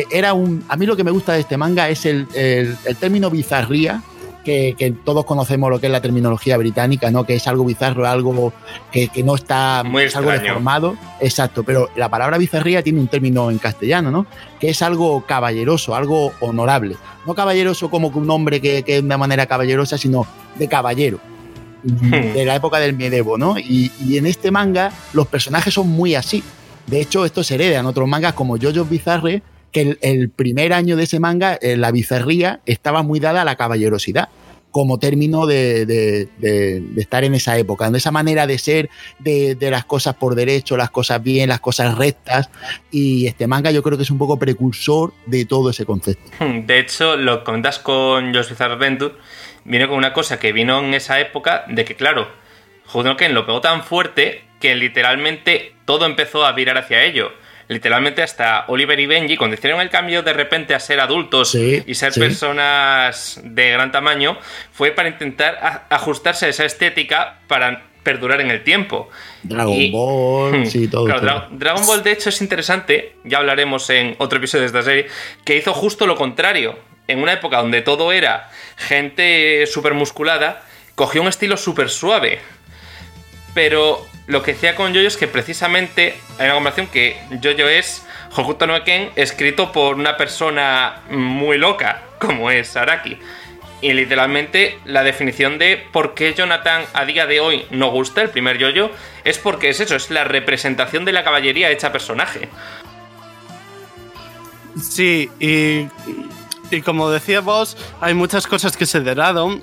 E- 0.00 0.06
Era 0.18 0.32
un, 0.32 0.64
a 0.68 0.76
mí 0.76 0.86
lo 0.86 0.96
que 0.96 1.04
me 1.04 1.10
gusta 1.10 1.32
de 1.34 1.40
este 1.40 1.56
manga 1.56 1.88
es 1.88 2.06
el, 2.06 2.26
el- 2.34 2.76
el 2.84 2.96
término 2.96 3.30
bizarría, 3.30 4.02
que, 4.44 4.74
que 4.78 4.92
todos 4.92 5.26
conocemos 5.26 5.68
lo 5.68 5.78
que 5.78 5.86
es 5.86 5.92
la 5.92 6.00
terminología 6.00 6.56
británica, 6.56 7.10
¿no? 7.10 7.24
Que 7.24 7.34
es 7.34 7.46
algo 7.46 7.64
bizarro, 7.66 8.06
algo 8.06 8.52
que, 8.90 9.08
que 9.08 9.22
no 9.22 9.34
está 9.34 9.82
Muy 9.84 10.04
es 10.04 10.16
algo 10.16 10.30
deformado. 10.30 10.96
Exacto, 11.20 11.64
pero 11.64 11.90
la 11.96 12.08
palabra 12.08 12.38
bizarría 12.38 12.82
tiene 12.82 12.98
un 13.00 13.08
término 13.08 13.50
en 13.50 13.58
castellano, 13.58 14.10
¿no? 14.10 14.26
Que 14.58 14.70
es 14.70 14.80
algo 14.80 15.26
caballeroso, 15.26 15.94
algo 15.94 16.32
honorable. 16.40 16.96
No 17.26 17.34
caballeroso 17.34 17.90
como 17.90 18.10
que 18.10 18.18
un 18.18 18.30
hombre 18.30 18.58
que, 18.60 18.82
que 18.84 18.94
de 18.94 19.00
una 19.00 19.18
manera 19.18 19.44
caballerosa, 19.44 19.98
sino 19.98 20.26
de 20.54 20.66
caballero. 20.66 21.18
De 21.82 22.44
la 22.46 22.56
época 22.56 22.78
del 22.78 22.96
medievo, 22.96 23.36
¿no? 23.38 23.58
Y, 23.58 23.92
y 24.04 24.16
en 24.16 24.26
este 24.26 24.50
manga 24.50 24.90
los 25.12 25.26
personajes 25.26 25.74
son 25.74 25.88
muy 25.88 26.14
así. 26.14 26.42
De 26.86 27.00
hecho, 27.00 27.24
esto 27.26 27.44
se 27.44 27.54
hereda 27.56 27.80
en 27.80 27.86
otros 27.86 28.08
mangas 28.08 28.32
como 28.32 28.56
Jojo's 28.56 28.88
Bizarre, 28.88 29.42
el, 30.00 30.30
primer 30.30 30.72
año 30.72 30.96
de 30.96 31.04
ese 31.04 31.20
manga, 31.20 31.58
eh, 31.60 31.76
la 31.76 31.90
bizarría 31.90 32.60
estaba 32.66 33.02
muy 33.02 33.20
dada 33.20 33.42
a 33.42 33.44
la 33.44 33.56
caballerosidad 33.56 34.28
como 34.70 34.98
término 34.98 35.46
de, 35.46 36.28
estar 36.96 37.24
en 37.24 37.34
esa 37.34 37.56
época, 37.58 37.90
de 37.90 37.98
esa 37.98 38.10
manera 38.10 38.46
de 38.46 38.58
ser, 38.58 38.90
de, 39.18 39.56
las 39.70 39.84
cosas 39.84 40.14
por 40.14 40.34
derecho, 40.34 40.76
las 40.76 40.90
cosas 40.90 41.22
bien, 41.22 41.48
las 41.48 41.60
cosas 41.60 41.96
rectas. 41.96 42.50
Y 42.90 43.26
este 43.26 43.46
manga 43.46 43.70
yo 43.70 43.82
creo 43.82 43.96
que 43.96 44.04
es 44.04 44.10
un 44.10 44.18
poco 44.18 44.38
precursor 44.38 45.12
de 45.26 45.44
todo 45.46 45.70
ese 45.70 45.84
concepto. 45.84 46.30
De 46.44 46.78
hecho, 46.78 47.16
lo 47.16 47.44
comentas 47.44 47.78
con 47.78 48.32
Bizarre 48.32 48.74
Adventure, 48.74 49.14
viene 49.64 49.88
con 49.88 49.96
una 49.96 50.12
cosa 50.12 50.38
que 50.38 50.52
vino 50.52 50.78
en 50.80 50.94
esa 50.94 51.18
época 51.18 51.64
de 51.68 51.84
que, 51.84 51.94
claro, 51.94 52.28
Ken 53.16 53.34
lo 53.34 53.46
pegó 53.46 53.60
tan 53.60 53.82
fuerte 53.82 54.44
que 54.60 54.74
literalmente 54.74 55.74
todo 55.84 56.06
empezó 56.06 56.44
a 56.44 56.52
virar 56.52 56.78
hacia 56.78 57.04
ello. 57.04 57.32
Literalmente 57.68 58.22
hasta 58.22 58.64
Oliver 58.68 58.98
y 58.98 59.06
Benji, 59.06 59.36
cuando 59.36 59.54
hicieron 59.54 59.80
el 59.80 59.90
cambio 59.90 60.22
de 60.22 60.32
repente 60.32 60.74
a 60.74 60.80
ser 60.80 61.00
adultos 61.00 61.50
Sí, 61.50 61.82
y 61.86 61.94
ser 61.94 62.12
sí. 62.14 62.20
personas 62.20 63.40
de 63.44 63.70
gran 63.70 63.92
tamaño, 63.92 64.38
fue 64.72 64.90
para 64.92 65.08
intentar 65.10 65.86
ajustarse 65.90 66.46
a 66.46 66.48
esa 66.48 66.64
estética 66.64 67.40
para 67.46 67.82
perdurar 68.02 68.40
en 68.40 68.50
el 68.50 68.64
tiempo. 68.64 69.10
Dragon 69.42 69.74
Y- 69.74 69.90
Ball, 69.90 70.66
sí, 70.70 70.88
todo. 70.88 71.04
Claro, 71.04 71.20
todo. 71.20 71.28
Dra- 71.30 71.48
Dragon 71.50 71.86
Ball, 71.86 72.02
de 72.02 72.12
hecho, 72.12 72.30
es 72.30 72.40
interesante, 72.40 73.16
ya 73.24 73.38
hablaremos 73.38 73.90
en 73.90 74.14
otro 74.18 74.38
episodio 74.38 74.62
de 74.62 74.66
esta 74.68 74.82
serie, 74.82 75.06
que 75.44 75.56
hizo 75.56 75.74
justo 75.74 76.06
lo 76.06 76.16
contrario. 76.16 76.78
En 77.06 77.20
una 77.22 77.32
época 77.34 77.58
donde 77.58 77.80
todo 77.82 78.12
era 78.12 78.50
gente 78.76 79.66
súper 79.66 79.94
musculada, 79.94 80.62
cogió 80.94 81.22
un 81.22 81.28
estilo 81.28 81.56
súper 81.56 81.88
suave. 81.90 82.38
Pero 83.54 84.06
lo 84.26 84.42
que 84.42 84.52
decía 84.52 84.74
con 84.74 84.94
Jojo 84.94 85.06
es 85.06 85.16
que 85.16 85.28
precisamente 85.28 86.16
hay 86.38 86.46
una 86.46 86.54
conversación 86.54 86.88
que 86.88 87.18
Jojo 87.42 87.68
es 87.68 88.06
Hokuto 88.36 88.66
no 88.66 88.84
Ken 88.84 89.10
escrito 89.16 89.72
por 89.72 89.96
una 89.96 90.16
persona 90.16 91.02
muy 91.10 91.58
loca, 91.58 92.02
como 92.18 92.50
es 92.50 92.76
Araki. 92.76 93.18
Y 93.80 93.92
literalmente 93.92 94.78
la 94.84 95.04
definición 95.04 95.58
de 95.58 95.76
por 95.92 96.14
qué 96.14 96.34
Jonathan 96.34 96.82
a 96.94 97.04
día 97.04 97.26
de 97.26 97.40
hoy 97.40 97.64
no 97.70 97.90
gusta 97.90 98.22
el 98.22 98.30
primer 98.30 98.58
yoyo 98.58 98.90
es 99.24 99.38
porque 99.38 99.68
es 99.68 99.78
eso, 99.78 99.94
es 99.94 100.10
la 100.10 100.24
representación 100.24 101.04
de 101.04 101.12
la 101.12 101.22
caballería 101.22 101.70
hecha 101.70 101.92
personaje. 101.92 102.48
Sí, 104.80 105.30
y 105.38 105.86
y 106.70 106.82
como 106.82 107.10
decíamos, 107.10 107.76
hay 108.00 108.14
muchas 108.14 108.46
cosas 108.46 108.76
que 108.76 108.86
se 108.86 109.00
deraron. 109.00 109.62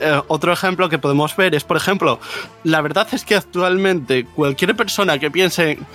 Eh, 0.00 0.22
otro 0.28 0.52
ejemplo 0.52 0.88
que 0.88 0.98
podemos 0.98 1.36
ver 1.36 1.54
es, 1.54 1.62
por 1.62 1.76
ejemplo, 1.76 2.18
la 2.64 2.80
verdad 2.80 3.06
es 3.12 3.24
que 3.24 3.34
actualmente 3.34 4.24
cualquier 4.24 4.74
persona 4.74 5.18
que 5.18 5.30
piense 5.30 5.72
en 5.72 5.86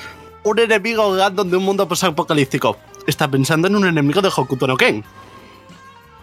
un 0.43 0.59
enemigo 0.59 1.17
random 1.17 1.49
de 1.49 1.57
un 1.57 1.63
mundo 1.63 1.87
posapocalíptico 1.87 2.77
está 3.07 3.27
pensando 3.27 3.67
en 3.67 3.75
un 3.75 3.87
enemigo 3.87 4.21
de 4.21 4.29
Hokuto 4.35 4.67
no 4.67 4.77
Ken. 4.77 5.03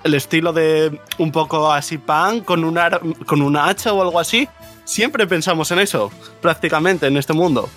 El 0.04 0.14
estilo 0.14 0.52
de 0.52 1.00
un 1.18 1.32
poco 1.32 1.72
así 1.72 1.98
pan 1.98 2.40
con 2.40 2.64
una, 2.64 3.00
con 3.26 3.56
hacha 3.56 3.92
o 3.92 4.02
algo 4.02 4.18
así. 4.18 4.48
Siempre 4.84 5.26
pensamos 5.28 5.70
en 5.70 5.78
eso, 5.78 6.10
prácticamente, 6.40 7.06
en 7.06 7.16
este 7.16 7.32
mundo. 7.32 7.68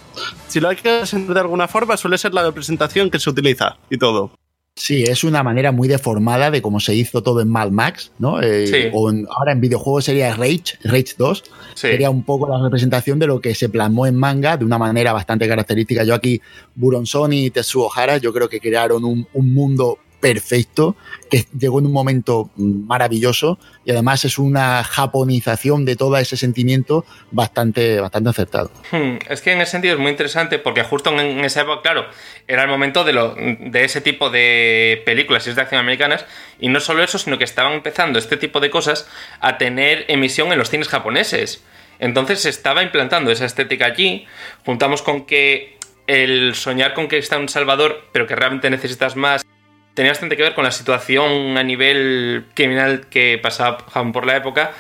Si 0.47 0.59
lo 0.59 0.69
hay 0.69 0.75
que 0.75 0.91
representar 0.91 1.35
de 1.35 1.41
alguna 1.41 1.67
forma, 1.67 1.97
suele 1.97 2.17
ser 2.17 2.33
la 2.33 2.43
representación 2.43 3.11
que 3.11 3.19
se 3.19 3.29
utiliza 3.29 3.77
y 3.91 3.97
todo. 3.97 4.31
Sí, 4.77 5.03
es 5.03 5.23
una 5.23 5.41
manera 5.41 5.71
muy 5.71 5.87
deformada 5.87 6.51
de 6.51 6.61
cómo 6.61 6.81
se 6.81 6.93
hizo 6.93 7.23
todo 7.23 7.39
en 7.39 7.47
Mad 7.49 7.71
Max, 7.71 8.11
¿no? 8.19 8.41
Eh, 8.41 8.67
Sí. 8.67 8.89
O 8.93 9.09
en- 9.09 9.25
ahora 9.33 9.53
en 9.53 9.61
videojuegos 9.61 10.03
sería 10.03 10.35
Rage, 10.35 10.77
Rage 10.83 11.13
2. 11.17 11.43
Sí. 11.75 11.87
Sería 11.87 12.09
un 12.09 12.23
poco 12.23 12.49
la 12.49 12.61
representación 12.61 13.17
de 13.17 13.27
lo 13.27 13.39
que 13.39 13.55
se 13.55 13.69
plasmó 13.69 14.05
en 14.05 14.15
manga 14.15 14.57
de 14.57 14.65
una 14.65 14.77
manera 14.77 15.13
bastante 15.13 15.47
característica. 15.47 16.03
Yo 16.03 16.13
aquí, 16.13 16.41
Buronson 16.75 17.31
y 17.31 17.49
Tetsuo 17.51 17.89
Hara, 17.95 18.17
yo 18.17 18.33
creo 18.33 18.49
que 18.49 18.59
crearon 18.59 19.05
un, 19.05 19.25
un 19.33 19.53
mundo 19.53 19.97
perfecto 20.25 20.95
que 21.29 21.45
llegó 21.57 21.77
en 21.79 21.85
un 21.85 21.91
momento 21.91 22.49
maravilloso 22.55 23.59
y 23.85 23.91
además 23.91 24.25
es 24.25 24.39
una 24.39 24.83
japonización 24.83 25.85
de 25.85 25.95
todo 25.95 26.17
ese 26.17 26.35
sentimiento 26.35 27.05
bastante, 27.29 27.99
bastante 27.99 28.31
acertado. 28.31 28.71
Hmm, 28.91 29.17
Es 29.29 29.41
que 29.41 29.51
en 29.51 29.61
ese 29.61 29.73
sentido 29.73 29.93
es 29.93 29.99
muy 29.99 30.09
interesante 30.09 30.57
porque 30.57 30.83
justo 30.83 31.11
en 31.19 31.45
esa 31.45 31.61
época, 31.61 31.83
claro, 31.83 32.07
era 32.47 32.63
el 32.63 32.69
momento 32.69 33.03
de, 33.03 33.13
lo, 33.13 33.35
de 33.35 33.83
ese 33.83 34.01
tipo 34.01 34.31
de 34.31 35.03
películas 35.05 35.45
y 35.45 35.53
de 35.53 35.61
acción 35.61 35.79
americanas 35.79 36.25
y 36.59 36.69
no 36.69 36.79
solo 36.79 37.03
eso, 37.03 37.19
sino 37.19 37.37
que 37.37 37.43
estaban 37.43 37.73
empezando 37.73 38.17
este 38.17 38.37
tipo 38.37 38.59
de 38.59 38.71
cosas 38.71 39.07
a 39.41 39.59
tener 39.59 40.05
emisión 40.07 40.51
en 40.51 40.57
los 40.57 40.71
cines 40.71 40.87
japoneses. 40.87 41.63
Entonces 41.99 42.41
se 42.41 42.49
estaba 42.49 42.81
implantando 42.81 43.29
esa 43.29 43.45
estética 43.45 43.85
allí, 43.85 44.25
juntamos 44.65 45.03
con 45.03 45.25
que 45.25 45.77
el 46.07 46.55
soñar 46.55 46.93
con 46.95 47.07
que 47.07 47.19
está 47.19 47.37
un 47.37 47.49
Salvador, 47.49 48.05
pero 48.11 48.27
que 48.27 48.35
realmente 48.35 48.69
necesitas 48.69 49.15
más, 49.15 49.45
tenía 49.95 50.11
bastante 50.11 50.37
que 50.37 50.43
ver 50.43 50.53
con 50.53 50.63
la 50.63 50.71
situación 50.71 51.57
a 51.57 51.63
nivel 51.63 52.45
criminal 52.53 53.07
que 53.09 53.39
pasaba 53.41 53.79
Japón 53.91 54.11
por 54.11 54.27
la 54.27 54.35
época 54.35 54.73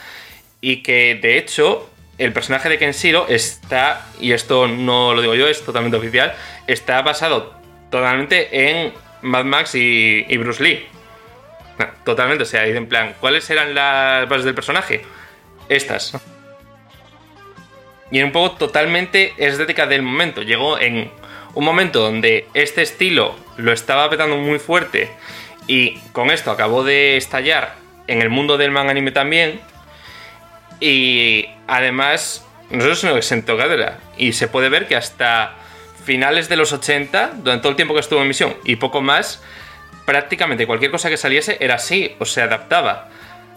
y 0.61 0.83
que 0.83 1.17
de 1.19 1.37
hecho 1.37 1.89
el 2.17 2.31
personaje 2.31 2.69
de 2.69 2.77
Kenshiro 2.77 3.27
está, 3.27 4.05
y 4.21 4.33
esto 4.33 4.67
no 4.67 5.13
lo 5.13 5.21
digo 5.21 5.35
yo, 5.35 5.47
es 5.47 5.63
totalmente 5.63 5.97
oficial, 5.97 6.33
está 6.67 7.01
basado 7.01 7.55
totalmente 7.89 8.69
en 8.69 8.93
Mad 9.21 9.45
Max 9.45 9.75
y, 9.75 10.25
y 10.27 10.37
Bruce 10.37 10.63
Lee. 10.63 10.85
Ah, 11.79 11.91
Totalmente, 12.03 12.43
o 12.43 12.45
sea, 12.45 12.65
en 12.65 12.87
plan, 12.87 13.15
¿cuáles 13.19 13.49
eran 13.49 13.73
las 13.73 14.29
bases 14.29 14.45
del 14.45 14.55
personaje? 14.55 15.01
Estas. 15.67 16.17
Y 18.11 18.19
en 18.19 18.25
un 18.25 18.31
poco 18.31 18.55
totalmente 18.55 19.33
estética 19.37 19.87
del 19.87 20.03
momento. 20.03 20.41
Llegó 20.41 20.79
en 20.79 21.11
un 21.55 21.65
momento 21.65 21.99
donde 22.01 22.47
este 22.53 22.81
estilo 22.83 23.35
lo 23.57 23.71
estaba 23.71 24.09
petando 24.09 24.37
muy 24.37 24.59
fuerte 24.59 25.09
y 25.67 25.97
con 26.11 26.29
esto 26.29 26.51
acabó 26.51 26.83
de 26.83 27.17
estallar 27.17 27.75
en 28.07 28.21
el 28.21 28.29
mundo 28.29 28.57
del 28.57 28.69
manga 28.71 28.91
anime 28.91 29.11
también. 29.11 29.59
Y 30.79 31.47
además, 31.67 32.45
no 32.69 32.85
es 32.85 33.03
una 33.03 33.17
exento 33.17 33.57
cátedra. 33.57 33.99
Y 34.17 34.33
se 34.33 34.47
puede 34.47 34.69
ver 34.69 34.87
que 34.87 34.95
hasta 34.95 35.55
finales 36.03 36.49
de 36.49 36.57
los 36.57 36.73
80, 36.73 37.31
durante 37.37 37.61
todo 37.63 37.69
el 37.71 37.75
tiempo 37.75 37.93
que 37.93 37.99
estuvo 38.01 38.21
en 38.21 38.27
misión 38.27 38.55
y 38.63 38.75
poco 38.75 39.01
más, 39.01 39.41
prácticamente 40.05 40.67
cualquier 40.67 40.91
cosa 40.91 41.09
que 41.09 41.17
saliese 41.17 41.57
era 41.61 41.75
así, 41.75 42.15
o 42.19 42.25
se 42.25 42.41
adaptaba. 42.41 43.09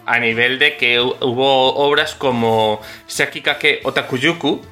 A 0.07 0.19
nivel 0.19 0.59
de 0.59 0.77
que 0.79 0.99
hu- 1.01 1.17
hubo 1.21 1.75
obras 1.75 2.15
como 2.15 2.81
Sakikake 3.07 3.81
Otakuyuku, 3.85 4.63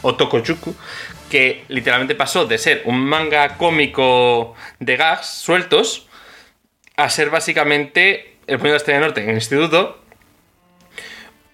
o 0.00 0.14
Tokoyuku, 0.14 0.74
que 1.30 1.64
literalmente 1.68 2.14
pasó 2.14 2.46
de 2.46 2.58
ser 2.58 2.82
un 2.84 3.04
manga 3.04 3.56
cómico 3.56 4.54
de 4.78 4.96
gags 4.96 5.26
sueltos 5.26 6.08
a 6.96 7.08
ser 7.10 7.30
básicamente 7.30 8.36
el 8.46 8.58
puño 8.58 8.70
de 8.70 8.74
la 8.74 8.76
estrella 8.78 9.00
norte 9.00 9.22
en 9.22 9.30
el 9.30 9.36
instituto 9.36 10.02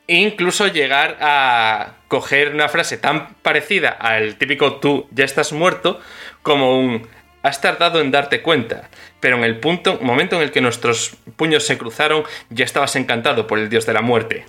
e 0.06 0.16
incluso 0.16 0.66
llegar 0.68 1.18
a 1.20 1.94
coger 2.08 2.54
una 2.54 2.68
frase 2.68 2.98
tan 2.98 3.34
parecida 3.36 3.90
al 3.90 4.36
típico 4.36 4.76
tú 4.76 5.08
ya 5.10 5.24
estás 5.24 5.52
muerto 5.52 6.00
como 6.42 6.78
un 6.78 7.08
has 7.44 7.60
tardado 7.60 8.00
en 8.00 8.10
darte 8.10 8.40
cuenta, 8.40 8.88
pero 9.20 9.36
en 9.36 9.44
el 9.44 9.60
punto, 9.60 9.98
momento 10.00 10.36
en 10.36 10.42
el 10.42 10.50
que 10.50 10.62
nuestros 10.62 11.14
puños 11.36 11.66
se 11.66 11.76
cruzaron 11.76 12.24
ya 12.48 12.64
estabas 12.64 12.96
encantado 12.96 13.46
por 13.46 13.58
el 13.58 13.68
dios 13.68 13.84
de 13.84 13.92
la 13.92 14.00
muerte. 14.00 14.46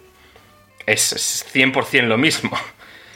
Es, 0.85 1.11
es 1.11 1.45
100% 1.53 2.03
lo 2.03 2.17
mismo. 2.17 2.57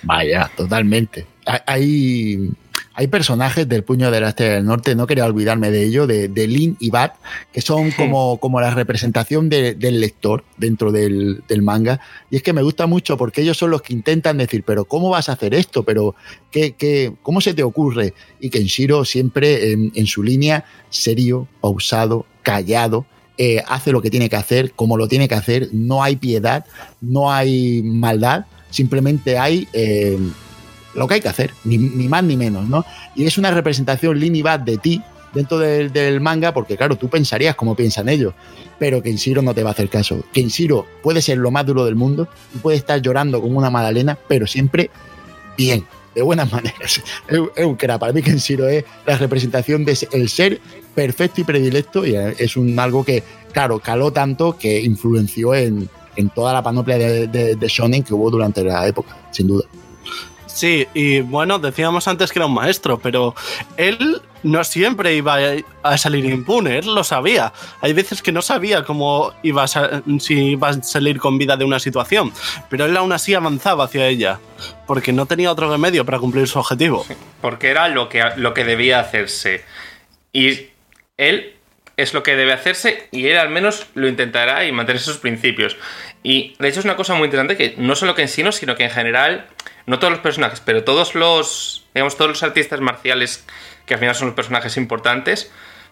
Vaya, 0.04 0.50
totalmente. 0.56 1.26
Ha- 1.46 1.64
Hay, 1.66 2.50
hay 2.94 3.08
personajes 3.08 3.68
del 3.68 3.84
puño 3.84 4.12
de 4.12 4.22
la 4.22 4.30
estrella 4.30 4.56
del 4.56 4.66
norte, 4.66 4.94
no 4.96 5.08
quería 5.08 5.26
olvidarme 5.26 5.72
de 5.72 5.84
ello, 5.86 6.06
de, 6.08 6.28
de 6.28 6.48
Lin 6.48 6.78
y 6.80 6.90
Bat, 6.90 7.16
que 7.52 7.62
son 7.62 7.92
como, 7.92 8.38
como 8.40 8.60
la 8.62 8.72
representación 8.74 9.50
de- 9.50 9.74
del 9.76 10.00
lector 10.02 10.44
dentro 10.58 10.92
del, 10.92 11.44
del 11.48 11.62
manga. 11.62 12.00
Y 12.30 12.36
es 12.38 12.44
que 12.44 12.54
me 12.54 12.62
gusta 12.62 12.88
mucho 12.88 13.18
porque 13.18 13.42
ellos 13.42 13.58
son 13.58 13.72
los 13.72 13.82
que 13.82 13.94
intentan 13.94 14.38
decir, 14.38 14.64
pero 14.66 14.86
¿cómo 14.86 15.10
vas 15.10 15.30
a 15.30 15.34
hacer 15.34 15.54
esto? 15.54 15.84
¿Pero 15.84 16.16
qué, 16.52 16.74
qué, 16.74 17.14
cómo 17.24 17.42
se 17.42 17.54
te 17.54 17.64
ocurre? 17.64 18.14
Y 18.40 18.50
Kenshiro 18.50 19.06
siempre 19.06 19.72
en, 19.72 19.92
en 19.96 20.06
su 20.06 20.22
línea, 20.24 20.66
serio, 20.90 21.48
pausado, 21.62 22.26
callado. 22.44 23.06
eh, 23.38 23.64
hace 23.70 23.92
lo 23.94 24.02
que 24.02 24.10
tiene 24.10 24.28
que 24.30 24.36
hacer, 24.36 24.72
como 24.74 24.98
lo 24.98 25.08
tiene 25.08 25.28
que 25.30 25.36
hacer, 25.36 25.70
no 25.72 26.04
hay 26.04 26.18
piedad, 26.18 26.66
no 27.00 27.32
hay 27.32 27.82
maldad, 27.84 28.46
simplemente 28.70 29.38
hay 29.38 29.68
eh, 29.74 30.18
lo 30.94 31.08
que 31.08 31.16
hay 31.16 31.22
que 31.22 31.30
hacer, 31.30 31.54
ni, 31.64 31.78
más 31.78 32.24
ni 32.24 32.38
menos, 32.38 32.68
¿no? 32.68 32.86
Y 33.16 33.26
es 33.26 33.38
una 33.38 33.52
representación 33.52 34.20
Bat 34.44 34.62
de 34.64 34.78
ti 34.78 35.02
dentro 35.34 35.60
del, 35.60 36.22
manga, 36.22 36.54
porque 36.54 36.76
claro, 36.76 36.96
tú 36.98 37.10
pensarías 37.10 37.56
como 37.56 37.76
piensan 37.76 38.10
ellos, 38.10 38.34
pero 38.80 39.02
Kenshiro 39.02 39.42
no 39.42 39.54
te 39.54 39.64
va 39.64 39.70
a 39.70 39.74
hacer 39.74 39.90
caso. 39.90 40.24
Kenshiro 40.34 40.88
puede 41.04 41.22
ser 41.22 41.38
lo 41.38 41.52
más 41.52 41.66
duro 41.66 41.86
del 41.86 41.96
mundo 41.96 42.28
y 42.56 42.58
puede 42.58 42.78
estar 42.78 43.02
llorando 43.02 43.42
como 43.42 43.58
una 43.58 43.70
magdalena, 43.70 44.18
pero 44.28 44.48
siempre 44.48 44.90
bien, 45.58 45.86
de 46.16 46.22
buenas 46.22 46.52
maneras. 46.52 47.02
Para 48.00 48.14
mí 48.14 48.22
Kenshiro 48.22 48.68
es 48.68 48.86
la 49.06 49.18
representación 49.18 49.86
del 49.86 50.30
ser 50.30 50.60
perfecto 50.96 51.42
y 51.42 51.44
predilecto 51.44 52.06
y 52.06 52.16
es 52.16 52.58
un 52.58 52.78
algo 52.80 53.06
que, 53.06 53.24
claro, 53.52 53.80
caló 53.80 54.12
tanto 54.12 54.58
que 54.58 54.82
influenció 54.82 55.54
en, 55.54 55.90
en 56.20 56.30
toda 56.30 56.54
la 56.54 56.62
panoplia 56.62 56.98
de, 56.98 57.28
de, 57.28 57.56
de 57.56 57.68
shonen 57.68 58.04
que 58.04 58.14
hubo 58.14 58.30
durante 58.30 58.64
la 58.64 58.86
época, 58.88 59.16
sin 59.32 59.48
duda. 59.48 59.66
Sí, 60.46 60.86
y 60.94 61.22
bueno, 61.22 61.58
decíamos 61.60 62.08
antes 62.08 62.32
que 62.32 62.40
era 62.40 62.46
un 62.46 62.54
maestro, 62.54 63.00
pero 63.00 63.34
él 63.78 64.22
no 64.44 64.64
siempre 64.66 65.16
iba 65.16 65.38
a 65.84 65.98
salir 65.98 66.26
impune, 66.26 66.80
él 66.80 66.94
lo 66.94 67.04
sabía. 67.06 67.54
Hay 67.80 67.94
veces 67.94 68.22
que 68.22 68.34
no 68.34 68.42
sabía 68.42 68.84
cómo 68.84 69.32
iba 69.44 69.64
a, 69.64 69.68
sa- 69.68 70.02
si 70.20 70.34
iba 70.52 70.70
a 70.70 70.84
salir 70.84 71.18
con 71.20 71.38
vida 71.38 71.56
de 71.56 71.64
una 71.64 71.80
situación, 71.80 72.34
pero 72.70 72.86
él 72.86 72.98
aún 72.98 73.14
así 73.14 73.34
avanzaba 73.34 73.86
hacia 73.86 74.08
ella, 74.08 74.40
porque 74.86 75.14
no 75.14 75.26
tenía 75.28 75.50
otro 75.52 75.72
remedio 75.72 76.04
para 76.04 76.20
cumplir 76.20 76.46
su 76.48 76.60
objetivo. 76.60 77.06
Porque 77.40 77.70
era 77.70 77.88
lo 77.88 78.10
que, 78.10 78.22
lo 78.36 78.54
que 78.54 78.66
debía 78.66 79.00
hacerse. 79.00 79.64
Y 80.34 80.68
él 81.16 81.54
es 81.96 82.14
lo 82.14 82.24
que 82.24 82.36
debe 82.36 82.54
hacerse 82.54 83.08
y 83.12 83.28
él 83.28 83.38
al 83.38 83.50
menos 83.50 83.86
lo 83.94 84.08
intentará 84.08 84.66
y 84.66 84.72
mantener 84.72 85.02
sus 85.02 85.18
principios. 85.18 85.76
Y 86.24 86.56
de 86.60 86.68
hecho 86.68 86.80
es 86.80 86.86
una 86.86 86.96
cosa 86.96 87.14
muy 87.14 87.26
interesante 87.26 87.56
que 87.56 87.76
no 87.78 87.96
solo 87.96 88.16
que 88.16 88.24
en 88.24 88.28
sí, 88.28 88.44
no, 88.44 88.52
sino 88.52 88.76
que 88.76 88.84
en 88.84 88.92
general, 88.92 89.48
no 89.86 90.00
todos 90.00 90.12
los 90.12 90.22
personajes, 90.22 90.62
pero 90.64 90.84
todos 90.84 91.16
los, 91.16 91.86
digamos, 91.94 92.18
todos 92.18 92.30
los 92.30 92.44
artistas 92.44 92.82
marciales 92.82 93.46
que 93.86 93.94
al 93.94 94.00
final 94.00 94.16
son 94.16 94.28
los 94.28 94.36
personajes 94.36 94.78
importantes, 94.78 95.52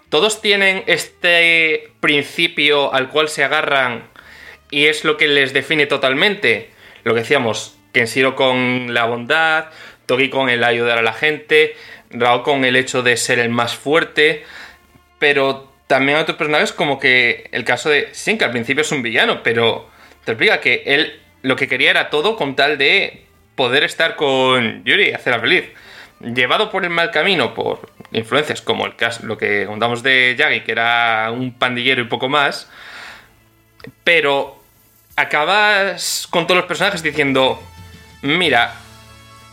todos 0.09 0.41
tienen 0.41 0.83
este 0.87 1.91
principio 1.99 2.93
al 2.93 3.09
cual 3.09 3.29
se 3.29 3.43
agarran 3.43 4.03
y 4.69 4.85
es 4.85 5.03
lo 5.03 5.17
que 5.17 5.27
les 5.27 5.53
define 5.53 5.85
totalmente. 5.85 6.71
Lo 7.03 7.13
que 7.13 7.21
decíamos, 7.21 7.77
Kenshiro 7.93 8.35
con 8.35 8.93
la 8.93 9.05
bondad, 9.05 9.65
Togi 10.05 10.29
con 10.29 10.49
el 10.49 10.63
ayudar 10.63 10.97
a 10.97 11.01
la 11.01 11.13
gente, 11.13 11.75
Rao 12.09 12.43
con 12.43 12.63
el 12.63 12.75
hecho 12.75 13.03
de 13.03 13.17
ser 13.17 13.39
el 13.39 13.49
más 13.49 13.75
fuerte, 13.75 14.45
pero 15.19 15.73
también 15.87 16.17
otros 16.17 16.37
personajes 16.37 16.71
como 16.71 16.99
que 16.99 17.49
el 17.51 17.65
caso 17.65 17.89
de 17.89 18.09
Shin, 18.13 18.37
que 18.37 18.45
al 18.45 18.51
principio 18.51 18.81
es 18.81 18.91
un 18.91 19.01
villano, 19.01 19.41
pero 19.43 19.89
te 20.27 20.33
explica 20.33 20.59
que 20.59 20.83
él 20.85 21.21
lo 21.41 21.55
que 21.55 21.69
quería 21.69 21.89
era 21.89 22.09
todo 22.09 22.35
con 22.35 22.57
tal 22.57 22.77
de 22.77 23.23
poder 23.55 23.85
estar 23.85 24.17
con 24.17 24.83
Yuri 24.83 25.07
y 25.07 25.13
hacerla 25.13 25.39
feliz. 25.39 25.69
Llevado 26.19 26.69
por 26.69 26.83
el 26.83 26.89
mal 26.89 27.11
camino, 27.11 27.53
por 27.53 27.89
influencias 28.11 28.61
como 28.61 28.85
el 28.85 28.97
caso, 28.97 29.25
lo 29.25 29.37
que 29.37 29.65
contamos 29.65 30.03
de 30.03 30.35
Yagi, 30.37 30.61
que 30.61 30.73
era 30.73 31.31
un 31.31 31.53
pandillero 31.53 32.01
y 32.01 32.07
poco 32.07 32.27
más, 32.27 32.69
pero 34.03 34.61
acabas 35.15 36.27
con 36.29 36.45
todos 36.45 36.57
los 36.57 36.67
personajes 36.67 37.01
diciendo, 37.01 37.63
mira, 38.21 38.75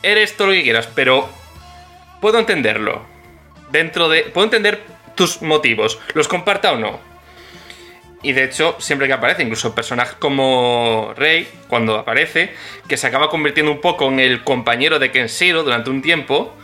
eres 0.02 0.37
todo 0.37 0.48
lo 0.48 0.54
que 0.54 0.64
quieras, 0.64 0.88
pero 0.92 1.28
puedo 2.20 2.40
entenderlo. 2.40 3.06
Dentro 3.70 4.08
de... 4.08 4.22
Puedo 4.22 4.46
entender 4.46 4.82
tus 5.14 5.40
motivos, 5.40 6.00
los 6.14 6.26
comparta 6.26 6.72
o 6.72 6.76
no. 6.76 7.13
Y 8.24 8.32
de 8.32 8.44
hecho, 8.44 8.76
siempre 8.78 9.06
que 9.06 9.12
aparece, 9.12 9.42
incluso 9.42 9.74
personajes 9.74 10.16
como 10.18 11.12
Rey, 11.14 11.46
cuando 11.68 11.96
aparece, 11.96 12.54
que 12.88 12.96
se 12.96 13.06
acaba 13.06 13.28
convirtiendo 13.28 13.70
un 13.70 13.82
poco 13.82 14.08
en 14.08 14.18
el 14.18 14.42
compañero 14.42 14.98
de 14.98 15.12
Kenshiro 15.12 15.62
durante 15.62 15.90
un 15.90 16.00
tiempo, 16.00 16.56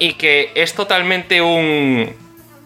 y 0.00 0.14
que 0.14 0.50
es 0.56 0.74
totalmente 0.74 1.40
un... 1.40 2.12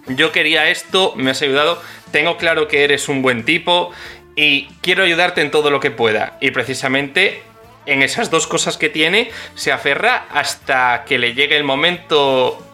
Yo 0.09 0.33
quería 0.33 0.71
esto, 0.71 1.13
me 1.17 1.33
has 1.33 1.43
ayudado, 1.43 1.83
tengo 2.13 2.39
claro 2.39 2.67
que 2.67 2.85
eres 2.85 3.09
un 3.09 3.21
buen 3.23 3.45
tipo 3.45 3.91
y 4.37 4.69
quiero 4.81 5.03
ayudarte 5.03 5.43
en 5.43 5.51
todo 5.51 5.71
lo 5.71 5.81
que 5.81 5.91
pueda. 5.91 6.39
Y 6.41 6.51
precisamente 6.51 7.43
en 7.87 8.03
esas 8.03 8.31
dos 8.31 8.47
cosas 8.47 8.79
que 8.79 8.89
tiene, 8.89 9.31
se 9.55 9.73
aferra 9.73 10.27
hasta 10.33 11.05
que 11.07 11.19
le 11.19 11.35
llegue 11.35 11.57
el 11.57 11.65
momento 11.65 12.65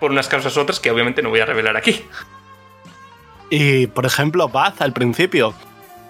por 0.00 0.10
unas 0.10 0.28
causas 0.28 0.56
u 0.56 0.60
otras 0.60 0.80
que 0.80 0.90
obviamente 0.90 1.22
no 1.22 1.30
voy 1.30 1.40
a 1.40 1.46
revelar 1.46 1.76
aquí. 1.76 2.04
Y, 3.50 3.86
por 3.86 4.06
ejemplo, 4.06 4.48
Baz 4.48 4.80
al 4.80 4.92
principio. 4.92 5.54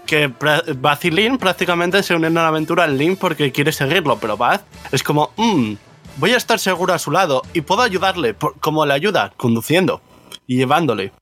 Que 0.07 0.33
Baz 0.77 1.05
y 1.05 1.11
prácticamente 1.39 2.03
se 2.03 2.15
unen 2.15 2.37
a 2.39 2.43
la 2.43 2.49
aventura 2.49 2.85
en 2.87 2.97
Link 2.97 3.19
porque 3.19 3.53
quiere 3.53 3.73
seguirlo, 3.73 4.19
pero 4.19 4.37
Baz 4.37 4.65
es 4.91 5.03
como, 5.03 5.31
"Mm, 5.37 5.75
voy 6.17 6.33
a 6.33 6.37
estar 6.37 6.59
seguro 6.59 6.95
a 6.95 6.99
su 6.99 7.11
lado 7.11 7.43
y 7.53 7.61
puedo 7.61 7.83
ayudarle, 7.83 8.35
como 8.61 8.87
le 8.87 8.95
ayuda, 8.95 9.33
conduciendo 9.37 10.01
y 10.47 10.57
llevándole. 10.57 11.13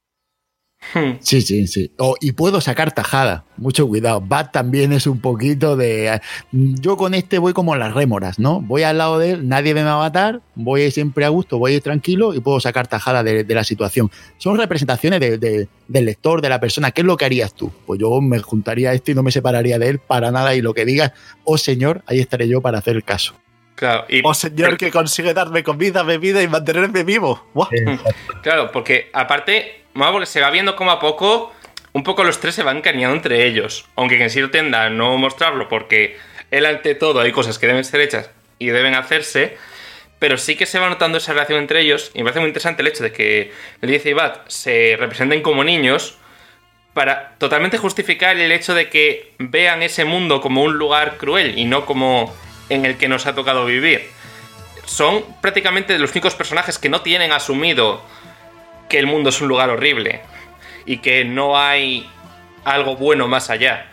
Sí, 1.21 1.43
sí, 1.43 1.67
sí. 1.67 1.91
Oh, 1.99 2.15
y 2.21 2.33
puedo 2.33 2.61
sacar 2.61 2.93
tajada. 2.93 3.45
Mucho 3.57 3.87
cuidado. 3.87 4.21
Bat 4.21 4.53
también 4.53 4.93
es 4.93 5.07
un 5.07 5.21
poquito 5.21 5.77
de. 5.77 6.21
Yo 6.53 6.97
con 6.97 7.15
este 7.15 7.39
voy 7.39 7.53
como 7.53 7.75
las 7.77 7.93
rémoras, 7.95 8.39
¿no? 8.39 8.61
Voy 8.61 8.83
al 8.83 8.99
lado 8.99 9.19
de 9.19 9.33
él, 9.33 9.49
nadie 9.49 9.75
me 9.75 9.83
va 9.83 9.95
a 9.95 9.99
matar, 9.99 10.41
voy 10.55 10.91
siempre 10.91 11.25
a 11.25 11.29
gusto, 11.29 11.59
voy 11.59 11.81
tranquilo 11.81 12.35
y 12.35 12.41
puedo 12.41 12.61
sacar 12.61 12.87
tajada 12.87 13.23
de, 13.23 13.45
de 13.45 13.55
la 13.55 13.65
situación. 13.65 14.11
Son 14.39 14.57
representaciones 14.59 15.21
de- 15.21 15.39
de- 15.39 15.69
del 15.89 16.05
lector, 16.05 16.41
de 16.43 16.49
la 16.49 16.61
persona. 16.61 16.91
¿Qué 16.91 17.01
es 17.03 17.07
lo 17.07 17.17
que 17.17 17.25
harías 17.25 17.55
tú? 17.55 17.71
Pues 17.87 18.01
yo 18.01 18.21
me 18.21 18.39
juntaría 18.41 18.91
a 18.91 18.95
este 18.95 19.13
y 19.13 19.15
no 19.15 19.23
me 19.23 19.33
separaría 19.33 19.79
de 19.79 19.89
él 19.89 19.99
para 19.99 20.31
nada. 20.31 20.55
Y 20.55 20.63
lo 20.63 20.75
que 20.75 20.85
digas, 20.85 21.13
oh 21.45 21.59
señor, 21.59 22.03
ahí 22.07 22.21
estaré 22.21 22.49
yo 22.49 22.61
para 22.61 22.79
hacer 22.79 22.97
el 22.97 23.05
caso. 23.05 23.35
Claro, 23.75 24.07
y, 24.09 24.23
Oh 24.25 24.33
señor 24.33 24.79
que 24.79 24.91
consigue 24.91 25.35
darme 25.35 25.63
comida, 25.63 26.03
bebida 26.03 26.43
y 26.43 26.49
mantenerme 26.49 27.05
vivo. 27.05 27.45
Buah. 27.53 27.69
claro, 28.43 28.71
porque 28.73 29.11
aparte, 29.13 29.85
bueno, 29.97 30.13
porque 30.13 30.27
se 30.27 30.41
va 30.41 30.51
viendo 30.51 30.77
como 30.77 30.91
a 30.91 31.01
poco, 31.01 31.53
un 31.93 32.05
poco 32.05 32.23
los 32.23 32.39
tres 32.39 32.55
se 32.55 32.63
van 32.63 32.83
cariñando 32.83 33.17
entre 33.17 33.47
ellos. 33.47 33.87
Aunque 33.97 34.19
Kenshiro 34.19 34.51
tenda 34.51 34.85
a 34.85 34.91
no 34.91 35.17
mostrarlo 35.17 35.69
porque 35.69 36.19
él 36.51 36.67
ante 36.67 36.95
todo 36.95 37.21
hay 37.21 37.33
cosas 37.33 37.59
que 37.59 37.67
deben 37.67 37.85
ser 37.85 38.01
hechas 38.03 38.31
y 38.59 38.67
deben 38.67 38.95
hacerse. 38.95 39.57
Pero 40.19 40.37
sí 40.37 40.57
que 40.57 40.67
se 40.67 40.79
va 40.79 40.91
notando 40.91 41.19
esa 41.19 41.33
relación 41.33 41.59
entre 41.59 41.81
ellos. 41.81 42.11
Y 42.13 42.19
me 42.19 42.25
parece 42.25 42.41
muy 42.41 42.49
interesante 42.49 42.83
el 42.83 42.89
hecho 42.89 43.03
de 43.03 43.13
que 43.13 43.53
Liz 43.81 44.05
y 44.05 44.13
Bat 44.13 44.49
se 44.49 44.97
representen 44.99 45.41
como 45.41 45.65
niños. 45.65 46.19
Para 46.93 47.35
totalmente 47.39 47.79
justificar 47.79 48.37
el 48.39 48.53
hecho 48.53 48.75
de 48.75 48.91
que 48.91 49.33
vean 49.39 49.83
ese 49.83 50.05
mundo 50.05 50.41
como 50.43 50.63
un 50.63 50.77
lugar 50.77 51.17
cruel 51.17 51.59
y 51.59 51.65
no 51.65 51.87
como 51.87 52.35
en 52.69 52.85
el 52.85 52.99
que 52.99 53.09
nos 53.09 53.27
ha 53.27 53.35
tocado 53.35 53.65
vivir. 53.65 54.09
Son 54.85 55.25
prácticamente 55.41 55.99
los 55.99 56.13
únicos 56.13 56.35
personajes 56.35 56.79
que 56.79 56.89
no 56.89 57.01
tienen 57.01 57.33
asumido 57.33 58.03
que 58.89 58.99
el 58.99 59.07
mundo 59.07 59.31
es 59.31 59.41
un 59.41 59.49
lugar 59.49 59.71
horrible 59.71 60.21
y 60.85 60.99
que 60.99 61.25
no 61.25 61.59
hay 61.59 62.09
algo 62.65 62.97
bueno 62.97 63.29
más 63.29 63.51
allá. 63.51 63.87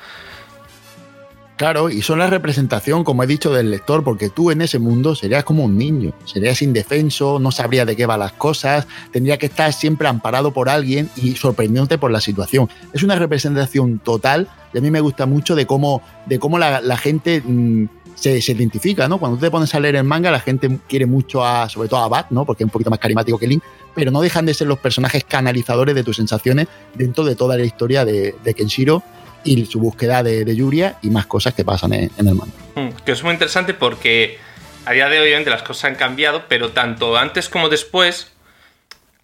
Claro, 1.56 1.90
y 1.90 2.02
son 2.02 2.18
la 2.18 2.28
representación, 2.28 3.04
como 3.04 3.24
he 3.24 3.28
dicho, 3.28 3.54
del 3.54 3.70
lector, 3.70 4.04
porque 4.04 4.30
tú 4.30 4.50
en 4.50 4.62
ese 4.62 4.80
mundo 4.80 5.14
serías 5.14 5.44
como 5.44 5.64
un 5.64 5.78
niño, 5.78 6.12
serías 6.26 6.64
indefenso, 6.64 7.40
no 7.40 7.52
sabrías 7.52 7.86
de 7.86 7.96
qué 7.96 8.08
van 8.08 8.20
las 8.20 8.34
cosas, 8.34 8.88
tendría 9.12 9.38
que 9.38 9.46
estar 9.46 9.72
siempre 9.72 10.08
amparado 10.08 10.52
por 10.52 10.68
alguien 10.68 11.10
y 11.16 11.36
sorprendiéndote 11.36 12.00
por 12.00 12.12
la 12.12 12.22
situación. 12.22 12.70
Es 12.92 13.04
una 13.04 13.16
representación 13.16 14.00
total 14.00 14.50
y 14.74 14.80
a 14.80 14.82
mí 14.82 14.90
me 14.90 15.00
gusta 15.00 15.28
mucho 15.28 15.56
de 15.56 15.68
cómo, 15.68 16.02
de 16.26 16.40
cómo 16.40 16.58
la, 16.58 16.82
la 16.82 16.98
gente 16.98 17.42
mm, 17.46 17.86
se, 18.16 18.42
se 18.42 18.52
identifica, 18.52 19.08
¿no? 19.08 19.18
Cuando 19.18 19.38
tú 19.38 19.46
te 19.46 19.52
pones 19.52 19.74
a 19.76 19.80
leer 19.80 19.96
el 19.96 20.04
manga, 20.04 20.32
la 20.32 20.40
gente 20.40 20.80
quiere 20.88 21.06
mucho 21.06 21.46
a, 21.46 21.70
sobre 21.70 21.90
todo 21.90 22.02
a 22.02 22.08
Bat, 22.08 22.32
¿no? 22.32 22.46
Porque 22.46 22.64
es 22.64 22.66
un 22.66 22.72
poquito 22.72 22.90
más 22.90 23.00
carismático 23.00 23.38
que 23.38 23.48
Link, 23.48 23.64
pero 23.96 24.12
no 24.12 24.22
dejan 24.22 24.46
de 24.46 24.54
ser 24.54 24.68
los 24.68 24.80
personajes 24.80 25.24
canalizadores 25.24 25.96
de 25.96 26.04
tus 26.04 26.18
sensaciones 26.18 26.68
dentro 26.94 27.24
de 27.24 27.36
toda 27.36 27.58
la 27.58 27.64
historia 27.64 28.06
de, 28.06 28.36
Kenshiro 28.56 29.04
y 29.44 29.66
su 29.66 29.80
búsqueda 29.80 30.24
de, 30.24 30.46
de 30.46 30.56
Yuria 30.56 30.98
y 31.02 31.10
más 31.10 31.26
cosas 31.26 31.54
que 31.54 31.66
pasan 31.66 31.94
en, 31.94 32.12
el 32.18 32.36
manga. 32.36 32.54
Mm, 32.76 32.90
Que 33.06 33.12
es 33.12 33.24
muy 33.24 33.34
interesante 33.34 33.74
porque 33.74 34.38
a 34.86 34.92
día 34.92 35.10
de 35.10 35.20
hoy 35.20 35.28
obviamente 35.28 35.50
las 35.50 35.64
cosas 35.64 35.86
han 35.86 35.96
cambiado, 35.96 36.44
pero 36.48 36.72
tanto 36.72 37.18
antes 37.18 37.50
como 37.50 37.70
después, 37.70 38.32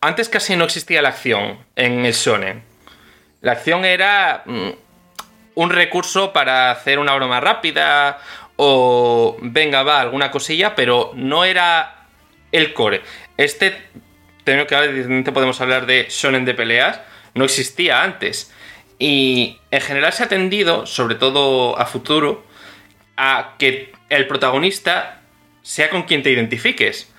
antes 0.02 0.30
casi 0.30 0.56
no 0.56 0.66
existía 0.66 1.02
la 1.02 1.10
acción 1.10 1.58
en 1.76 2.06
el 2.06 2.14
shonen. 2.14 2.64
La 3.42 3.54
acción 3.54 3.86
era 3.86 4.44
mm, 4.46 4.70
un 5.56 5.70
recurso 5.70 6.32
para 6.32 6.72
hacer 6.72 7.00
una 7.00 7.14
broma 7.16 7.40
rápida 7.40 8.20
o 8.62 9.38
venga 9.40 9.84
va 9.84 10.02
alguna 10.02 10.32
cosilla, 10.32 10.76
pero 10.76 11.14
no 11.16 11.46
era 11.46 12.08
el 12.52 12.74
core. 12.74 13.02
Este, 13.38 13.74
tengo 14.44 14.68
que 14.68 14.76
hablar, 14.76 15.34
podemos 15.34 15.62
hablar 15.62 15.86
de 15.86 16.08
shonen 16.10 16.44
de 16.44 16.54
peleas, 16.54 17.00
no 17.36 17.46
existía 17.46 18.04
antes. 18.04 18.54
Y 19.00 19.60
en 19.72 19.80
general 19.80 20.12
se 20.12 20.24
ha 20.24 20.28
tendido, 20.28 20.86
sobre 20.86 21.16
todo 21.16 21.80
a 21.80 21.86
futuro, 21.86 22.44
a 23.16 23.56
que 23.58 23.94
el 24.10 24.28
protagonista 24.28 25.22
sea 25.62 25.90
con 25.90 26.04
quien 26.04 26.22
te 26.22 26.32
identifiques. 26.32 27.10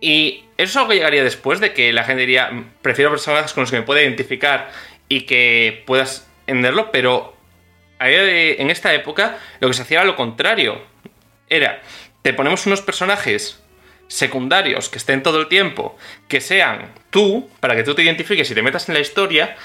Y 0.00 0.44
eso 0.56 0.70
es 0.70 0.76
algo 0.78 0.88
que 0.88 0.94
llegaría 0.94 1.24
después 1.24 1.60
de 1.60 1.74
que 1.74 1.92
la 1.92 2.04
gente 2.04 2.20
diría, 2.20 2.50
"Mm, 2.50 2.70
prefiero 2.80 3.10
personajes 3.10 3.52
con 3.52 3.64
los 3.64 3.70
que 3.70 3.76
me 3.76 3.82
pueda 3.82 4.00
identificar 4.00 4.70
y 5.10 5.26
que 5.26 5.82
puedas 5.84 6.26
entenderlo, 6.46 6.90
pero 6.90 7.31
en 8.04 8.70
esta 8.70 8.92
época 8.94 9.38
lo 9.60 9.68
que 9.68 9.74
se 9.74 9.82
hacía 9.82 9.98
era 9.98 10.06
lo 10.06 10.16
contrario. 10.16 10.82
Era, 11.48 11.82
te 12.22 12.32
ponemos 12.32 12.66
unos 12.66 12.80
personajes 12.80 13.62
secundarios 14.08 14.88
que 14.88 14.98
estén 14.98 15.22
todo 15.22 15.40
el 15.40 15.48
tiempo, 15.48 15.96
que 16.28 16.40
sean 16.40 16.92
tú, 17.10 17.48
para 17.60 17.74
que 17.74 17.82
tú 17.82 17.94
te 17.94 18.02
identifiques 18.02 18.50
y 18.50 18.54
te 18.54 18.62
metas 18.62 18.88
en 18.88 18.94
la 18.94 19.00
historia, 19.00 19.56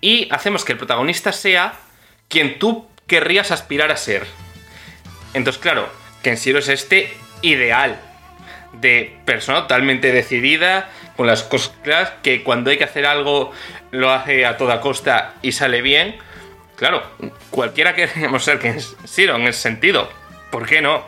y 0.00 0.28
hacemos 0.30 0.64
que 0.64 0.72
el 0.72 0.78
protagonista 0.78 1.32
sea 1.32 1.74
quien 2.28 2.58
tú 2.58 2.88
querrías 3.06 3.50
aspirar 3.50 3.90
a 3.90 3.96
ser. 3.96 4.26
Entonces, 5.34 5.60
claro, 5.60 5.88
Kenshiro 6.22 6.58
es 6.58 6.68
este 6.68 7.12
ideal 7.42 8.00
de 8.72 9.16
persona 9.24 9.62
totalmente 9.62 10.12
decidida, 10.12 10.88
con 11.16 11.26
las 11.26 11.42
cosas 11.42 11.74
claras, 11.82 12.12
que 12.22 12.42
cuando 12.42 12.70
hay 12.70 12.78
que 12.78 12.84
hacer 12.84 13.04
algo 13.04 13.52
lo 13.90 14.10
hace 14.10 14.46
a 14.46 14.56
toda 14.56 14.80
costa 14.80 15.34
y 15.42 15.52
sale 15.52 15.82
bien. 15.82 16.16
Claro, 16.80 17.02
cualquiera 17.50 17.94
queremos 17.94 18.42
ser 18.46 18.58
Kenshiro 18.58 19.36
en 19.36 19.42
ese 19.42 19.60
sentido. 19.60 20.08
¿Por 20.50 20.66
qué 20.66 20.80
no? 20.80 21.02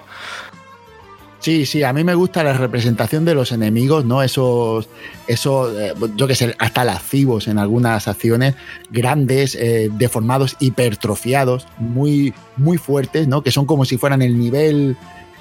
Sí, 1.40 1.64
sí, 1.64 1.82
a 1.82 1.94
mí 1.94 2.04
me 2.04 2.14
gusta 2.14 2.44
la 2.44 2.52
representación 2.52 3.24
de 3.24 3.34
los 3.34 3.52
enemigos, 3.52 4.04
¿no? 4.04 4.22
Esos, 4.22 4.90
esos 5.26 5.74
eh, 5.74 5.94
yo 6.14 6.28
qué 6.28 6.34
sé, 6.34 6.54
hasta 6.58 6.84
lascivos 6.84 7.48
en 7.48 7.56
algunas 7.56 8.06
acciones, 8.06 8.54
grandes, 8.90 9.54
eh, 9.54 9.88
deformados, 9.90 10.56
hipertrofiados, 10.60 11.66
muy, 11.78 12.34
muy 12.58 12.76
fuertes, 12.76 13.26
¿no? 13.26 13.42
Que 13.42 13.50
son 13.50 13.64
como 13.64 13.86
si 13.86 13.96
fueran 13.96 14.20
el 14.20 14.38
nivel 14.38 14.94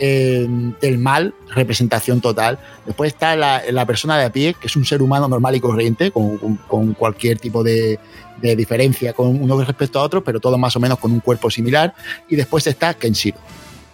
eh, 0.04 0.48
del 0.82 0.98
mal, 0.98 1.36
representación 1.50 2.22
total. 2.22 2.58
Después 2.88 3.14
está 3.14 3.36
la, 3.36 3.86
persona 3.86 4.18
de 4.18 4.26
a 4.26 4.32
pie, 4.32 4.56
que 4.60 4.66
es 4.66 4.76
un 4.76 4.84
ser 4.84 5.04
humano 5.04 5.28
normal 5.28 5.56
y 5.56 5.60
corriente, 5.60 6.10
con, 6.10 6.96
cualquier 6.98 7.38
tipo 7.38 7.64
de, 7.64 8.00
diferencia 8.42 9.14
con 9.14 9.40
uno 9.40 9.64
respecto 9.64 10.00
a 10.00 10.02
otro, 10.02 10.24
pero 10.24 10.40
todo 10.40 10.58
más 10.58 10.76
o 10.76 10.80
menos 10.80 10.98
con 10.98 11.12
un 11.12 11.20
cuerpo 11.20 11.52
similar. 11.52 11.94
Y 12.28 12.36
después 12.36 12.66
está 12.66 12.96
Kenshiro. 12.96 13.38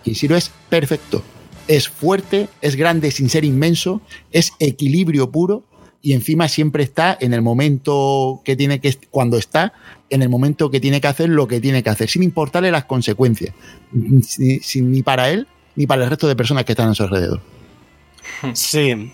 Kenshiro 0.05 0.37
es 0.37 0.49
perfecto. 0.69 1.21
Es 1.67 1.89
fuerte, 1.89 2.47
es 2.61 2.77
grande 2.77 3.11
sin 3.11 3.29
ser 3.29 3.43
inmenso, 3.43 3.99
es 4.31 4.53
equilibrio 4.59 5.29
puro 5.29 5.65
y 6.01 6.13
encima 6.13 6.47
siempre 6.47 6.83
está 6.83 7.17
en 7.19 7.33
el 7.33 7.41
momento 7.41 8.39
que 8.45 8.55
tiene 8.55 8.79
que, 8.79 8.97
cuando 9.11 9.37
está, 9.37 9.73
en 10.09 10.21
el 10.21 10.29
momento 10.29 10.71
que 10.71 10.79
tiene 10.79 11.01
que 11.01 11.07
hacer 11.07 11.27
lo 11.27 11.49
que 11.49 11.59
tiene 11.59 11.83
que 11.83 11.89
hacer, 11.89 12.07
sin 12.07 12.23
importarle 12.23 12.71
las 12.71 12.85
consecuencias, 12.85 13.53
ni, 13.91 14.21
sin- 14.61 14.89
ni 14.89 15.03
para 15.03 15.29
él 15.31 15.47
ni 15.77 15.87
para 15.87 16.03
el 16.03 16.09
resto 16.09 16.27
de 16.27 16.35
personas 16.35 16.65
que 16.65 16.73
están 16.73 16.89
a 16.89 16.93
su 16.95 17.03
alrededor. 17.03 17.39
Sí. 18.53 19.13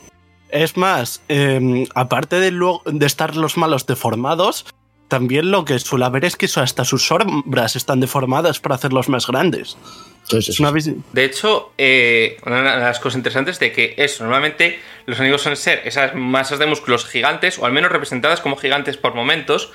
Es 0.50 0.78
más, 0.78 1.22
eh, 1.30 1.86
aparte 1.96 2.40
de, 2.40 2.52
luego- 2.52 2.82
de 2.86 3.06
estar 3.06 3.36
los 3.36 3.58
malos 3.58 3.86
deformados, 3.86 4.66
también 5.08 5.52
lo 5.52 5.66
que 5.66 5.78
suele 5.80 6.06
haber 6.06 6.26
es 6.26 6.36
que 6.36 6.48
hasta 6.56 6.86
sus 6.86 7.06
sombras 7.08 7.76
están 7.76 8.00
deformadas 8.00 8.60
para 8.60 8.76
hacerlos 8.76 9.10
más 9.10 9.28
grandes. 9.28 9.78
Entonces, 10.24 10.50
Es 10.56 10.60
una 10.60 10.72
vis- 10.72 10.92
De 11.12 11.26
hecho, 11.26 11.72
eh, 11.78 12.38
una 12.46 12.58
de 12.76 12.80
las 12.80 13.00
cosas 13.00 13.18
interesantes 13.18 13.60
de 13.60 13.72
que 13.72 13.94
eso, 13.98 14.24
normalmente 14.24 14.80
los 15.06 15.18
enemigos 15.18 15.42
suelen 15.42 15.58
ser 15.58 15.82
esas 15.86 16.16
masas 16.16 16.60
de 16.60 16.66
músculos 16.66 17.06
gigantes, 17.06 17.60
o 17.60 17.66
al 17.66 17.74
menos 17.74 17.92
representadas 17.92 18.40
como 18.40 18.56
gigantes 18.56 18.96
por 18.98 19.14
momentos. 19.16 19.72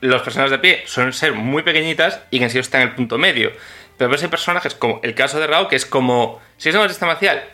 Los 0.00 0.22
personajes 0.22 0.50
de 0.52 0.58
pie 0.58 0.82
suelen 0.86 1.12
ser 1.12 1.32
muy 1.34 1.62
pequeñitas 1.62 2.20
y 2.30 2.38
que 2.38 2.44
en 2.44 2.50
sí 2.50 2.58
está 2.58 2.80
en 2.82 2.88
el 2.88 2.94
punto 2.94 3.18
medio. 3.18 3.52
Pero 3.96 4.10
ves 4.10 4.22
hay 4.22 4.28
personajes 4.28 4.74
como 4.74 5.00
el 5.02 5.14
caso 5.14 5.38
de 5.38 5.46
Rao, 5.46 5.68
que 5.68 5.76
es 5.76 5.86
como, 5.86 6.40
si 6.56 6.68
es 6.68 6.74
un 6.74 6.82
artista 6.82 7.06
marcial, 7.06 7.44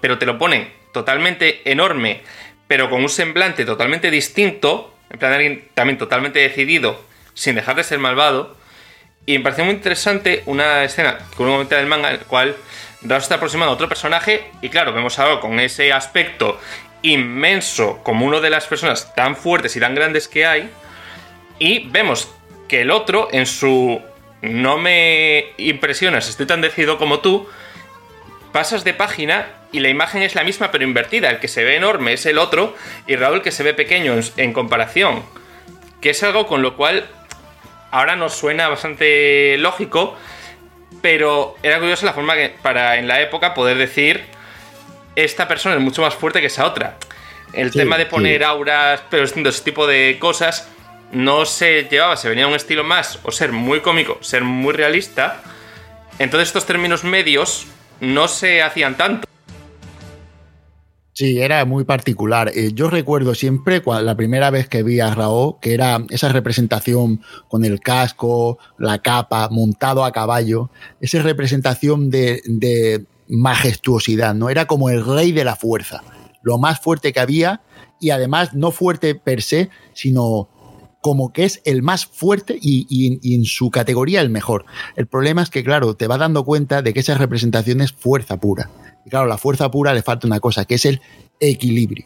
pero 0.00 0.18
te 0.18 0.26
lo 0.26 0.38
ponen 0.38 0.72
totalmente 0.92 1.62
enorme, 1.70 2.22
pero 2.66 2.90
con 2.90 3.02
un 3.02 3.08
semblante 3.08 3.64
totalmente 3.64 4.10
distinto, 4.10 4.94
en 5.10 5.18
plan 5.18 5.32
alguien 5.32 5.68
también 5.74 5.98
totalmente 5.98 6.40
decidido, 6.40 7.00
sin 7.34 7.54
dejar 7.54 7.76
de 7.76 7.84
ser 7.84 7.98
malvado. 7.98 8.56
Y 9.26 9.38
me 9.38 9.44
pareció 9.44 9.64
muy 9.64 9.74
interesante 9.74 10.42
una 10.46 10.82
escena 10.82 11.18
que 11.36 11.42
uno 11.42 11.52
momento 11.52 11.76
del 11.76 11.86
manga 11.86 12.08
en 12.08 12.16
el 12.16 12.26
cual 12.26 12.56
Rao 13.02 13.18
está 13.18 13.36
aproximando 13.36 13.72
a 13.72 13.74
otro 13.74 13.88
personaje 13.88 14.50
y 14.60 14.68
claro, 14.68 14.92
vemos 14.92 15.18
algo 15.18 15.40
con 15.40 15.60
ese 15.60 15.92
aspecto 15.92 16.58
inmenso 17.02 18.00
como 18.02 18.26
una 18.26 18.40
de 18.40 18.50
las 18.50 18.66
personas 18.66 19.14
tan 19.14 19.36
fuertes 19.36 19.74
y 19.76 19.80
tan 19.80 19.94
grandes 19.94 20.28
que 20.28 20.44
hay 20.44 20.70
y 21.58 21.88
vemos 21.88 22.30
que 22.68 22.82
el 22.82 22.90
otro 22.90 23.28
en 23.32 23.46
su 23.46 24.02
no 24.42 24.78
me 24.78 25.52
impresionas, 25.58 26.28
estoy 26.28 26.46
tan 26.46 26.60
decidido 26.60 26.98
como 26.98 27.20
tú, 27.20 27.48
pasas 28.52 28.84
de 28.84 28.94
página 28.94 29.46
y 29.72 29.80
la 29.80 29.88
imagen 29.88 30.22
es 30.22 30.34
la 30.34 30.44
misma 30.44 30.70
pero 30.70 30.84
invertida. 30.84 31.30
El 31.30 31.38
que 31.38 31.48
se 31.48 31.62
ve 31.64 31.76
enorme 31.76 32.14
es 32.14 32.26
el 32.26 32.38
otro 32.38 32.74
y 33.06 33.16
Raúl 33.16 33.42
que 33.42 33.52
se 33.52 33.62
ve 33.62 33.74
pequeño 33.74 34.14
en, 34.14 34.24
en 34.36 34.52
comparación. 34.52 35.22
Que 36.00 36.10
es 36.10 36.22
algo 36.22 36.46
con 36.46 36.62
lo 36.62 36.76
cual 36.76 37.06
ahora 37.90 38.16
nos 38.16 38.34
suena 38.34 38.68
bastante 38.68 39.56
lógico, 39.58 40.16
pero 41.02 41.56
era 41.62 41.78
curioso 41.78 42.06
la 42.06 42.12
forma 42.12 42.34
que 42.34 42.54
para 42.62 42.96
en 42.96 43.06
la 43.06 43.20
época 43.20 43.54
poder 43.54 43.76
decir 43.76 44.24
esta 45.16 45.46
persona 45.46 45.74
es 45.76 45.80
mucho 45.80 46.02
más 46.02 46.14
fuerte 46.14 46.40
que 46.40 46.46
esa 46.46 46.66
otra. 46.66 46.96
El 47.52 47.72
Sí, 47.72 47.78
tema 47.78 47.98
de 47.98 48.06
poner 48.06 48.38
sí. 48.38 48.44
auras, 48.44 49.02
pero 49.10 49.22
distintos 49.22 49.56
ese 49.56 49.64
tipo 49.64 49.86
de 49.86 50.16
cosas 50.18 50.68
no 51.12 51.44
se 51.44 51.84
llevaba, 51.84 52.16
se 52.16 52.28
venía 52.28 52.46
un 52.46 52.54
estilo 52.54 52.84
más 52.84 53.18
o 53.24 53.30
ser 53.30 53.52
muy 53.52 53.80
cómico, 53.80 54.18
ser 54.20 54.44
muy 54.44 54.72
realista. 54.72 55.42
Entonces 56.18 56.48
estos 56.48 56.66
términos 56.66 57.04
medios 57.04 57.66
no 58.00 58.28
se 58.28 58.62
hacían 58.62 58.96
tanto. 58.96 59.26
Sí, 61.12 61.38
era 61.38 61.64
muy 61.66 61.84
particular. 61.84 62.50
Eh, 62.54 62.70
yo 62.72 62.88
recuerdo 62.88 63.34
siempre 63.34 63.82
la 63.84 64.16
primera 64.16 64.48
vez 64.48 64.68
que 64.68 64.82
vi 64.82 65.00
a 65.00 65.14
Raó, 65.14 65.58
que 65.60 65.74
era 65.74 66.02
esa 66.08 66.30
representación 66.30 67.20
con 67.48 67.64
el 67.64 67.80
casco, 67.80 68.58
la 68.78 69.00
capa, 69.00 69.48
montado 69.50 70.04
a 70.04 70.12
caballo, 70.12 70.70
esa 71.00 71.20
representación 71.20 72.08
de, 72.08 72.40
de 72.46 73.04
majestuosidad, 73.28 74.34
¿no? 74.34 74.48
Era 74.48 74.66
como 74.66 74.88
el 74.88 75.04
rey 75.04 75.32
de 75.32 75.44
la 75.44 75.56
fuerza, 75.56 76.02
lo 76.42 76.56
más 76.56 76.80
fuerte 76.80 77.12
que 77.12 77.20
había 77.20 77.60
y 78.00 78.10
además 78.10 78.54
no 78.54 78.70
fuerte 78.70 79.14
per 79.14 79.42
se, 79.42 79.68
sino 79.92 80.48
como 81.00 81.32
que 81.32 81.44
es 81.44 81.60
el 81.64 81.82
más 81.82 82.06
fuerte 82.06 82.58
y, 82.60 83.34
en 83.34 83.44
su 83.44 83.70
categoría 83.70 84.20
el 84.20 84.30
mejor. 84.30 84.64
El 84.96 85.06
problema 85.06 85.42
es 85.42 85.50
que, 85.50 85.64
claro, 85.64 85.94
te 85.94 86.06
vas 86.06 86.18
dando 86.18 86.44
cuenta 86.44 86.82
de 86.82 86.92
que 86.92 87.00
esa 87.00 87.16
representación 87.16 87.80
es 87.80 87.92
fuerza 87.92 88.38
pura. 88.38 88.70
Y 89.06 89.10
claro, 89.10 89.26
la 89.26 89.38
fuerza 89.38 89.70
pura 89.70 89.94
le 89.94 90.02
falta 90.02 90.26
una 90.26 90.40
cosa, 90.40 90.64
que 90.66 90.74
es 90.74 90.84
el 90.84 91.00
equilibrio, 91.40 92.04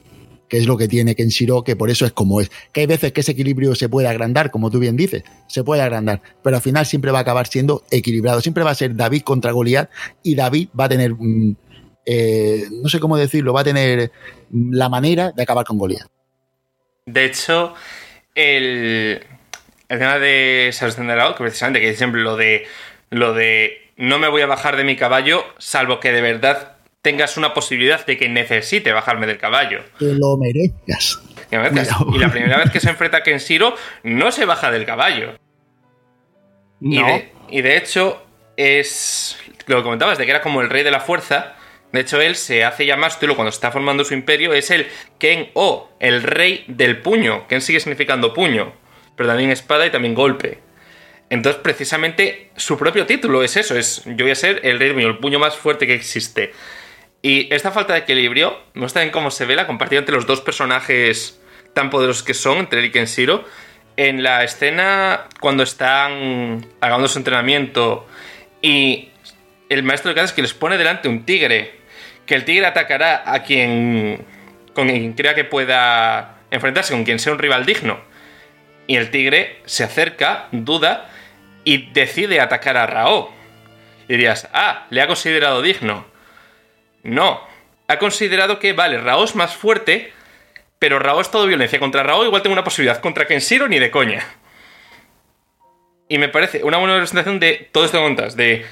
que 0.48 0.58
es 0.58 0.66
lo 0.66 0.76
que 0.76 0.86
tiene 0.86 1.16
Kenshiro, 1.16 1.64
que 1.64 1.74
por 1.74 1.90
eso 1.90 2.06
es 2.06 2.12
como 2.12 2.40
es. 2.40 2.50
Que 2.72 2.82
hay 2.82 2.86
veces 2.86 3.12
que 3.12 3.22
ese 3.22 3.32
equilibrio 3.32 3.74
se 3.74 3.88
puede 3.88 4.06
agrandar, 4.06 4.52
como 4.52 4.70
tú 4.70 4.78
bien 4.78 4.96
dices, 4.96 5.24
se 5.48 5.64
puede 5.64 5.82
agrandar, 5.82 6.22
pero 6.42 6.56
al 6.56 6.62
final 6.62 6.86
siempre 6.86 7.10
va 7.10 7.18
a 7.18 7.22
acabar 7.22 7.48
siendo 7.48 7.82
equilibrado. 7.90 8.40
Siempre 8.40 8.62
va 8.62 8.70
a 8.70 8.76
ser 8.76 8.94
David 8.94 9.22
contra 9.22 9.50
Goliat 9.50 9.90
y 10.22 10.36
David 10.36 10.68
va 10.78 10.84
a 10.84 10.88
tener, 10.88 11.14
mm, 11.18 11.56
eh, 12.06 12.64
no 12.70 12.88
sé 12.88 13.00
cómo 13.00 13.16
decirlo, 13.16 13.52
va 13.52 13.62
a 13.62 13.64
tener 13.64 14.12
mm, 14.50 14.72
la 14.72 14.88
manera 14.88 15.32
de 15.32 15.42
acabar 15.42 15.66
con 15.66 15.78
Goliat. 15.78 16.06
De 17.06 17.26
hecho, 17.26 17.74
el, 18.34 19.24
el 19.88 19.98
tema 19.98 20.18
de 20.18 20.70
Sebastián 20.72 21.06
de 21.08 21.16
Lao, 21.16 21.34
que 21.34 21.44
precisamente 21.44 21.80
que 21.80 21.86
dice 21.86 21.98
siempre 21.98 22.20
lo 22.22 22.36
de 22.36 22.66
lo 23.10 23.32
de 23.34 23.90
no 23.96 24.18
me 24.18 24.28
voy 24.28 24.42
a 24.42 24.46
bajar 24.46 24.76
de 24.76 24.84
mi 24.84 24.96
caballo, 24.96 25.44
salvo 25.58 26.00
que 26.00 26.10
de 26.12 26.20
verdad 26.20 26.76
tengas 27.02 27.36
una 27.36 27.54
posibilidad 27.54 28.04
de 28.06 28.16
que 28.16 28.28
necesite 28.28 28.92
bajarme 28.92 29.26
del 29.26 29.38
caballo. 29.38 29.82
Que 29.98 30.06
lo 30.06 30.36
merezcas. 30.36 31.20
Que 31.50 31.58
me 31.58 31.70
merezcas. 31.70 31.96
Cuidado. 31.98 32.16
Y 32.16 32.18
la 32.18 32.30
primera 32.32 32.56
vez 32.56 32.70
que 32.70 32.80
se 32.80 32.88
enfrenta 32.90 33.18
a 33.18 33.22
Kenshiro, 33.22 33.76
no 34.02 34.32
se 34.32 34.46
baja 34.46 34.70
del 34.70 34.84
caballo. 34.86 35.38
Y, 36.80 36.98
No. 36.98 37.06
de, 37.06 37.32
y 37.50 37.60
de 37.62 37.76
hecho, 37.76 38.24
es 38.56 39.38
lo 39.66 39.76
que 39.76 39.82
comentabas, 39.82 40.18
de 40.18 40.24
que 40.24 40.30
era 40.30 40.40
como 40.40 40.60
el 40.60 40.70
rey 40.70 40.82
de 40.82 40.90
la 40.90 41.00
fuerza. 41.00 41.54
De 41.94 42.00
hecho, 42.00 42.20
él 42.20 42.34
se 42.34 42.64
hace 42.64 42.86
llamar, 42.86 43.12
su 43.12 43.18
título 43.18 43.36
cuando 43.36 43.50
está 43.50 43.70
formando 43.70 44.04
su 44.04 44.14
imperio, 44.14 44.52
es 44.52 44.72
el 44.72 44.88
Ken 45.20 45.50
O, 45.54 45.92
el 46.00 46.24
rey 46.24 46.64
del 46.66 47.00
puño. 47.00 47.46
Ken 47.46 47.60
sigue 47.60 47.78
significando 47.78 48.34
puño, 48.34 48.72
pero 49.16 49.28
también 49.28 49.50
espada 49.50 49.86
y 49.86 49.90
también 49.90 50.12
golpe. 50.12 50.58
Entonces, 51.30 51.62
precisamente, 51.62 52.50
su 52.56 52.76
propio 52.76 53.06
título 53.06 53.44
es 53.44 53.56
eso, 53.56 53.78
es 53.78 54.02
yo 54.06 54.24
voy 54.24 54.32
a 54.32 54.34
ser 54.34 54.60
el 54.64 54.80
rey 54.80 54.88
del 54.88 54.96
puño, 54.96 55.06
el 55.06 55.18
puño 55.18 55.38
más 55.38 55.54
fuerte 55.54 55.86
que 55.86 55.94
existe. 55.94 56.52
Y 57.22 57.46
esta 57.54 57.70
falta 57.70 57.92
de 57.92 58.00
equilibrio 58.00 58.58
muestra 58.74 59.04
en 59.04 59.10
cómo 59.10 59.30
se 59.30 59.44
ve 59.44 59.54
la 59.54 59.68
compartida 59.68 60.00
entre 60.00 60.16
los 60.16 60.26
dos 60.26 60.40
personajes 60.40 61.40
tan 61.74 61.90
poderosos 61.90 62.24
que 62.24 62.34
son, 62.34 62.58
entre 62.58 62.80
él 62.80 62.86
y 62.86 62.90
Kenshiro. 62.90 63.44
En 63.96 64.24
la 64.24 64.42
escena 64.42 65.28
cuando 65.38 65.62
están 65.62 66.66
acabando 66.80 67.06
su 67.06 67.18
entrenamiento 67.18 68.04
y 68.60 69.10
el 69.68 69.84
maestro 69.84 70.12
de 70.12 70.20
es 70.20 70.32
que 70.32 70.42
les 70.42 70.54
pone 70.54 70.76
delante 70.76 71.08
un 71.08 71.24
tigre, 71.24 71.83
que 72.26 72.34
el 72.34 72.44
tigre 72.44 72.66
atacará 72.66 73.22
a 73.26 73.42
quien 73.42 74.24
con 74.74 74.88
quien 74.88 75.12
crea 75.12 75.34
que 75.34 75.44
pueda 75.44 76.36
enfrentarse, 76.50 76.92
con 76.92 77.04
quien 77.04 77.18
sea 77.18 77.32
un 77.32 77.38
rival 77.38 77.64
digno. 77.64 78.00
Y 78.86 78.96
el 78.96 79.10
tigre 79.10 79.60
se 79.64 79.84
acerca, 79.84 80.48
duda 80.52 81.08
y 81.64 81.90
decide 81.92 82.40
atacar 82.40 82.76
a 82.76 82.86
Rao. 82.86 83.32
Y 84.08 84.12
dirías, 84.12 84.48
ah, 84.52 84.86
le 84.90 85.00
ha 85.00 85.06
considerado 85.06 85.62
digno. 85.62 86.04
No. 87.02 87.40
Ha 87.88 87.98
considerado 87.98 88.58
que, 88.58 88.72
vale, 88.72 88.98
Rao 88.98 89.24
es 89.24 89.34
más 89.34 89.54
fuerte, 89.54 90.12
pero 90.78 90.98
Rao 90.98 91.20
es 91.20 91.30
todo 91.30 91.46
violencia. 91.46 91.78
Contra 91.78 92.02
Rao 92.02 92.24
igual 92.24 92.42
tengo 92.42 92.52
una 92.52 92.64
posibilidad. 92.64 93.00
Contra 93.00 93.26
Kenshiro 93.26 93.68
ni 93.68 93.78
de 93.78 93.90
coña. 93.90 94.24
Y 96.08 96.18
me 96.18 96.28
parece 96.28 96.62
una 96.64 96.76
buena 96.76 96.94
representación 96.94 97.40
de 97.40 97.68
todo 97.72 97.86
esto 97.86 97.98
que 97.98 98.04
contas. 98.04 98.36
De 98.36 98.66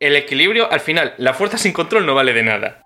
el 0.00 0.16
equilibrio, 0.16 0.70
al 0.72 0.80
final, 0.80 1.12
la 1.18 1.34
fuerza 1.34 1.58
sin 1.58 1.72
control 1.72 2.06
no 2.06 2.14
vale 2.14 2.32
de 2.32 2.42
nada. 2.42 2.82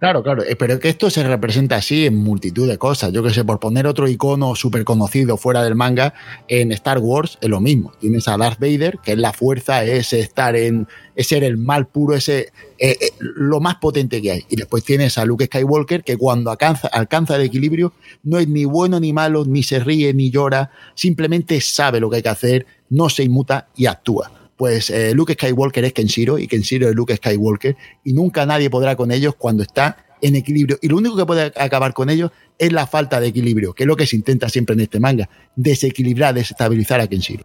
Claro, 0.00 0.22
claro, 0.22 0.44
eh, 0.44 0.54
pero 0.54 0.74
es 0.74 0.80
que 0.80 0.88
esto 0.88 1.10
se 1.10 1.26
representa 1.26 1.74
así 1.74 2.06
en 2.06 2.14
multitud 2.14 2.68
de 2.68 2.78
cosas. 2.78 3.12
Yo 3.12 3.22
que 3.24 3.30
sé, 3.30 3.44
por 3.44 3.58
poner 3.58 3.84
otro 3.84 4.06
icono 4.08 4.54
súper 4.54 4.84
conocido 4.84 5.36
fuera 5.36 5.64
del 5.64 5.74
manga, 5.74 6.14
en 6.46 6.70
Star 6.70 6.98
Wars 6.98 7.36
es 7.40 7.48
lo 7.48 7.60
mismo. 7.60 7.92
Tienes 8.00 8.28
a 8.28 8.36
Darth 8.36 8.60
Vader, 8.60 8.98
que 9.02 9.12
es 9.12 9.18
la 9.18 9.32
fuerza, 9.32 9.82
es 9.84 10.12
estar 10.12 10.54
en, 10.54 10.86
es 11.16 11.26
ser 11.26 11.42
el 11.42 11.58
mal 11.58 11.88
puro, 11.88 12.14
ese, 12.14 12.52
eh, 12.78 12.96
eh, 13.00 13.10
lo 13.18 13.58
más 13.58 13.74
potente 13.76 14.22
que 14.22 14.30
hay. 14.30 14.46
Y 14.48 14.54
después 14.54 14.84
tienes 14.84 15.18
a 15.18 15.24
Luke 15.24 15.46
Skywalker, 15.46 16.04
que 16.04 16.16
cuando 16.16 16.52
alcanza 16.52 17.36
el 17.36 17.42
equilibrio, 17.42 17.92
no 18.22 18.38
es 18.38 18.46
ni 18.46 18.66
bueno 18.66 19.00
ni 19.00 19.12
malo, 19.12 19.44
ni 19.44 19.64
se 19.64 19.80
ríe 19.80 20.14
ni 20.14 20.30
llora, 20.30 20.70
simplemente 20.94 21.60
sabe 21.60 21.98
lo 21.98 22.08
que 22.08 22.16
hay 22.16 22.22
que 22.22 22.28
hacer, 22.28 22.66
no 22.88 23.08
se 23.08 23.24
inmuta 23.24 23.66
y 23.76 23.86
actúa 23.86 24.37
pues 24.58 24.90
eh, 24.90 25.14
Luke 25.14 25.34
Skywalker 25.34 25.84
es 25.84 25.92
Kenshiro 25.92 26.38
y 26.38 26.48
Kenshiro 26.48 26.88
es 26.88 26.94
Luke 26.94 27.16
Skywalker 27.16 27.76
y 28.04 28.12
nunca 28.12 28.44
nadie 28.44 28.68
podrá 28.68 28.96
con 28.96 29.12
ellos 29.12 29.36
cuando 29.36 29.62
está 29.62 30.04
en 30.20 30.34
equilibrio. 30.34 30.78
Y 30.82 30.88
lo 30.88 30.96
único 30.96 31.16
que 31.16 31.24
puede 31.24 31.52
acabar 31.56 31.94
con 31.94 32.10
ellos 32.10 32.32
es 32.58 32.72
la 32.72 32.88
falta 32.88 33.20
de 33.20 33.28
equilibrio, 33.28 33.72
que 33.72 33.84
es 33.84 33.86
lo 33.86 33.96
que 33.96 34.06
se 34.06 34.16
intenta 34.16 34.48
siempre 34.48 34.74
en 34.74 34.80
este 34.80 34.98
manga, 34.98 35.30
desequilibrar, 35.54 36.34
desestabilizar 36.34 37.00
a 37.00 37.06
Kenshiro. 37.06 37.44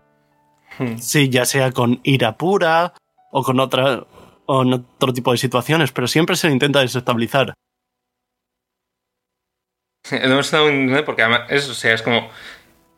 Sí, 0.99 1.29
ya 1.29 1.45
sea 1.45 1.71
con 1.71 1.99
ira 2.03 2.35
pura 2.35 2.93
o 3.31 3.43
con 3.43 3.59
otra 3.59 4.07
o 4.47 4.63
en 4.63 4.73
otro 4.73 5.13
tipo 5.13 5.31
de 5.31 5.37
situaciones, 5.37 5.91
pero 5.91 6.07
siempre 6.07 6.35
se 6.35 6.47
le 6.47 6.53
intenta 6.53 6.81
desestabilizar. 6.81 7.53
No 10.11 10.41
entendido 10.41 11.05
porque 11.05 11.21
además, 11.21 11.43
eso, 11.49 11.71
o 11.71 11.75
sea, 11.75 11.93
es 11.93 12.01
como. 12.01 12.29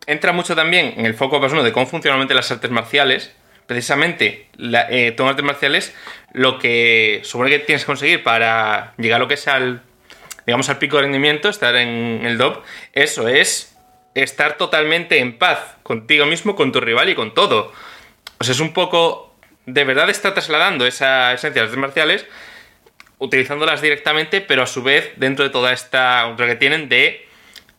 Entra 0.08 0.32
mucho 0.32 0.56
también 0.56 0.93
en 0.97 1.06
el 1.06 1.13
foco 1.15 1.38
uno 1.38 1.63
de 1.63 1.71
cómo 1.71 1.85
funcionan 1.85 2.15
realmente 2.17 2.33
las 2.33 2.50
artes 2.52 2.71
marciales. 2.71 3.31
Precisamente, 3.67 4.47
la, 4.57 4.87
eh, 4.89 5.15
artes 5.17 5.45
marciales, 5.45 5.95
lo 6.33 6.59
que 6.59 7.21
supone 7.23 7.49
que 7.49 7.59
tienes 7.59 7.83
que 7.83 7.87
conseguir 7.87 8.23
para 8.23 8.93
llegar 8.97 9.17
a 9.17 9.19
lo 9.19 9.27
que 9.27 9.33
es 9.35 9.47
al. 9.47 9.81
digamos, 10.45 10.69
al 10.69 10.77
pico 10.77 10.97
de 10.97 11.03
rendimiento, 11.03 11.49
estar 11.49 11.75
en 11.75 12.25
el 12.25 12.37
DOP, 12.37 12.63
eso 12.93 13.27
es 13.27 13.75
estar 14.13 14.57
totalmente 14.57 15.19
en 15.19 15.37
paz 15.37 15.77
contigo 15.83 16.25
mismo, 16.25 16.55
con 16.55 16.71
tu 16.71 16.79
rival 16.79 17.09
y 17.09 17.15
con 17.15 17.33
todo. 17.33 17.73
O 18.39 18.43
sea, 18.43 18.53
es 18.53 18.59
un 18.59 18.73
poco. 18.73 19.35
De 19.65 19.83
verdad 19.83 20.09
está 20.11 20.33
trasladando 20.33 20.85
esa 20.85 21.33
esencia 21.33 21.61
de 21.61 21.67
artes 21.67 21.79
marciales 21.79 22.25
utilizándolas 23.17 23.81
directamente, 23.81 24.41
pero 24.41 24.63
a 24.63 24.67
su 24.67 24.83
vez 24.83 25.13
dentro 25.15 25.43
de 25.45 25.51
toda 25.51 25.73
esta 25.73 26.27
ultra 26.27 26.45
que 26.45 26.55
tienen 26.55 26.89
de 26.89 27.25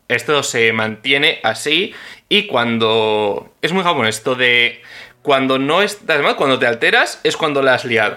esto 0.09 0.43
se 0.43 0.73
mantiene 0.73 1.41
así 1.43 1.95
y 2.29 2.47
cuando 2.47 3.53
es 3.61 3.73
muy 3.73 3.83
japonés 3.83 4.17
esto 4.17 4.37
de 4.37 4.83
cuando 5.27 5.59
no 5.59 5.83
estás 5.83 6.23
mal, 6.23 6.37
cuando 6.37 6.57
te 6.61 6.69
alteras 6.69 7.21
es 7.25 7.37
cuando 7.37 7.61
la 7.61 7.75
has 7.75 7.85
liado. 7.85 8.17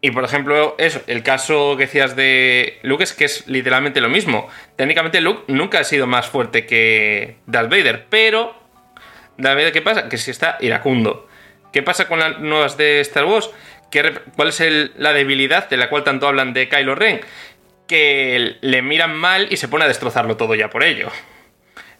Y 0.00 0.10
por 0.10 0.24
ejemplo, 0.24 0.74
eso, 0.76 1.00
el 1.06 1.22
caso 1.22 1.76
que 1.76 1.84
decías 1.86 2.16
de 2.16 2.80
Luke 2.82 3.04
es 3.04 3.12
que 3.12 3.24
es 3.26 3.46
literalmente 3.46 4.00
lo 4.00 4.08
mismo. 4.08 4.48
Técnicamente 4.74 5.20
Luke 5.20 5.44
nunca 5.46 5.78
ha 5.78 5.84
sido 5.84 6.08
más 6.08 6.26
fuerte 6.26 6.66
que 6.66 7.36
Darth 7.46 7.70
Vader, 7.70 8.06
pero 8.10 8.60
Darth 9.36 9.54
Vader, 9.56 9.72
¿qué 9.72 9.80
pasa? 9.82 10.08
Que 10.08 10.18
si 10.18 10.32
está 10.32 10.56
iracundo. 10.58 11.28
¿Qué 11.72 11.84
pasa 11.84 12.08
con 12.08 12.18
las 12.18 12.40
nuevas 12.40 12.76
de 12.76 12.98
Star 12.98 13.24
Wars? 13.26 13.48
¿Qué 13.92 14.02
rep- 14.02 14.22
¿Cuál 14.34 14.48
es 14.48 14.60
la 14.96 15.12
debilidad 15.12 15.68
de 15.68 15.76
la 15.76 15.88
cual 15.88 16.02
tanto 16.02 16.26
hablan 16.26 16.54
de 16.54 16.68
Kylo 16.68 16.96
Ren? 16.96 17.20
Que 17.86 18.56
le 18.62 18.82
miran 18.82 19.14
mal 19.14 19.46
y 19.48 19.58
se 19.58 19.68
pone 19.68 19.84
a 19.84 19.88
destrozarlo 19.88 20.36
todo 20.36 20.56
ya 20.56 20.70
por 20.70 20.82
ello. 20.82 21.08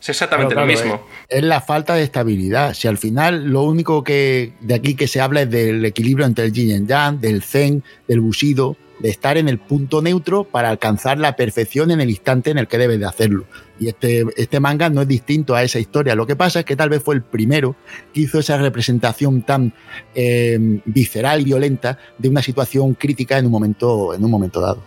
Es 0.00 0.08
exactamente 0.10 0.54
Claro, 0.54 0.66
lo 0.66 0.72
mismo. 0.72 1.06
Es, 1.28 1.38
es 1.38 1.44
la 1.44 1.60
falta 1.60 1.94
de 1.94 2.02
estabilidad. 2.02 2.74
Si 2.74 2.88
al 2.88 2.98
final 2.98 3.46
lo 3.46 3.62
único 3.62 4.04
que 4.04 4.52
de 4.60 4.74
aquí 4.74 4.94
que 4.94 5.08
se 5.08 5.20
habla 5.20 5.42
es 5.42 5.50
del 5.50 5.84
equilibrio 5.84 6.26
entre 6.26 6.46
el 6.46 6.52
yin 6.52 6.68
y 6.68 6.72
el 6.72 6.86
yang, 6.86 7.20
del 7.20 7.42
zen, 7.42 7.82
del 8.06 8.20
bushido, 8.20 8.76
de 8.98 9.10
estar 9.10 9.36
en 9.36 9.48
el 9.48 9.58
punto 9.58 10.02
neutro 10.02 10.44
para 10.44 10.70
alcanzar 10.70 11.18
la 11.18 11.36
perfección 11.36 11.90
en 11.90 12.00
el 12.00 12.10
instante 12.10 12.50
en 12.50 12.58
el 12.58 12.66
que 12.66 12.78
debes 12.78 12.98
de 12.98 13.06
hacerlo. 13.06 13.44
Y 13.78 13.88
este, 13.88 14.24
este 14.36 14.60
manga 14.60 14.90
no 14.90 15.02
es 15.02 15.08
distinto 15.08 15.54
a 15.54 15.62
esa 15.62 15.78
historia. 15.78 16.14
Lo 16.14 16.26
que 16.26 16.36
pasa 16.36 16.60
es 16.60 16.64
que 16.64 16.76
tal 16.76 16.88
vez 16.88 17.02
fue 17.02 17.14
el 17.14 17.22
primero 17.22 17.76
que 18.12 18.22
hizo 18.22 18.40
esa 18.40 18.58
representación 18.58 19.42
tan 19.42 19.72
eh, 20.14 20.80
visceral, 20.84 21.44
violenta, 21.44 21.98
de 22.18 22.28
una 22.28 22.42
situación 22.42 22.94
crítica 22.94 23.38
en 23.38 23.46
un 23.46 23.52
momento, 23.52 24.14
en 24.14 24.24
un 24.24 24.30
momento 24.30 24.60
dado. 24.60 24.82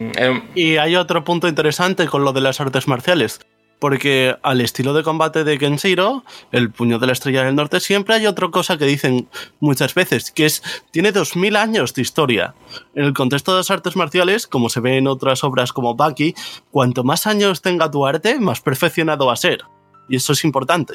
Eh, 0.00 0.42
Y 0.54 0.76
hay 0.76 0.96
otro 0.96 1.24
punto 1.24 1.48
interesante 1.48 2.06
con 2.06 2.24
lo 2.24 2.32
de 2.32 2.40
las 2.40 2.60
artes 2.60 2.88
marciales. 2.88 3.40
Porque 3.78 4.36
al 4.42 4.60
estilo 4.60 4.92
de 4.92 5.02
combate 5.02 5.44
de 5.44 5.58
Kenshiro, 5.58 6.24
el 6.50 6.70
puño 6.70 6.98
de 6.98 7.06
la 7.06 7.12
estrella 7.12 7.44
del 7.44 7.54
norte, 7.54 7.80
siempre 7.80 8.16
hay 8.16 8.26
otra 8.26 8.48
cosa 8.48 8.76
que 8.76 8.86
dicen 8.86 9.28
muchas 9.60 9.94
veces, 9.94 10.32
que 10.32 10.46
es, 10.46 10.62
tiene 10.90 11.12
2000 11.12 11.56
años 11.56 11.94
de 11.94 12.02
historia. 12.02 12.54
En 12.94 13.04
el 13.04 13.14
contexto 13.14 13.52
de 13.52 13.58
las 13.58 13.70
artes 13.70 13.94
marciales, 13.94 14.46
como 14.46 14.68
se 14.68 14.80
ve 14.80 14.96
en 14.96 15.06
otras 15.06 15.44
obras 15.44 15.72
como 15.72 15.94
Baki, 15.94 16.34
cuanto 16.70 17.04
más 17.04 17.26
años 17.26 17.62
tenga 17.62 17.90
tu 17.90 18.04
arte, 18.04 18.40
más 18.40 18.60
perfeccionado 18.60 19.26
va 19.26 19.34
a 19.34 19.36
ser. 19.36 19.60
Y 20.08 20.16
eso 20.16 20.32
es 20.32 20.42
importante. 20.44 20.94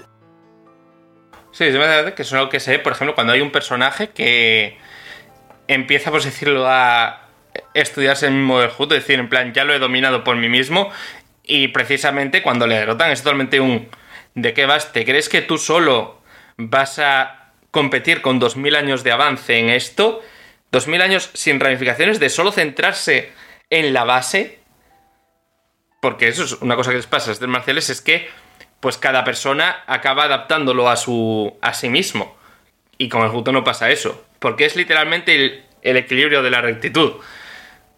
Sí, 1.52 1.66
es 1.66 1.74
verdad 1.74 2.16
que 2.16 2.24
es 2.24 2.34
algo 2.34 2.50
que 2.50 2.60
sé, 2.60 2.80
por 2.80 2.94
ejemplo, 2.94 3.14
cuando 3.14 3.32
hay 3.32 3.42
un 3.42 3.52
personaje 3.52 4.10
que 4.10 4.78
empieza, 5.68 6.10
por 6.10 6.24
decirlo, 6.24 6.66
a 6.68 7.28
estudiarse 7.76 8.28
el 8.28 8.34
mismo 8.34 8.60
del 8.60 8.72
judo, 8.72 8.96
es 8.96 9.04
decir, 9.04 9.20
en 9.20 9.30
plan, 9.30 9.54
ya 9.54 9.64
lo 9.64 9.74
he 9.74 9.80
dominado 9.80 10.24
por 10.24 10.36
mí 10.36 10.50
mismo, 10.50 10.90
y 11.44 11.70
precisamente 11.70 12.42
cuando 12.42 12.68
le 12.68 12.76
derrotan 12.76 13.12
es 13.12 13.22
totalmente 13.22 13.60
un 13.60 13.90
¿de 14.36 14.54
qué 14.54 14.66
vas? 14.66 14.92
¿Te 14.92 15.06
crees 15.06 15.30
que 15.30 15.42
tú 15.42 15.58
solo 15.58 16.22
vas 16.58 17.00
a 17.00 17.52
competir 17.72 18.22
con 18.22 18.40
2000 18.40 18.76
años 18.76 19.04
de 19.04 19.12
avance 19.12 19.58
en 19.58 19.70
esto? 19.70 20.22
2000 20.72 21.02
años 21.02 21.30
sin 21.34 21.60
ramificaciones 21.60 22.20
de 22.20 22.30
solo 22.30 22.52
centrarse 22.52 23.32
en 23.70 23.94
la 23.94 24.04
base. 24.04 24.60
Porque 26.02 26.28
eso 26.28 26.44
es 26.44 26.54
una 26.62 26.76
cosa 26.76 26.92
que 26.92 26.98
les 26.98 27.08
pasa 27.08 27.30
a 27.30 27.34
artes 27.34 27.48
marciales, 27.48 27.90
es 27.90 28.02
que 28.02 28.30
pues 28.80 28.98
cada 28.98 29.24
persona 29.24 29.84
acaba 29.88 30.26
adaptándolo 30.26 30.90
a 30.90 30.98
su 30.98 31.58
a 31.62 31.74
sí 31.74 31.90
mismo. 31.90 32.36
Y 32.98 33.10
con 33.10 33.24
el 33.24 33.30
judo 33.30 33.52
no 33.52 33.64
pasa 33.64 33.90
eso. 33.90 34.26
Porque 34.40 34.66
es 34.66 34.76
literalmente 34.76 35.36
el, 35.36 35.64
el 35.82 35.98
equilibrio 35.98 36.44
de 36.44 36.50
la 36.50 36.62
rectitud. 36.62 37.14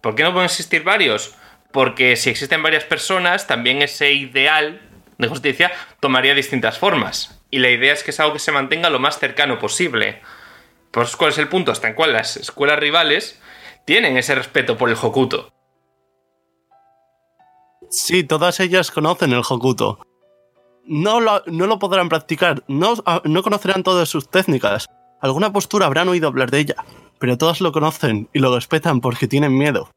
¿Por 0.02 0.14
qué 0.14 0.24
no 0.24 0.34
pueden 0.34 0.46
existir 0.46 0.84
varios? 0.84 1.36
Porque 1.76 2.16
si 2.16 2.30
existen 2.30 2.64
varias 2.64 2.86
personas, 2.86 3.48
también 3.48 3.82
ese 3.82 4.14
ideal 4.14 4.80
de 5.18 5.28
justicia 5.28 5.74
tomaría 6.00 6.34
distintas 6.34 6.80
formas. 6.80 7.44
Y 7.52 7.60
la 7.60 7.70
idea 7.70 7.92
es 7.92 8.02
que 8.02 8.12
es 8.12 8.20
algo 8.22 8.32
que 8.32 8.40
se 8.40 8.54
mantenga 8.54 8.90
lo 8.90 8.98
más 8.98 9.20
cercano 9.20 9.60
posible. 9.60 10.22
Pues 10.92 11.18
cuál 11.18 11.32
es 11.32 11.38
el 11.38 11.50
punto 11.50 11.74
hasta 11.74 11.90
en 11.90 11.96
cual 11.96 12.14
las 12.14 12.38
escuelas 12.38 12.80
rivales 12.80 13.42
tienen 13.84 14.16
ese 14.16 14.36
respeto 14.36 14.78
por 14.78 14.88
el 14.88 14.96
Hokuto. 14.96 15.52
Sí, 17.90 18.24
todas 18.24 18.62
ellas 18.62 18.90
conocen 18.90 19.34
el 19.34 19.44
Hokuto. 19.46 20.00
No 20.86 21.20
lo, 21.20 21.44
no 21.46 21.68
lo 21.68 21.78
podrán 21.78 22.08
practicar, 22.08 22.64
no, 22.70 22.94
ah, 23.06 23.22
no 23.26 23.44
conocerán 23.44 23.84
todas 23.84 24.08
sus 24.08 24.30
técnicas. 24.30 24.86
Alguna 25.20 25.52
postura 25.52 25.88
habrán 25.88 26.08
oído 26.08 26.30
hablar 26.30 26.52
de 26.52 26.60
ella, 26.60 26.76
pero 27.20 27.38
todas 27.38 27.60
lo 27.60 27.74
conocen 27.74 28.30
y 28.32 28.40
lo 28.40 28.56
respetan 28.56 29.02
porque 29.02 29.28
tienen 29.28 29.58
miedo. 29.58 29.90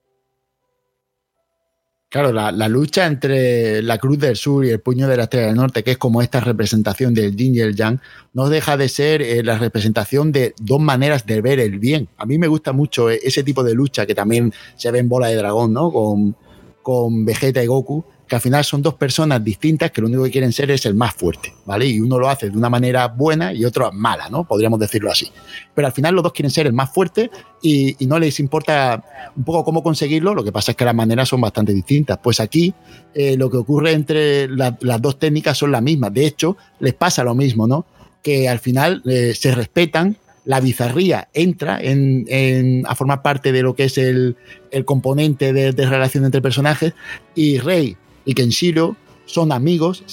Claro, 2.11 2.32
la, 2.32 2.68
lucha 2.68 3.04
entre 3.04 3.82
la 3.82 3.98
Cruz 3.98 4.18
del 4.18 4.34
Sur 4.34 4.64
y 4.64 4.70
el 4.70 4.80
Puño 4.80 5.09
de 5.09 5.16
la 5.18 5.24
Estrella 5.24 5.48
del 5.48 5.56
Norte, 5.56 5.84
que 5.84 5.90
es 5.90 5.98
como 5.98 6.22
esta 6.22 6.40
representación 6.40 7.12
del 7.12 7.36
yin 7.36 7.54
y 7.54 7.59
el 7.59 7.76
yang, 7.76 8.00
no 8.32 8.48
deja 8.48 8.78
de 8.78 8.88
ser 8.88 9.20
eh, 9.20 9.42
la 9.44 9.59
representación 9.59 10.32
de 10.32 10.54
dos 10.59 10.80
maneras 10.80 11.26
de 11.26 11.42
ver 11.42 11.61
el 11.61 11.78
bien. 11.78 12.09
A 12.16 12.24
mí 12.24 12.38
me 12.38 12.48
gusta 12.48 12.72
mucho 12.72 13.11
eh, 13.11 13.20
ese 13.22 13.42
tipo 13.42 13.62
de 13.62 13.74
lucha 13.74 14.06
que 14.06 14.14
también 14.14 14.54
se 14.76 14.90
ve 14.90 15.00
en 15.00 15.11
Bola 15.11 15.26
de 15.26 15.36
Dragón, 15.36 15.74
¿no? 15.74 15.92
Con, 15.92 16.34
con 16.80 17.26
Vegeta 17.26 17.62
y 17.62 17.66
Goku, 17.66 18.06
que 18.28 18.36
al 18.36 18.42
final 18.42 18.62
son 18.64 18.82
dos 18.82 18.94
personas 18.94 19.42
distintas 19.42 19.90
que 19.90 20.00
lo 20.00 20.06
único 20.06 20.22
que 20.24 20.30
quieren 20.30 20.52
ser 20.52 20.70
es 20.70 20.86
el 20.86 20.94
más 20.94 21.14
fuerte, 21.14 21.54
¿vale? 21.64 21.86
Y 21.86 22.00
uno 22.00 22.18
lo 22.18 22.28
hace 22.28 22.50
de 22.50 22.56
una 22.56 22.68
manera 22.68 23.08
buena 23.08 23.52
y 23.52 23.64
otro 23.64 23.90
mala, 23.92 24.28
¿no? 24.28 24.44
Podríamos 24.44 24.78
decirlo 24.78 25.10
así. 25.10 25.28
Pero 25.74 25.86
al 25.86 25.92
final 25.92 26.14
los 26.14 26.22
dos 26.22 26.32
quieren 26.32 26.50
ser 26.50 26.66
el 26.66 26.72
más 26.72 26.90
fuerte 26.90 27.30
y, 27.62 27.96
no 28.06 28.18
les 28.18 28.38
importa 28.38 29.02
un 29.34 29.44
poco 29.44 29.64
cómo 29.64 29.82
conseguirlo, 29.82 30.34
lo 30.34 30.44
que 30.44 30.52
pasa 30.52 30.72
es 30.72 30.76
que 30.76 30.84
las 30.84 30.94
maneras 30.94 31.28
son 31.28 31.40
bastante 31.40 31.72
distintas. 31.72 32.18
Pues 32.22 32.38
aquí 32.38 32.74
eh, 33.14 33.36
lo 33.36 33.50
que 33.50 33.56
ocurre 33.56 33.92
entre 33.92 34.48
la- 34.48 34.76
las 34.80 35.02
dos 35.02 35.18
técnicas 35.18 35.58
son 35.58 35.72
las 35.72 35.82
mismas. 35.82 36.12
De 36.12 36.26
hecho, 36.26 36.56
les 36.80 36.94
pasa 36.94 37.24
lo 37.24 37.34
mismo, 37.34 37.66
¿no? 37.66 37.86
Que 38.22 38.48
al 38.48 38.58
final 38.58 39.02
eh, 39.06 39.34
se 39.34 39.54
respetan, 39.54 40.16
la 40.44 40.60
bizarría 40.60 41.28
entra 41.34 41.78
en, 41.80 42.82
a 42.86 42.94
formar 42.94 43.20
parte 43.20 43.52
de 43.52 43.62
lo 43.62 43.74
que 43.74 43.84
es 43.84 43.98
el, 43.98 44.36
el 44.70 44.84
componente 44.86 45.52
de, 45.52 45.72
de 45.72 45.86
relación 45.86 46.24
entre 46.24 46.40
personajes 46.40 46.94
y 47.34 47.58
Rey 47.58 47.96
y 48.28 48.34
Kenshiro 48.34 48.94
son 49.24 49.52
amigos, 49.52 50.04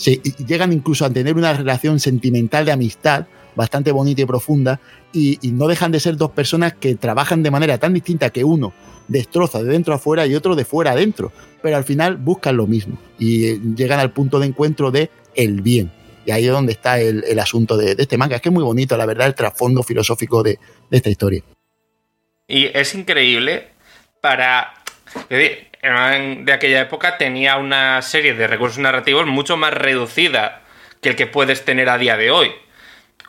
llegan 0.47 0.71
incluso 0.71 1.03
a 1.03 1.09
tener 1.09 1.35
una 1.35 1.51
relación 1.51 1.99
sentimental 1.99 2.63
de 2.63 2.71
amistad 2.71 3.27
bastante 3.55 3.91
bonita 3.91 4.21
y 4.21 4.25
profunda 4.25 4.79
y, 5.11 5.37
no 5.51 5.67
dejan 5.67 5.91
de 5.91 5.99
ser 5.99 6.15
dos 6.15 6.31
personas 6.31 6.73
que 6.73 6.95
trabajan 6.95 7.43
de 7.43 7.51
manera 7.51 7.77
tan 7.77 7.93
distinta 7.93 8.29
que 8.29 8.45
uno 8.45 8.73
destroza 9.09 9.61
de 9.61 9.69
dentro 9.69 9.93
a 9.93 9.99
fuera 9.99 10.25
y 10.25 10.33
otro 10.33 10.55
de 10.55 10.63
fuera 10.63 10.91
a 10.91 10.95
dentro, 10.95 11.33
pero 11.61 11.75
al 11.75 11.83
final 11.83 12.15
buscan 12.15 12.55
lo 12.55 12.67
mismo 12.67 12.97
y 13.19 13.47
eh, 13.47 13.59
llegan 13.75 13.99
al 13.99 14.11
punto 14.11 14.39
de 14.39 14.47
encuentro 14.47 14.91
de 14.91 15.09
el 15.35 15.61
bien. 15.61 15.91
Y 16.25 16.31
ahí 16.31 16.45
es 16.45 16.51
donde 16.51 16.71
está 16.71 16.97
el, 16.99 17.37
asunto 17.37 17.75
de, 17.75 17.95
de 17.95 18.03
este 18.03 18.17
manga. 18.17 18.37
Es 18.37 18.41
que 18.41 18.49
es 18.49 18.53
muy 18.53 18.63
bonito, 18.63 18.95
la 18.97 19.05
verdad, 19.05 19.27
el 19.27 19.35
trasfondo 19.35 19.83
filosófico 19.83 20.41
de, 20.41 20.57
de 20.89 20.97
esta 20.97 21.09
historia. 21.09 21.43
Y 22.47 22.65
es 22.65 22.95
increíble 22.95 23.67
para... 24.21 24.73
de 25.85 26.53
aquella 26.53 26.81
época 26.81 27.17
tenía 27.17 27.57
una 27.57 28.01
serie 28.01 28.33
de 28.33 28.47
recursos 28.47 28.79
narrativos 28.79 29.27
mucho 29.27 29.55
más 29.55 29.73
reducida 29.73 30.61
que 31.01 31.09
el 31.09 31.15
que 31.15 31.27
puedes 31.27 31.63
tener 31.63 31.89
a 31.89 31.97
día 31.97 32.17
de 32.17 32.31
hoy. 32.31 32.51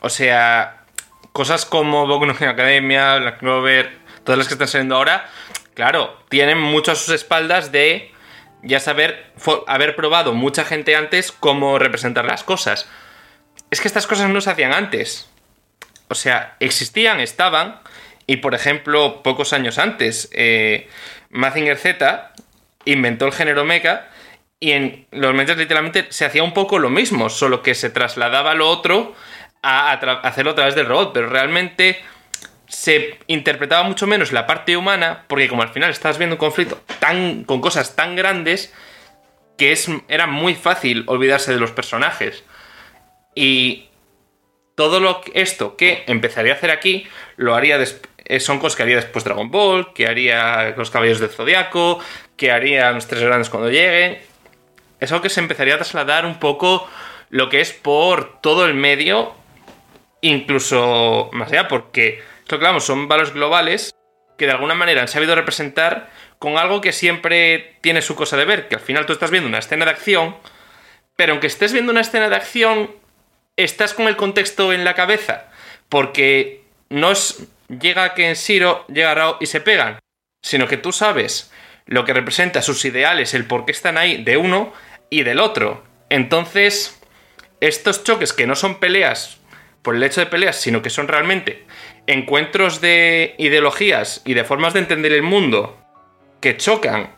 O 0.01 0.09
sea, 0.09 0.85
cosas 1.33 1.67
como 1.67 2.07
Boku 2.07 2.25
no 2.25 2.33
Academia, 2.33 3.17
Black 3.19 3.39
Clover, 3.41 3.99
todas 4.25 4.39
las 4.39 4.49
que 4.49 4.55
están 4.55 4.69
saliendo 4.69 4.97
ahora, 4.97 5.29
claro, 5.75 6.19
tienen 6.31 6.59
mucho 6.59 6.93
a 6.93 6.95
sus 6.95 7.15
espaldas 7.15 7.73
de 7.73 8.13
ya 8.63 8.81
saber, 8.81 9.33
haber 9.67 9.95
probado 9.95 10.33
mucha 10.33 10.65
gente 10.65 10.97
antes 10.97 11.33
cómo 11.33 11.79
representar 11.79 12.25
las 12.25 12.43
cosas. 12.43 12.89
Es 13.71 13.81
que 13.81 13.89
estas 13.89 14.07
cosas 14.07 14.31
no 14.31 14.41
se 14.41 14.51
hacían 14.51 14.73
antes. 14.73 15.29
O 16.09 16.15
sea, 16.15 16.57
existían, 16.61 17.21
estaban, 17.21 17.81
y 18.27 18.39
por 18.39 18.55
ejemplo, 18.55 19.23
pocos 19.23 19.53
años 19.53 19.79
antes, 19.79 20.31
eh, 20.33 20.89
Mazinger 21.31 21.77
Z 21.77 22.33
inventó 22.87 23.27
el 23.27 23.33
género 23.33 23.65
mecha 23.65 24.09
y 24.59 24.73
en 24.73 25.07
los 25.11 25.35
mechas 25.35 25.59
literalmente 25.59 26.07
se 26.09 26.25
hacía 26.25 26.43
un 26.43 26.55
poco 26.55 26.79
lo 26.79 26.89
mismo, 26.89 27.29
solo 27.29 27.63
que 27.63 27.75
se 27.75 27.91
trasladaba 27.91 28.55
lo 28.55 28.69
otro 28.69 29.15
a, 29.63 29.93
hacerlo 29.93 30.53
a 30.53 30.55
través 30.55 30.75
del 30.75 30.87
robot, 30.87 31.13
pero 31.13 31.29
realmente 31.29 32.01
se 32.67 33.19
interpretaba 33.27 33.83
mucho 33.85 34.07
menos 34.07 34.33
la 34.33 34.47
parte 34.47 34.77
humana, 34.77 35.25
porque 35.29 35.49
como 35.49 35.63
al 35.63 35.69
final 35.69 35.91
estás 35.91 36.17
viendo 36.19 36.35
un 36.35 36.39
conflicto 36.39 36.81
tan, 36.99 37.45
con 37.45 37.61
cosas 37.61 37.95
tan 37.95 38.17
grandes, 38.17 38.73
que 39.59 39.73
es, 39.73 39.89
era 40.09 40.27
muy 40.27 40.55
fácil 40.55 41.05
olvidarse 41.07 41.53
de 41.53 41.61
los 41.61 41.71
personajes. 41.71 42.45
Y 43.35 43.89
todo 44.75 45.01
lo 45.01 45.21
esto 45.35 45.77
que 45.77 46.05
empezaría 46.07 46.55
a 46.55 46.57
hacer 46.57 46.71
aquí 46.71 47.07
lo 47.37 47.55
haría 47.55 47.79
des- 47.79 48.01
eh, 48.16 48.16
son 48.41 48.59
cosas 48.59 48.77
que 48.77 48.83
haría 48.83 48.97
después 48.97 49.25
Dragon 49.25 49.51
Ball, 49.51 49.93
que 49.93 50.07
haría 50.07 50.75
los 50.77 50.91
Caballeros 50.91 51.21
del 51.21 51.31
Zodiaco, 51.31 52.01
que 52.37 52.51
harían 52.51 52.95
los 52.95 53.07
Tres 53.07 53.23
Grandes 53.23 53.51
cuando 53.51 53.71
lleguen. 53.71 54.19
Es 55.01 55.13
algo 55.13 55.23
que 55.23 55.31
se 55.31 55.41
empezaría 55.41 55.75
a 55.75 55.79
trasladar 55.79 56.27
un 56.27 56.39
poco 56.39 56.89
lo 57.31 57.49
que 57.49 57.61
es 57.61 57.73
por 57.73 58.41
todo 58.41 58.67
el 58.67 58.75
medio, 58.75 59.35
incluso 60.21 61.31
más 61.33 61.53
allá, 61.53 61.69
porque 61.69 62.23
esto, 62.41 62.59
claro, 62.59 62.81
son 62.81 63.09
valores 63.09 63.33
globales 63.33 63.95
que 64.39 64.47
de 64.47 64.53
alguna 64.53 64.75
manera 64.75 65.01
han 65.01 65.09
sabido 65.09 65.35
representar 65.35 66.11
con 66.39 66.59
algo 66.59 66.81
que 66.81 66.93
siempre 66.93 67.77
tiene 67.81 68.03
su 68.03 68.15
cosa 68.15 68.37
de 68.37 68.45
ver, 68.45 68.69
que 68.69 68.77
al 68.77 68.81
final 68.81 69.07
tú 69.07 69.13
estás 69.13 69.31
viendo 69.31 69.49
una 69.49 69.59
escena 69.59 69.85
de 69.85 69.91
acción, 69.91 70.37
pero 71.17 71.33
aunque 71.33 71.47
estés 71.47 71.73
viendo 71.73 71.93
una 71.93 72.03
escena 72.03 72.29
de 72.29 72.37
acción, 72.37 72.91
estás 73.57 73.95
con 73.95 74.07
el 74.07 74.17
contexto 74.17 74.73
en 74.73 74.85
la 74.85 74.95
cabeza, 74.95 75.47
porque 75.89 76.65
no 76.91 77.11
es 77.11 77.47
llega 77.69 78.15
Kenshiro, 78.15 78.87
llega 78.89 79.15
Rao 79.15 79.39
y 79.41 79.47
se 79.47 79.61
pegan, 79.61 79.99
sino 80.43 80.67
que 80.69 80.77
tú 80.77 80.93
sabes 80.93 81.53
lo 81.87 82.05
que 82.05 82.13
representa 82.13 82.63
sus 82.63 82.85
ideales, 82.85 83.35
el 83.35 83.47
por 83.47 83.65
qué 83.65 83.73
están 83.73 83.97
ahí 83.99 84.23
de 84.23 84.37
uno 84.37 84.73
y 85.11 85.23
del 85.23 85.41
otro. 85.41 85.85
Entonces, 86.09 87.01
estos 87.61 88.05
choques 88.05 88.33
que 88.33 88.47
no 88.47 88.57
son 88.57 88.81
peleas 88.81 89.39
por 89.83 89.95
el 89.95 90.03
hecho 90.03 90.21
de 90.21 90.27
peleas, 90.27 90.57
sino 90.57 90.83
que 90.83 90.91
son 90.91 91.09
realmente 91.09 91.65
encuentros 92.07 92.81
de 92.81 93.35
ideologías 93.39 94.23
y 94.25 94.35
de 94.35 94.45
formas 94.45 94.73
de 94.75 94.81
entender 94.81 95.13
el 95.13 95.23
mundo 95.23 95.79
que 96.41 96.57
chocan 96.57 97.15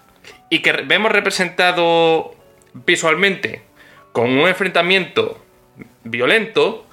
y 0.51 0.61
que 0.61 0.72
vemos 0.72 1.12
representado 1.12 2.34
visualmente 2.72 3.62
con 4.12 4.30
un 4.30 4.49
enfrentamiento 4.49 5.42
violento, 6.05 6.88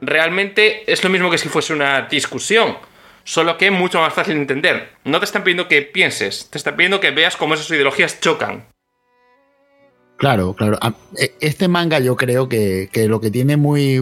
realmente 0.00 0.90
es 0.90 1.02
lo 1.04 1.10
mismo 1.10 1.30
que 1.30 1.38
si 1.38 1.48
fuese 1.48 1.72
una 1.72 2.02
discusión, 2.02 2.76
solo 3.24 3.56
que 3.58 3.66
es 3.66 3.72
mucho 3.72 4.00
más 4.00 4.12
fácil 4.12 4.34
de 4.34 4.40
entender. 4.40 4.90
No 5.04 5.18
te 5.18 5.24
están 5.24 5.44
pidiendo 5.44 5.68
que 5.68 5.82
pienses, 5.82 6.48
te 6.50 6.58
están 6.58 6.76
pidiendo 6.76 7.00
que 7.00 7.10
veas 7.10 7.36
cómo 7.36 7.54
esas 7.54 7.70
ideologías 7.70 8.20
chocan. 8.20 8.64
Claro, 10.16 10.52
claro. 10.52 10.78
E- 11.16 11.32
Este 11.40 11.66
manga 11.66 11.98
yo 11.98 12.14
creo 12.14 12.46
que, 12.46 12.90
que 12.92 13.08
lo 13.08 13.22
que 13.22 13.30
tiene 13.30 13.56
muy 13.56 13.98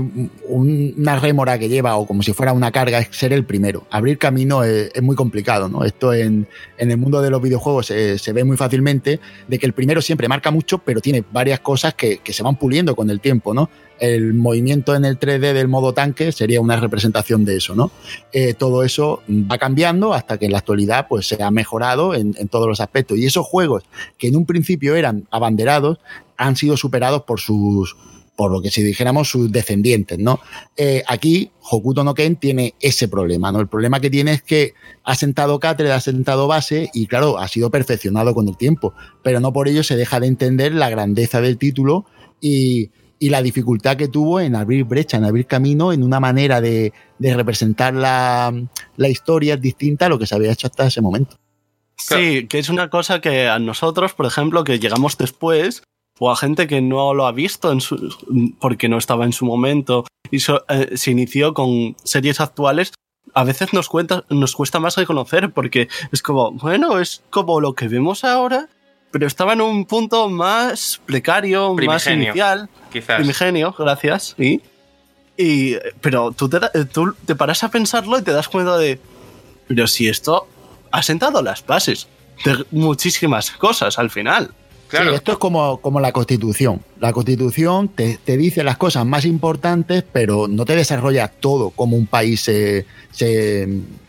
una 0.49 1.17
rémora 1.21 1.61
que 1.61 1.69
lleva 1.69 1.95
o 1.97 2.09
como 2.09 2.25
si 2.25 2.33
fuera 2.33 2.53
una 2.53 2.73
carga 2.73 2.99
es 2.99 3.09
ser 3.17 3.33
el 3.33 3.45
primero. 3.45 3.87
Abrir 3.93 4.19
camino 4.19 4.65
es, 4.65 4.91
es 4.93 5.01
muy 5.03 5.15
complicado, 5.15 5.69
¿no? 5.69 5.85
Esto 5.85 6.13
en, 6.13 6.49
en 6.77 6.91
el 6.91 6.97
mundo 6.97 7.23
de 7.23 7.31
los 7.31 7.41
videojuegos 7.41 7.87
se, 7.87 8.19
se 8.19 8.33
ve 8.33 8.43
muy 8.43 8.57
fácilmente 8.57 9.21
de 9.47 9.59
que 9.61 9.67
el 9.67 9.75
primero 9.75 10.03
siempre 10.03 10.27
marca 10.27 10.51
mucho, 10.51 10.79
pero 10.79 11.01
tiene 11.01 11.23
varias 11.31 11.61
cosas 11.61 11.95
que, 11.95 12.19
que 12.19 12.33
se 12.33 12.43
van 12.43 12.57
puliendo 12.57 12.97
con 12.97 13.11
el 13.11 13.21
tiempo, 13.21 13.55
¿no? 13.55 13.71
El 14.01 14.35
movimiento 14.35 14.95
en 14.95 15.05
el 15.05 15.19
3D 15.19 15.53
del 15.53 15.69
modo 15.69 15.93
tanque 15.93 16.33
sería 16.33 16.61
una 16.61 16.77
representación 16.77 17.45
de 17.45 17.57
eso, 17.57 17.75
¿no? 17.75 17.91
Eh, 18.33 18.55
todo 18.55 18.83
eso 18.83 19.23
va 19.29 19.59
cambiando 19.59 20.15
hasta 20.15 20.39
que 20.39 20.47
en 20.47 20.53
la 20.53 20.59
actualidad 20.59 21.07
pues 21.09 21.27
se 21.27 21.43
ha 21.43 21.51
mejorado 21.51 22.15
en, 22.15 22.33
todos 22.49 22.69
los 22.69 22.81
aspectos. 22.81 23.19
Y 23.19 23.27
esos 23.27 23.47
juegos 23.47 23.85
que 24.17 24.29
en 24.29 24.37
un 24.37 24.47
principio 24.47 24.97
eran 24.97 25.27
abanderados, 25.31 25.99
han 26.37 26.57
sido 26.57 26.77
superados 26.77 27.23
por 27.23 27.41
sus 27.41 27.97
por 28.37 28.53
lo 28.53 28.63
que 28.63 28.71
si 28.71 28.85
dijéramos 28.85 29.29
sus 29.29 29.51
descendientes, 29.51 30.17
¿no? 30.17 30.39
Eh, 30.77 31.03
aquí 31.09 31.51
Hokuto 31.71 32.05
no 32.05 32.15
Ken 32.15 32.37
tiene 32.37 32.75
ese 32.79 33.09
problema, 33.09 33.51
¿no? 33.51 33.59
El 33.59 33.67
problema 33.67 33.99
que 33.99 34.11
tiene 34.11 34.35
es 34.35 34.43
que 34.43 34.75
ha 35.03 35.17
sentado 35.17 35.59
cátedra, 35.59 35.97
ha 35.97 36.01
sentado 36.01 36.47
base 36.47 36.89
y 36.95 37.09
claro, 37.09 37.39
ha 37.39 37.49
sido 37.49 37.73
perfeccionado 37.73 38.35
con 38.35 38.47
el 38.47 38.57
tiempo, 38.57 38.95
pero 39.25 39.41
no 39.41 39.53
por 39.53 39.67
ello 39.67 39.83
se 39.83 39.97
deja 39.97 40.21
de 40.21 40.29
entender 40.29 40.73
la 40.73 40.89
grandeza 40.89 41.41
del 41.41 41.59
título 41.59 42.07
y, 42.41 42.91
y 43.19 43.31
la 43.31 43.43
dificultad 43.43 43.97
que 43.97 44.09
tuvo 44.09 44.41
en 44.41 44.55
abrir 44.55 44.85
brecha, 44.85 45.17
en 45.17 45.25
abrir 45.25 45.47
camino, 45.47 45.93
en 45.93 46.03
una 46.03 46.21
manera 46.21 46.61
de, 46.61 46.93
de 47.19 47.35
representar 47.35 47.95
la, 47.95 48.53
la 48.97 49.09
historia 49.09 49.57
distinta 49.57 50.07
a 50.07 50.09
lo 50.09 50.19
que 50.19 50.27
se 50.27 50.35
había 50.35 50.53
hecho 50.53 50.67
hasta 50.69 50.87
ese 50.87 51.01
momento. 51.01 51.37
Sí, 51.97 52.47
que 52.47 52.59
es 52.61 52.69
una 52.69 52.91
cosa 52.91 53.21
que 53.21 53.49
a 53.49 53.59
nosotros, 53.59 54.15
por 54.15 54.27
ejemplo, 54.27 54.63
que 54.63 54.79
llegamos 54.79 55.19
después, 55.19 55.83
o 56.21 56.31
a 56.31 56.37
gente 56.37 56.67
que 56.69 56.81
no 56.81 57.13
lo 57.15 57.27
ha 57.27 57.33
visto 57.33 57.73
en 57.73 57.81
su, 57.81 58.15
porque 58.61 58.89
no 58.89 58.99
estaba 58.99 59.25
en 59.25 59.33
su 59.33 59.45
momento 59.45 60.05
y 60.31 60.39
so- 60.41 60.65
eh, 60.69 60.97
se 60.97 61.11
inició 61.11 61.55
con 61.55 61.97
series 62.05 62.41
actuales, 62.41 62.93
a 63.35 63.45
veces 63.45 63.73
nos, 63.73 63.89
cuenta, 63.89 64.25
nos 64.31 64.55
cuesta 64.55 64.79
más 64.81 64.97
reconocer 64.97 65.51
porque 65.53 65.89
es 66.13 66.23
como, 66.23 66.53
bueno, 66.53 66.99
es 66.99 67.23
como 67.31 67.61
lo 67.61 67.75
que 67.75 67.89
vemos 67.89 68.23
ahora, 68.25 68.69
pero 69.11 69.27
estaba 69.27 69.53
en 69.55 69.61
un 69.61 69.85
punto 69.85 70.29
más 70.29 71.01
precario, 71.07 71.75
más 71.75 72.07
inicial. 72.07 72.69
Quizás. 72.93 73.17
Primigenio, 73.17 73.75
gracias. 73.79 74.35
Sí. 74.37 74.63
Y, 75.37 75.77
pero 76.01 76.33
tú 76.33 76.49
te, 76.49 76.57
eh, 76.57 76.85
tú 76.85 77.15
te 77.25 77.35
paras 77.37 77.63
a 77.63 77.71
pensarlo 77.71 78.19
y 78.19 78.23
te 78.23 78.33
das 78.33 78.49
cuenta 78.49 78.77
de, 78.77 79.01
pero 79.69 79.87
si 79.87 80.09
esto 80.09 80.49
ha 80.91 81.03
sentado 81.03 81.43
las 81.43 81.65
bases 81.65 82.09
de 82.45 82.65
muchísimas 82.71 83.51
cosas 83.53 83.99
al 83.99 84.11
final. 84.11 84.53
Claro. 84.89 85.11
Sí, 85.11 85.17
esto 85.17 85.33
es 85.33 85.39
como, 85.39 85.81
como 85.81 86.01
la 86.01 86.13
constitución. 86.13 86.81
La 86.99 87.13
constitución 87.13 87.89
te, 87.89 88.19
te 88.25 88.37
dice 88.37 88.65
las 88.65 88.79
cosas 88.79 89.05
más 89.05 89.25
importantes, 89.25 90.05
pero 90.13 90.49
no 90.49 90.65
te 90.65 90.75
desarrolla 90.75 91.29
todo 91.29 91.71
como 91.71 91.97
un 91.97 92.07
país 92.07 92.41
se, 92.41 92.87
se 93.11 93.69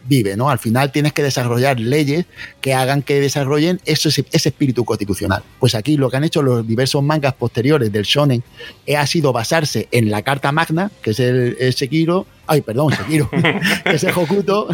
vive, 0.10 0.36
¿no? 0.36 0.50
Al 0.50 0.60
final 0.60 0.92
tienes 0.92 1.14
que 1.14 1.24
desarrollar 1.24 1.80
leyes 1.80 2.26
que 2.62 2.74
hagan 2.74 3.04
que 3.04 3.22
desarrollen 3.22 3.80
ese, 3.86 4.10
ese 4.10 4.50
espíritu 4.50 4.84
constitucional. 4.84 5.44
Pues 5.60 5.76
aquí 5.76 5.96
lo 5.96 6.10
que 6.10 6.18
han 6.18 6.24
hecho 6.24 6.42
los 6.42 6.68
diversos 6.68 7.04
mangas 7.04 7.36
posteriores 7.36 7.92
del 7.92 8.04
shonen 8.04 8.44
eh, 8.86 8.98
ha 8.98 9.06
sido 9.06 9.32
basarse 9.32 9.88
en 9.92 10.10
la 10.10 10.24
Carta 10.24 10.52
Magna, 10.52 10.92
que 11.02 11.12
es 11.12 11.20
el, 11.20 11.56
el 11.60 11.74
Sekiro, 11.74 12.26
ay, 12.48 12.62
perdón, 12.62 12.92
Sekiro, 12.94 13.30
que 13.84 13.96
es 13.96 14.04
el 14.04 14.14
Hokuto, 14.16 14.68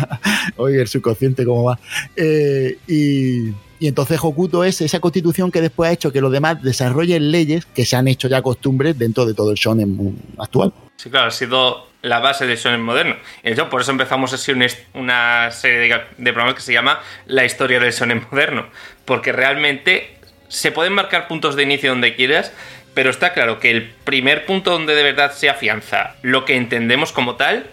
oye, 0.56 0.80
el 0.82 0.88
subconsciente 0.88 1.44
cómo 1.44 1.64
va, 1.64 1.78
Eh, 2.16 2.78
y, 2.88 3.52
y 3.82 3.88
entonces 3.88 4.20
Hokuto 4.22 4.62
es 4.62 4.80
esa 4.80 5.00
constitución 5.00 5.50
que 5.50 5.60
después 5.60 5.90
ha 5.90 5.92
hecho 5.92 6.12
que 6.12 6.20
los 6.20 6.30
demás 6.30 6.62
desarrollen 6.62 7.32
leyes 7.32 7.66
que 7.66 7.84
se 7.84 7.96
han 7.96 8.06
hecho 8.06 8.28
ya 8.28 8.40
costumbres 8.40 8.96
dentro 8.96 9.26
de 9.26 9.34
todo 9.34 9.50
el 9.50 9.56
shonen 9.56 10.16
actual. 10.38 10.72
Sí, 10.94 11.10
claro, 11.10 11.26
ha 11.26 11.30
sido 11.32 11.88
la 12.00 12.20
base 12.20 12.46
del 12.46 12.56
shonen 12.56 12.80
moderno. 12.80 13.16
Hecho, 13.42 13.68
por 13.68 13.80
eso 13.80 13.90
empezamos 13.90 14.32
así 14.32 14.52
una 14.94 15.50
serie 15.50 15.80
de, 15.80 16.00
de 16.16 16.32
programas 16.32 16.54
que 16.54 16.60
se 16.60 16.72
llama 16.72 17.00
La 17.26 17.44
historia 17.44 17.80
del 17.80 17.92
shonen 17.92 18.24
moderno. 18.30 18.66
Porque 19.04 19.32
realmente 19.32 20.16
se 20.46 20.70
pueden 20.70 20.92
marcar 20.92 21.26
puntos 21.26 21.56
de 21.56 21.64
inicio 21.64 21.90
donde 21.90 22.14
quieras, 22.14 22.52
pero 22.94 23.10
está 23.10 23.32
claro 23.32 23.58
que 23.58 23.72
el 23.72 23.90
primer 24.04 24.46
punto 24.46 24.70
donde 24.70 24.94
de 24.94 25.02
verdad 25.02 25.32
se 25.32 25.50
afianza 25.50 26.14
lo 26.22 26.44
que 26.44 26.54
entendemos 26.54 27.10
como 27.10 27.34
tal 27.34 27.66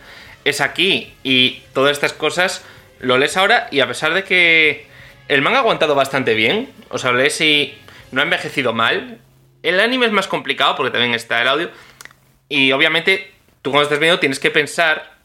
es 0.44 0.60
aquí. 0.60 1.14
Y 1.22 1.62
todas 1.74 1.92
estas 1.92 2.14
cosas 2.14 2.66
lo 3.00 3.20
lees 3.20 3.38
ahora 3.38 3.68
y 3.70 3.82
a 3.82 3.88
pesar 3.88 4.16
de 4.16 4.24
que 4.24 4.89
el 5.30 5.44
manga 5.44 5.60
ha 5.60 5.62
aguantado 5.62 5.94
bastante 5.94 6.34
bien, 6.34 6.74
o 6.90 6.98
sea, 6.98 7.12
lo 7.12 7.20
lees 7.20 7.40
y 7.40 7.78
no 8.12 8.20
ha 8.20 8.24
envejecido 8.24 8.74
mal. 8.74 9.20
El 9.62 9.80
anime 9.80 10.08
es 10.08 10.12
más 10.12 10.28
complicado 10.28 10.76
porque 10.76 10.92
también 10.92 11.14
está 11.14 11.42
el 11.42 11.48
audio. 11.48 11.70
Y 12.50 12.72
obviamente, 12.72 13.32
tú 13.62 13.70
cuando 13.70 13.84
estás 13.84 14.00
viendo 14.00 14.20
tienes 14.20 14.40
que 14.40 14.50
pensar, 14.50 15.18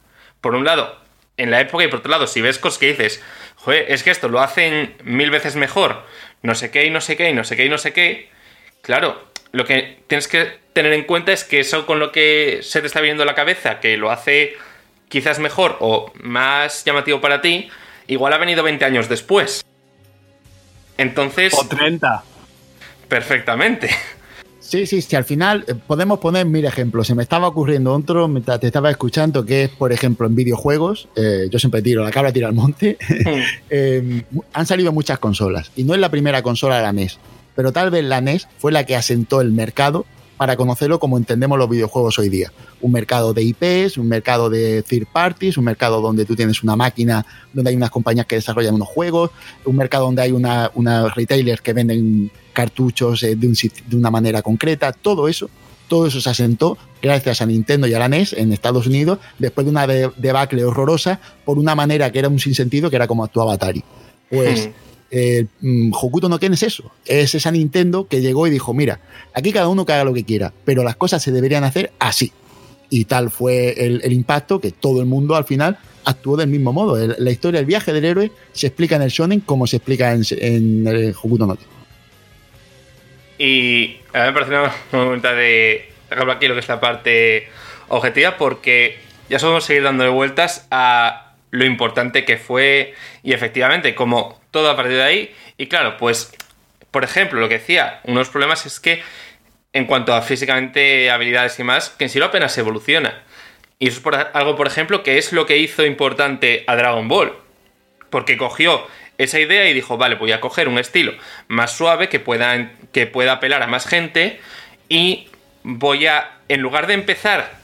por 0.43 0.55
un 0.55 0.67
lado, 0.67 1.01
en 1.39 1.51
la 1.51 1.61
época 1.61 1.85
y 1.85 1.89
por 1.89 2.01
otro 2.01 2.11
lado, 2.11 2.27
si 2.27 2.43
ves 2.43 2.59
cosas 2.59 2.79
que 2.79 2.89
dices, 2.89 3.25
joder, 3.57 3.87
es 3.89 4.03
que 4.03 4.11
esto 4.11 4.29
lo 4.29 4.41
hacen 4.41 4.95
mil 5.05 5.31
veces 5.31 5.57
mejor, 5.57 6.05
no 6.43 6.55
sé 6.55 6.71
qué 6.71 6.85
y 6.85 6.91
no 6.91 7.01
sé 7.01 7.17
qué 7.17 7.31
y 7.31 7.33
no 7.33 7.43
sé 7.43 7.57
qué 7.57 7.65
y 7.65 7.71
no 7.71 7.79
sé 7.79 7.95
qué. 7.95 8.29
Claro, 8.83 9.33
lo 9.53 9.65
que 9.65 10.03
tienes 10.07 10.29
que 10.29 10.59
tener 10.75 10.93
en 10.93 11.05
cuenta 11.05 11.33
es 11.33 11.45
que 11.45 11.61
eso 11.61 11.87
con 11.87 11.99
lo 11.99 12.13
que 12.13 12.61
se 12.63 12.83
te 12.83 12.89
está 12.89 13.01
viendo 13.01 13.25
la 13.25 13.35
cabeza, 13.35 13.81
que 13.81 13.97
lo 13.97 14.11
hace 14.11 14.59
quizás 15.09 15.39
mejor 15.39 15.79
o 15.81 16.13
más 16.17 16.85
llamativo 16.85 17.23
para 17.23 17.41
ti, 17.41 17.71
igual 18.07 18.35
ha 18.35 18.39
venido 18.39 18.63
20 18.63 18.85
años 18.85 19.09
después. 19.09 19.65
Entonces, 20.99 21.55
O 21.55 21.67
30. 21.67 22.23
perfectamente. 23.09 23.91
Sí, 24.61 24.87
sí, 24.87 25.03
sí, 25.03 25.15
al 25.15 25.25
final 25.25 25.65
eh, 25.69 25.75
podemos 25.75 26.19
poner 26.21 26.47
mil 26.47 26.65
ejemplos. 26.65 27.07
Se 27.07 27.15
me 27.15 27.23
estaba 27.23 27.49
ocurriendo 27.49 27.93
otro 27.93 28.29
mientras 28.29 28.59
te 28.61 28.69
estaba 28.69 28.91
escuchando, 28.91 29.45
que 29.45 29.65
es, 29.65 29.71
por 29.71 29.93
ejemplo, 29.93 30.27
en 30.27 30.35
videojuegos, 30.35 31.09
eh, 31.17 31.49
yo 31.51 31.59
siempre 31.59 31.83
tiro, 31.83 32.03
la 32.03 32.11
cabra 32.11 32.33
tira 32.33 32.49
al 32.49 32.55
monte, 32.55 32.97
eh, 33.71 34.23
han 34.55 34.67
salido 34.67 34.91
muchas 34.91 35.19
consolas 35.19 35.71
y 35.77 35.85
no 35.85 35.93
es 35.93 36.01
la 36.01 36.09
primera 36.09 36.43
consola 36.43 36.81
la 36.81 36.93
NES, 36.93 37.19
pero 37.55 37.73
tal 37.73 37.91
vez 37.91 38.05
la 38.05 38.23
NES 38.23 38.49
fue 38.59 38.73
la 38.73 38.85
que 38.85 38.97
asentó 38.97 39.43
el 39.43 39.53
mercado 39.53 40.07
para 40.37 40.57
conocerlo 40.57 40.99
como 40.99 41.17
entendemos 41.17 41.59
los 41.59 41.69
videojuegos 41.69 42.19
hoy 42.19 42.29
día. 42.29 42.53
Un 42.81 42.93
mercado 42.93 43.33
de 43.33 43.43
IPs, 43.43 43.99
un 43.99 44.09
mercado 44.09 44.51
de 44.51 44.83
third 44.83 45.07
parties, 45.13 45.57
un 45.57 45.65
mercado 45.65 46.01
donde 46.01 46.25
tú 46.25 46.35
tienes 46.35 46.63
una 46.63 46.77
máquina, 46.77 47.25
donde 47.53 47.71
hay 47.71 47.77
unas 47.77 47.91
compañías 47.91 48.27
que 48.27 48.37
desarrollan 48.37 48.75
unos 48.75 48.89
juegos, 48.89 49.31
un 49.65 49.77
mercado 49.77 50.05
donde 50.05 50.23
hay 50.23 50.33
una, 50.33 50.71
unas 50.75 51.15
retailers 51.15 51.61
que 51.61 51.73
venden 51.73 52.31
cartuchos 52.53 53.23
eh, 53.23 53.37
de, 53.37 53.47
un, 53.47 53.55
de 53.55 53.97
una 53.97 54.11
manera 54.11 54.43
concreta, 54.43 54.93
todo 54.93 55.29
eso. 55.29 55.49
Todo 55.87 56.07
eso 56.07 56.19
se 56.19 56.31
asentó 56.31 56.79
gracias 57.03 57.43
a 57.43 57.47
Nintendo 57.47 57.87
y 57.87 57.93
a 57.93 57.99
la 57.99 58.09
NES 58.09 58.33
en 58.33 58.55
Estados 58.55 58.87
Unidos 58.87 59.19
después 59.39 59.67
de 59.67 59.71
una 59.71 59.87
de 59.87 60.11
debacle 60.17 60.65
horrorosa 60.65 61.21
por 61.45 61.59
una 61.59 61.75
manera 61.75 62.11
que 62.11 62.21
era 62.21 62.31
un 62.31 62.39
sinsentido 62.39 62.89
que 62.89 62.97
era 62.97 63.07
como 63.07 63.23
actuaba 63.23 63.53
Atari. 63.53 63.85
Pues 64.31 64.69
Hmm. 64.69 64.94
Eh, 65.17 65.47
mm, 65.61 65.93
Hokuto 65.95 66.29
no 66.29 66.41
Ken 66.41 66.55
es 66.55 66.65
eso. 66.65 66.91
Es 67.07 67.37
esa 67.37 67.53
Nintendo 67.53 68.09
que 68.09 68.21
llegó 68.21 68.49
y 68.49 68.51
dijo, 68.51 68.75
mira, 68.75 68.99
aquí 69.33 69.53
cada 69.53 69.69
uno 69.69 69.87
que 69.87 69.93
haga 69.93 70.03
lo 70.03 70.13
que 70.13 70.25
quiera, 70.25 70.53
pero 70.65 70.83
las 70.83 70.97
cosas 70.97 71.23
se 71.23 71.31
deberían 71.31 71.63
hacer 71.63 71.93
así. 72.01 72.33
Y 72.91 73.05
tal 73.05 73.31
fue 73.31 73.75
el, 73.79 74.13
impacto 74.13 74.61
que 74.61 74.73
todo 74.73 75.01
el 75.01 75.07
mundo 75.07 75.37
al 75.37 75.45
final 75.45 75.79
actuó 76.05 76.37
del 76.37 76.49
mismo 76.49 76.73
modo. 76.73 76.97
La 77.17 77.31
historia 77.31 77.61
del 77.61 77.67
viaje 77.67 77.93
del 77.93 78.05
héroe 78.05 78.33
se 78.53 78.67
explica 78.67 78.97
en 78.97 79.03
el 79.03 79.11
shonen 79.11 79.39
como 79.39 79.69
se 79.69 79.77
explica 79.77 80.13
en, 80.13 80.23
en 80.33 80.87
el 80.89 81.15
Hokuto 81.15 81.47
no 81.47 81.55
Ken. 81.55 81.69
Y 83.39 83.99
a 84.13 84.19
mí 84.19 84.27
me 84.27 84.33
parece 84.33 84.51
una 84.51 84.75
momento 85.05 85.33
de 85.33 85.93
sacarlo 86.09 86.33
aquí 86.33 86.49
lo 86.49 86.55
que 86.55 86.61
es 86.61 86.69
la 86.69 86.81
parte 86.81 87.49
objetiva 87.87 88.37
porque 88.37 88.99
ya 89.29 89.39
podemos 89.39 89.65
seguir 89.65 89.85
dándole 89.85 90.11
vueltas 90.11 90.67
a 90.73 91.35
lo 91.53 91.65
importante 91.65 92.25
que 92.25 92.37
fue 92.37 92.95
y 93.23 93.33
efectivamente 93.33 93.95
como 93.95 94.44
todo 94.55 94.71
a 94.71 94.77
partir 94.77 94.97
de 94.97 95.03
ahí. 95.03 95.35
Y 95.59 95.67
claro 95.67 95.99
pues 95.99 96.33
por 96.91 97.05
ejemplo 97.05 97.41
lo 97.41 97.49
que 97.49 97.59
decía 97.59 98.01
uno 98.05 98.15
de 98.15 98.21
los 98.21 98.31
problemas 98.31 98.65
es 98.65 98.81
que 98.81 99.03
en 99.75 99.85
cuanto 99.85 100.15
a 100.15 100.23
físicamente 100.23 101.11
habilidades 101.11 101.59
y 101.59 101.65
más 101.65 101.91
que 101.91 102.05
en 102.05 102.11
sí 102.11 102.19
lo 102.19 102.27
apenas 102.27 102.57
evoluciona. 102.57 103.23
Y 103.79 103.89
eso 103.89 104.01
es 104.01 104.27
algo 104.33 104.57
por 104.57 104.67
ejemplo 104.67 105.03
que 105.03 105.19
es 105.19 105.33
lo 105.33 105.45
que 105.45 105.59
hizo 105.59 105.85
importante 105.85 106.65
a 106.67 106.77
Dragon 106.77 107.09
Ball. 107.09 107.37
Porque 108.09 108.37
cogió 108.37 108.87
esa 109.19 109.41
idea 109.41 109.69
y 109.69 109.75
dijo, 109.75 109.97
vale, 109.97 110.15
voy 110.15 110.33
a 110.33 110.41
coger 110.41 110.69
un 110.69 110.79
estilo 110.79 111.13
más 111.49 111.77
suave 111.77 112.09
que 112.09 112.21
pueda, 112.21 112.71
que 112.93 113.07
pueda 113.07 113.33
apelar 113.33 113.63
a 113.63 113.67
más 113.67 113.87
gente 113.87 114.41
y 114.89 115.29
voy 115.65 116.07
a, 116.07 116.39
en 116.49 116.61
lugar 116.61 116.87
de 116.87 116.95
empezar 116.95 117.59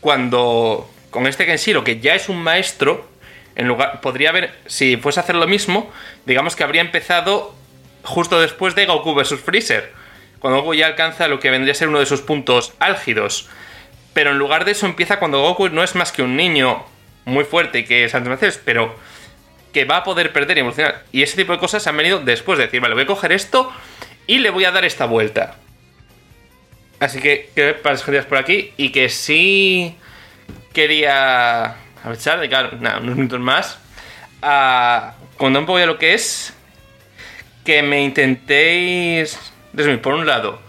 cuando 0.00 0.90
con 1.10 1.26
este 1.26 1.46
Kenshiro, 1.46 1.84
que 1.84 2.00
ya 2.00 2.14
es 2.14 2.28
un 2.28 2.42
maestro, 2.42 3.08
en 3.56 3.68
lugar, 3.68 4.00
podría 4.00 4.30
haber, 4.30 4.54
si 4.66 4.96
fuese 4.96 5.20
a 5.20 5.22
hacer 5.22 5.36
lo 5.36 5.46
mismo, 5.46 5.90
digamos 6.26 6.56
que 6.56 6.64
habría 6.64 6.80
empezado 6.80 7.54
justo 8.02 8.40
después 8.40 8.74
de 8.74 8.86
Goku 8.86 9.14
vs. 9.14 9.40
Freezer, 9.40 9.92
cuando 10.38 10.60
Goku 10.60 10.74
ya 10.74 10.86
alcanza 10.86 11.28
lo 11.28 11.40
que 11.40 11.50
vendría 11.50 11.72
a 11.72 11.76
ser 11.76 11.88
uno 11.88 12.00
de 12.00 12.06
sus 12.06 12.20
puntos 12.20 12.74
álgidos. 12.78 13.48
Pero 14.12 14.30
en 14.30 14.38
lugar 14.38 14.64
de 14.64 14.72
eso 14.72 14.86
empieza 14.86 15.18
cuando 15.18 15.40
Goku 15.40 15.68
no 15.68 15.82
es 15.82 15.94
más 15.94 16.12
que 16.12 16.22
un 16.22 16.36
niño 16.36 16.84
muy 17.24 17.44
fuerte 17.44 17.84
que 17.84 18.04
es 18.04 18.14
antes 18.14 18.60
pero 18.64 18.94
que 19.72 19.84
va 19.84 19.98
a 19.98 20.04
poder 20.04 20.32
perder 20.32 20.58
y 20.58 20.60
evolucionar. 20.60 21.04
Y 21.12 21.22
ese 21.22 21.36
tipo 21.36 21.52
de 21.52 21.58
cosas 21.58 21.86
han 21.86 21.96
venido 21.96 22.18
después 22.18 22.58
de 22.58 22.66
decir, 22.66 22.80
vale, 22.80 22.94
voy 22.94 23.04
a 23.04 23.06
coger 23.06 23.32
esto 23.32 23.72
y 24.26 24.38
le 24.38 24.50
voy 24.50 24.64
a 24.64 24.70
dar 24.70 24.84
esta 24.84 25.06
vuelta. 25.06 25.56
Así 27.00 27.20
que, 27.20 27.50
que 27.54 27.76
las 27.82 28.02
por 28.02 28.38
aquí 28.38 28.72
y 28.76 28.90
que 28.90 29.08
sí 29.08 29.96
quería 30.72 31.76
aprovechar 32.02 32.40
de 32.40 32.48
claro, 32.48 32.76
nada, 32.80 32.98
unos 32.98 33.16
minutos 33.16 33.40
más 33.40 33.78
a 34.42 35.14
contar 35.36 35.60
un 35.60 35.66
poco 35.66 35.78
de 35.78 35.86
lo 35.86 35.98
que 35.98 36.14
es 36.14 36.52
que 37.64 37.82
me 37.82 38.02
intentéis. 38.02 39.38
Por 40.02 40.14
un 40.14 40.26
lado, 40.26 40.60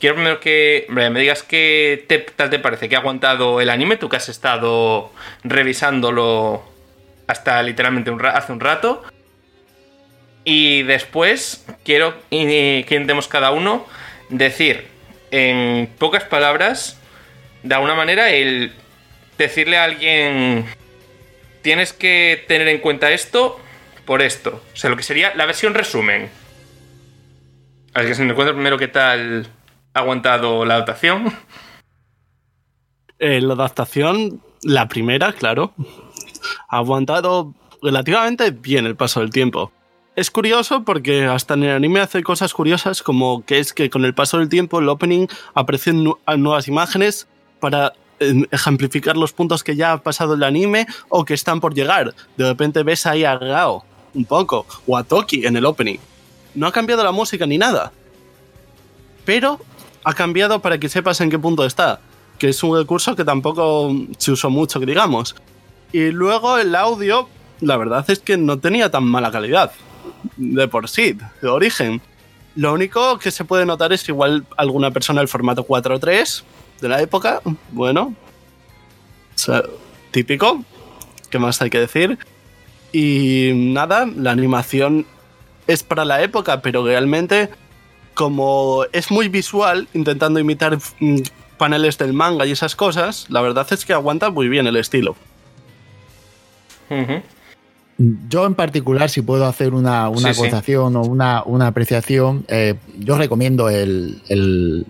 quiero 0.00 0.14
primero 0.14 0.40
que 0.40 0.86
me 0.88 1.10
digas 1.10 1.42
qué 1.42 2.04
te, 2.08 2.20
tal 2.20 2.48
te 2.50 2.58
parece 2.58 2.88
que 2.88 2.96
ha 2.96 3.00
aguantado 3.00 3.60
el 3.60 3.68
anime, 3.68 3.96
tú 3.96 4.08
que 4.08 4.16
has 4.16 4.28
estado 4.28 5.12
revisándolo 5.44 6.62
hasta 7.26 7.62
literalmente 7.62 8.10
hace 8.28 8.52
un 8.52 8.60
rato. 8.60 9.02
Y 10.44 10.84
después 10.84 11.66
quiero 11.84 12.14
que 12.30 12.86
intentemos 12.88 13.26
cada 13.26 13.50
uno 13.50 13.84
decir 14.28 14.86
en 15.32 15.88
pocas 15.98 16.22
palabras, 16.22 16.98
de 17.64 17.74
alguna 17.74 17.96
manera, 17.96 18.30
el 18.30 18.72
decirle 19.38 19.78
a 19.78 19.84
alguien, 19.84 20.66
tienes 21.62 21.92
que 21.92 22.44
tener 22.48 22.68
en 22.68 22.78
cuenta 22.78 23.10
esto 23.10 23.60
por 24.04 24.22
esto. 24.22 24.62
O 24.72 24.76
sea, 24.76 24.90
lo 24.90 24.96
que 24.96 25.02
sería 25.02 25.34
la 25.34 25.46
versión 25.46 25.74
resumen. 25.74 26.30
Así 27.94 28.08
que 28.08 28.14
se 28.14 28.24
me 28.24 28.34
cuenta 28.34 28.52
primero 28.52 28.78
qué 28.78 28.88
tal 28.88 29.48
ha 29.94 30.00
aguantado 30.00 30.64
la 30.64 30.74
adaptación. 30.74 31.32
Eh, 33.18 33.40
la 33.40 33.54
adaptación, 33.54 34.42
la 34.62 34.88
primera, 34.88 35.32
claro, 35.32 35.72
ha 36.68 36.76
aguantado 36.76 37.54
relativamente 37.82 38.50
bien 38.50 38.86
el 38.86 38.96
paso 38.96 39.20
del 39.20 39.30
tiempo. 39.30 39.72
Es 40.16 40.30
curioso 40.30 40.82
porque 40.84 41.24
hasta 41.24 41.54
en 41.54 41.64
el 41.64 41.76
anime 41.76 42.00
hace 42.00 42.22
cosas 42.22 42.54
curiosas 42.54 43.02
como 43.02 43.44
que 43.44 43.58
es 43.58 43.72
que 43.72 43.90
con 43.90 44.04
el 44.04 44.14
paso 44.14 44.38
del 44.38 44.48
tiempo 44.48 44.78
el 44.78 44.88
opening 44.88 45.26
aparecen 45.54 46.04
nuevas 46.04 46.68
imágenes 46.68 47.28
para 47.60 47.92
ejemplificar 48.18 49.16
los 49.16 49.32
puntos 49.32 49.62
que 49.62 49.76
ya 49.76 49.92
ha 49.92 50.02
pasado 50.02 50.34
el 50.34 50.42
anime 50.42 50.86
o 51.08 51.24
que 51.24 51.34
están 51.34 51.60
por 51.60 51.74
llegar. 51.74 52.14
De 52.36 52.48
repente 52.48 52.82
ves 52.82 53.06
ahí 53.06 53.24
a 53.24 53.36
Gao 53.36 53.84
un 54.14 54.24
poco 54.24 54.66
o 54.86 54.96
a 54.96 55.04
Toki 55.04 55.46
en 55.46 55.56
el 55.56 55.66
opening. 55.66 55.98
No 56.54 56.66
ha 56.66 56.72
cambiado 56.72 57.04
la 57.04 57.12
música 57.12 57.46
ni 57.46 57.58
nada. 57.58 57.92
Pero 59.24 59.60
ha 60.04 60.14
cambiado 60.14 60.60
para 60.60 60.78
que 60.78 60.88
sepas 60.88 61.20
en 61.20 61.30
qué 61.30 61.38
punto 61.38 61.64
está. 61.64 62.00
Que 62.38 62.48
es 62.48 62.62
un 62.62 62.76
recurso 62.76 63.14
que 63.16 63.24
tampoco 63.24 63.94
se 64.18 64.32
usó 64.32 64.50
mucho, 64.50 64.80
que 64.80 64.86
digamos. 64.86 65.36
Y 65.92 66.10
luego 66.10 66.58
el 66.58 66.74
audio, 66.74 67.28
la 67.60 67.76
verdad 67.76 68.04
es 68.08 68.18
que 68.20 68.36
no 68.36 68.58
tenía 68.58 68.90
tan 68.90 69.04
mala 69.04 69.30
calidad. 69.30 69.72
De 70.36 70.68
por 70.68 70.88
sí, 70.88 71.18
de 71.42 71.48
origen. 71.48 72.00
Lo 72.54 72.72
único 72.72 73.18
que 73.18 73.30
se 73.30 73.44
puede 73.44 73.66
notar 73.66 73.92
es 73.92 74.08
igual 74.08 74.46
alguna 74.56 74.90
persona 74.90 75.20
el 75.20 75.28
formato 75.28 75.66
4.3 75.66 76.42
de 76.80 76.88
la 76.88 77.00
época. 77.00 77.40
Bueno. 77.72 78.14
típico. 80.10 80.64
¿Qué 81.30 81.38
más 81.38 81.60
hay 81.60 81.70
que 81.70 81.80
decir? 81.80 82.18
Y 82.92 83.52
nada, 83.54 84.06
la 84.06 84.30
animación 84.30 85.06
es 85.66 85.82
para 85.82 86.04
la 86.04 86.22
época, 86.22 86.62
pero 86.62 86.84
realmente 86.84 87.50
como 88.14 88.84
es 88.92 89.10
muy 89.10 89.28
visual, 89.28 89.88
intentando 89.92 90.40
imitar 90.40 90.78
mm, 91.00 91.18
paneles 91.58 91.98
del 91.98 92.14
manga 92.14 92.46
y 92.46 92.52
esas 92.52 92.74
cosas, 92.74 93.26
la 93.28 93.42
verdad 93.42 93.66
es 93.70 93.84
que 93.84 93.92
aguanta 93.92 94.30
muy 94.30 94.48
bien 94.48 94.66
el 94.66 94.76
estilo. 94.76 95.16
Yo 98.28 98.46
en 98.46 98.54
particular, 98.54 99.10
si 99.10 99.22
puedo 99.22 99.46
hacer 99.46 99.74
una, 99.74 100.08
una 100.08 100.32
o 100.32 100.88
una, 100.88 101.42
una 101.44 101.66
apreciación, 101.66 102.44
eh, 102.48 102.74
yo 102.98 103.18
recomiendo 103.18 103.68
el, 103.68 104.22
el, 104.28 104.86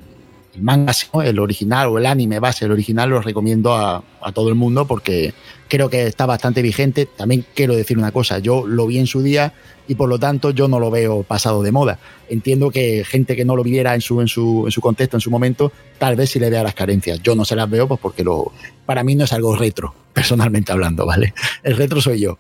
manga, 0.61 0.93
el 1.25 1.39
original 1.39 1.89
o 1.89 1.99
el 1.99 2.07
anime 2.07 2.39
base, 2.39 2.65
el 2.65 2.73
original 2.73 3.11
lo 3.11 3.21
recomiendo 3.21 3.75
a, 3.75 4.03
a, 4.21 4.33
todo 4.33 4.49
el 4.49 4.55
mundo 4.55 4.87
porque 4.87 5.35
creo 5.69 5.89
que 5.89 6.07
está 6.07 6.27
bastante 6.27 6.63
vigente. 6.63 7.07
También 7.07 7.45
quiero 7.55 7.75
decir 7.75 7.99
una 7.99 8.13
cosa, 8.13 8.39
yo 8.39 8.67
lo 8.67 8.87
vi 8.87 8.99
en 8.99 9.07
su 9.07 9.23
día 9.23 9.53
y 9.89 9.95
por 9.95 10.09
lo 10.09 10.19
tanto 10.19 10.51
yo 10.51 10.69
no 10.69 10.81
lo 10.81 10.91
veo 10.91 11.23
pasado 11.23 11.63
de 11.63 11.73
moda. 11.73 11.99
Entiendo 12.29 12.71
que 12.71 13.05
gente 13.05 13.37
que 13.37 13.45
no 13.45 13.57
lo 13.57 13.63
viviera 13.63 13.95
en 13.95 14.01
su, 14.01 14.21
en 14.21 14.29
su, 14.29 14.65
en 14.67 14.73
su 14.73 14.81
contexto, 14.81 15.17
en 15.17 15.21
su 15.21 15.31
momento, 15.31 15.73
tal 15.99 16.17
vez 16.17 16.31
sí 16.31 16.39
le 16.39 16.51
vea 16.51 16.63
las 16.63 16.75
carencias. 16.75 17.23
Yo 17.23 17.35
no 17.35 17.45
se 17.45 17.57
las 17.57 17.71
veo 17.71 17.87
pues 17.87 18.01
porque 18.01 18.25
lo, 18.25 18.53
para 18.85 19.05
mí 19.05 19.15
no 19.15 19.25
es 19.25 19.33
algo 19.33 19.57
retro, 19.57 19.95
personalmente 20.13 20.73
hablando, 20.73 21.07
¿vale? 21.07 21.35
El 21.63 21.77
retro 21.77 22.01
soy 22.01 22.21
yo. 22.21 22.39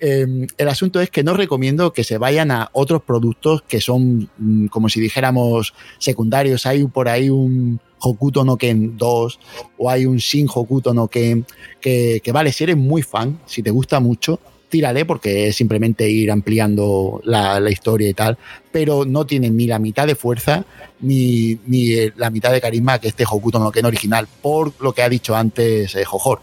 Em, 0.00 0.46
el 0.56 0.68
asunto 0.68 1.00
es 1.00 1.10
que 1.10 1.24
no 1.24 1.34
recomiendo 1.34 1.92
que 1.92 2.04
se 2.04 2.18
vayan 2.18 2.52
a 2.52 2.70
otros 2.72 3.02
productos 3.02 3.62
que 3.62 3.80
son 3.80 4.30
mm, 4.38 4.66
como 4.66 4.88
si 4.88 5.00
dijéramos 5.00 5.74
secundarios. 5.98 6.66
Hay 6.66 6.84
por 6.86 7.08
ahí 7.08 7.30
un 7.30 7.80
Hokuto 8.00 8.44
no 8.44 8.56
Ken 8.56 8.96
2 8.96 9.40
o 9.78 9.90
hay 9.90 10.06
un 10.06 10.18
Shin 10.18 10.46
Hokuto 10.52 10.94
no 10.94 11.08
Ken 11.08 11.44
que, 11.80 12.22
vale, 12.32 12.52
si 12.52 12.64
eres 12.64 12.76
muy 12.76 13.02
fan, 13.02 13.40
si 13.46 13.62
te 13.62 13.70
gusta 13.70 13.98
mucho, 13.98 14.38
tírale 14.68 15.04
porque 15.04 15.48
es 15.48 15.56
simplemente 15.56 16.08
ir 16.08 16.30
ampliando 16.30 17.20
la, 17.24 17.58
historia 17.68 18.08
y 18.08 18.14
tal, 18.14 18.38
pero 18.70 19.04
no 19.04 19.26
tiene 19.26 19.50
ni 19.50 19.66
la 19.66 19.80
mitad 19.80 20.06
de 20.06 20.14
fuerza 20.14 20.64
ni, 21.00 21.58
ni 21.66 22.10
la 22.16 22.30
mitad 22.30 22.52
de 22.52 22.60
carisma 22.60 23.00
que 23.00 23.08
este 23.08 23.24
Hokuto 23.28 23.58
no 23.58 23.72
Ken 23.72 23.86
original, 23.86 24.28
por 24.40 24.72
lo 24.80 24.92
que 24.92 25.02
ha 25.02 25.08
dicho 25.08 25.34
antes 25.34 25.96
eh, 25.96 26.04
Jojor. 26.04 26.40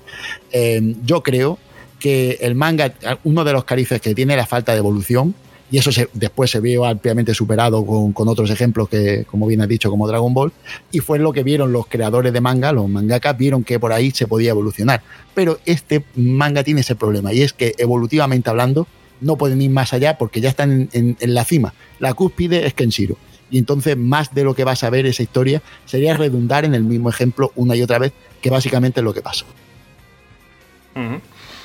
Eh, 0.52 0.96
yo 1.06 1.24
creo 1.24 1.58
que 2.06 2.38
el 2.42 2.54
manga, 2.54 2.94
uno 3.24 3.44
de 3.44 3.52
los 3.52 3.64
carices 3.64 4.00
que 4.00 4.14
tiene 4.14 4.38
la 4.38 4.46
falta 4.46 4.74
de 4.74 4.78
evolución, 4.78 5.34
y 5.72 5.80
eso 5.80 5.90
después 6.14 6.52
se 6.52 6.60
vio 6.60 6.86
ampliamente 6.86 7.34
superado 7.34 7.84
con, 7.84 8.28
otros 8.28 8.52
ejemplos 8.52 8.90
que, 8.90 9.26
como 9.26 9.48
bien 9.48 9.62
has 9.62 9.68
dicho, 9.68 9.90
como 9.90 10.08
Dragon 10.08 10.32
Ball, 10.32 10.54
y 10.92 11.00
fue 11.00 11.18
lo 11.18 11.34
que 11.34 11.42
vieron 11.42 11.74
los 11.74 11.88
creadores 11.88 12.32
de 12.32 12.42
manga, 12.42 12.72
los 12.74 12.88
mangakas, 12.88 13.36
vieron 13.36 13.64
que 13.64 13.80
por 13.80 13.92
ahí 13.92 14.12
se 14.12 14.28
podía 14.28 14.52
evolucionar. 14.52 15.02
Pero 15.34 15.58
este 15.66 16.06
manga 16.16 16.64
tiene 16.64 16.82
ese 16.82 16.96
problema, 16.96 17.34
y 17.34 17.42
es 17.42 17.54
que 17.54 17.74
evolutivamente 17.80 18.52
hablando, 18.52 18.86
no 19.20 19.36
pueden 19.36 19.60
ir 19.60 19.72
más 19.72 19.92
allá 19.92 20.20
porque 20.20 20.42
ya 20.42 20.50
están 20.50 20.90
en, 20.94 21.18
la 21.20 21.44
cima. 21.44 21.74
La 21.98 22.14
cúspide 22.14 22.68
es 22.68 22.76
Kenshiro. 22.76 23.18
Y 23.50 23.58
entonces, 23.58 23.98
más 23.98 24.36
de 24.36 24.44
lo 24.44 24.54
que 24.54 24.64
vas 24.64 24.84
a 24.84 24.92
ver 24.92 25.08
esa 25.08 25.24
historia 25.24 25.64
sería 25.86 26.16
redundar 26.16 26.66
en 26.66 26.76
el 26.76 26.84
mismo 26.84 27.10
ejemplo 27.10 27.52
una 27.56 27.76
y 27.76 27.82
otra 27.82 27.98
vez, 27.98 28.14
que 28.42 28.52
básicamente 28.52 29.00
es 29.00 29.04
lo 29.04 29.12
que 29.12 29.22
pasó. 29.24 29.48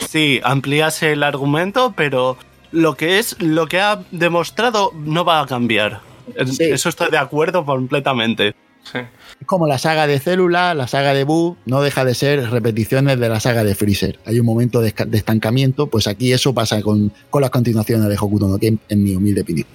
Sí, 0.08 0.40
amplias 0.42 1.02
el 1.02 1.22
argumento, 1.22 1.94
pero 1.96 2.36
lo 2.72 2.96
que 2.96 3.18
es, 3.18 3.40
lo 3.40 3.66
que 3.66 3.80
ha 3.80 4.02
demostrado 4.10 4.92
no 4.94 5.24
va 5.24 5.40
a 5.40 5.46
cambiar. 5.46 6.00
Eso 6.36 6.88
estoy 6.88 7.10
de 7.10 7.18
acuerdo 7.18 7.64
completamente. 7.64 8.54
Es 8.94 9.46
como 9.46 9.66
la 9.66 9.78
saga 9.78 10.06
de 10.06 10.18
Célula, 10.18 10.74
la 10.74 10.86
saga 10.86 11.14
de 11.14 11.24
Boo, 11.24 11.56
no 11.66 11.82
deja 11.82 12.04
de 12.04 12.14
ser 12.14 12.50
repeticiones 12.50 13.18
de 13.18 13.28
la 13.28 13.40
saga 13.40 13.64
de 13.64 13.74
Freezer. 13.74 14.18
Hay 14.24 14.40
un 14.40 14.46
momento 14.46 14.80
de, 14.80 14.94
estancamiento, 15.12 15.88
pues 15.88 16.06
aquí 16.06 16.32
eso 16.32 16.54
pasa 16.54 16.80
con, 16.82 17.12
las 17.40 17.50
continuaciones 17.50 18.08
de 18.08 18.16
Hokuto 18.16 18.48
no 18.48 18.58
Ken, 18.58 18.78
en 18.88 19.02
mi 19.02 19.14
humilde 19.14 19.42
opinión. 19.42 19.66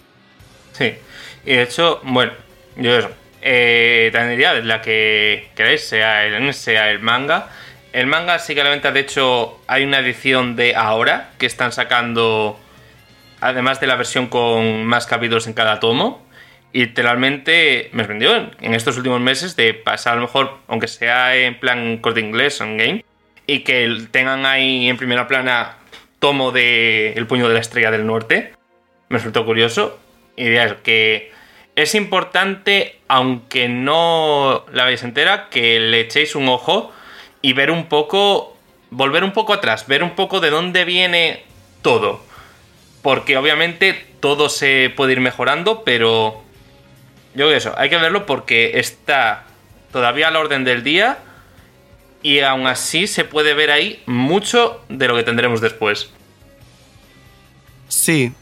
Sí, 0.73 0.93
y 1.45 1.53
de 1.53 1.63
hecho, 1.63 2.01
bueno, 2.03 2.33
yo 2.77 2.97
eso, 2.97 3.09
eh, 3.41 4.09
también 4.11 4.31
diría, 4.31 4.53
la 4.55 4.81
que 4.81 5.49
queréis, 5.55 5.81
sea 5.81 6.25
el 6.25 6.53
sea 6.53 6.91
el 6.91 6.99
manga, 6.99 7.49
el 7.95 8.07
manga 8.07 8.39
sí 8.39 8.55
que 8.55 8.63
la 8.63 8.71
venta, 8.71 8.91
de 8.91 8.99
hecho, 8.99 9.57
hay 9.67 9.85
una 9.85 9.99
edición 9.99 10.57
de 10.57 10.75
ahora 10.75 11.29
que 11.37 11.45
están 11.45 11.71
sacando, 11.71 12.59
además 13.39 13.79
de 13.79 13.87
la 13.87 13.95
versión 13.95 14.27
con 14.27 14.83
más 14.83 15.05
capítulos 15.05 15.47
en 15.47 15.53
cada 15.53 15.79
tomo. 15.79 16.27
Y 16.73 16.87
literalmente 16.87 17.87
me 17.93 18.03
sorprendió 18.03 18.35
en 18.35 18.73
estos 18.73 18.97
últimos 18.97 19.21
meses 19.21 19.55
de 19.55 19.73
pasar 19.73 20.11
a 20.11 20.15
lo 20.17 20.23
mejor, 20.23 20.57
aunque 20.67 20.89
sea 20.89 21.37
en 21.37 21.57
plan 21.57 21.99
corte 21.99 22.19
inglés, 22.19 22.59
en 22.59 22.77
game, 22.77 23.05
y 23.47 23.59
que 23.59 23.89
tengan 24.11 24.45
ahí 24.45 24.89
en 24.89 24.97
primera 24.97 25.29
plana 25.29 25.77
tomo 26.19 26.51
de 26.51 27.13
El 27.13 27.27
puño 27.27 27.47
de 27.47 27.53
la 27.53 27.61
estrella 27.61 27.91
del 27.91 28.05
norte. 28.05 28.51
Me 29.07 29.19
resultó 29.19 29.45
curioso. 29.45 29.97
Y 30.35 30.47
que 30.83 31.31
es 31.77 31.95
importante, 31.95 32.99
aunque 33.07 33.69
no 33.69 34.65
la 34.73 34.83
veáis 34.83 35.03
entera, 35.03 35.47
que 35.49 35.79
le 35.79 36.01
echéis 36.01 36.35
un 36.35 36.49
ojo 36.49 36.91
y 37.45 37.53
ver 37.53 37.69
un 37.69 37.85
poco, 37.85 38.57
volver 38.89 39.23
un 39.23 39.31
poco 39.31 39.53
atrás, 39.53 39.85
ver 39.85 40.01
un 40.01 40.15
poco 40.15 40.39
de 40.39 40.49
dónde 40.49 40.83
viene 40.83 41.43
todo. 41.83 42.23
Porque 43.03 43.37
obviamente 43.37 44.07
todo 44.19 44.49
se 44.49 44.91
puede 44.95 45.11
ir 45.11 45.21
mejorando, 45.21 45.83
pero 45.83 46.41
yo 47.35 47.51
eso, 47.51 47.75
hay 47.77 47.91
que 47.91 47.97
verlo 47.97 48.25
porque 48.25 48.79
está 48.79 49.43
todavía 49.91 50.29
al 50.29 50.37
orden 50.37 50.63
del 50.63 50.83
día 50.83 51.19
y 52.23 52.39
aún 52.39 52.65
así 52.65 53.05
se 53.05 53.25
puede 53.25 53.53
ver 53.53 53.69
ahí 53.69 54.01
mucho 54.07 54.81
de 54.89 55.07
lo 55.07 55.15
que 55.15 55.21
tendremos 55.21 55.61
después. 55.61 56.09
Sí, 57.89 58.33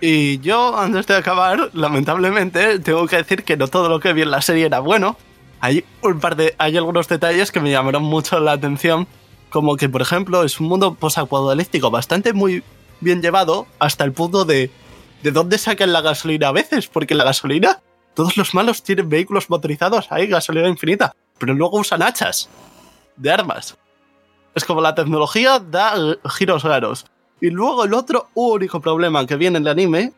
Y 0.00 0.38
yo, 0.38 0.78
antes 0.78 1.08
de 1.08 1.16
acabar, 1.16 1.70
lamentablemente, 1.72 2.78
tengo 2.78 3.08
que 3.08 3.16
decir 3.16 3.42
que 3.42 3.56
no 3.56 3.66
todo 3.66 3.88
lo 3.88 3.98
que 3.98 4.12
vi 4.12 4.22
en 4.22 4.30
la 4.30 4.40
serie 4.40 4.66
era 4.66 4.78
bueno. 4.78 5.16
Hay 5.62 5.84
un 6.02 6.18
par 6.18 6.34
de. 6.34 6.56
Hay 6.58 6.76
algunos 6.76 7.06
detalles 7.06 7.52
que 7.52 7.60
me 7.60 7.70
llamaron 7.70 8.02
mucho 8.02 8.40
la 8.40 8.50
atención. 8.50 9.06
Como 9.48 9.76
que, 9.76 9.88
por 9.88 10.02
ejemplo, 10.02 10.42
es 10.42 10.58
un 10.58 10.66
mundo 10.66 10.94
posapocalíptico 10.94 11.88
bastante 11.88 12.32
muy 12.32 12.64
bien 13.00 13.22
llevado 13.22 13.68
hasta 13.78 14.02
el 14.04 14.12
punto 14.12 14.44
de. 14.44 14.72
¿De 15.22 15.30
dónde 15.30 15.58
sacan 15.58 15.92
la 15.92 16.00
gasolina 16.00 16.48
a 16.48 16.52
veces? 16.52 16.88
Porque 16.88 17.14
la 17.14 17.22
gasolina. 17.22 17.80
Todos 18.14 18.36
los 18.36 18.54
malos 18.54 18.82
tienen 18.82 19.08
vehículos 19.08 19.48
motorizados, 19.48 20.08
hay 20.10 20.26
gasolina 20.26 20.68
infinita. 20.68 21.14
Pero 21.38 21.54
luego 21.54 21.78
usan 21.78 22.02
hachas 22.02 22.48
de 23.16 23.30
armas. 23.30 23.78
Es 24.56 24.64
como 24.64 24.80
la 24.80 24.96
tecnología 24.96 25.60
da 25.60 25.94
giros 26.28 26.64
raros. 26.64 27.06
Y 27.40 27.50
luego 27.50 27.84
el 27.84 27.94
otro 27.94 28.28
único 28.34 28.80
problema 28.80 29.24
que 29.26 29.36
viene 29.36 29.58
en 29.58 29.62
el 29.62 29.70
anime 29.70 30.12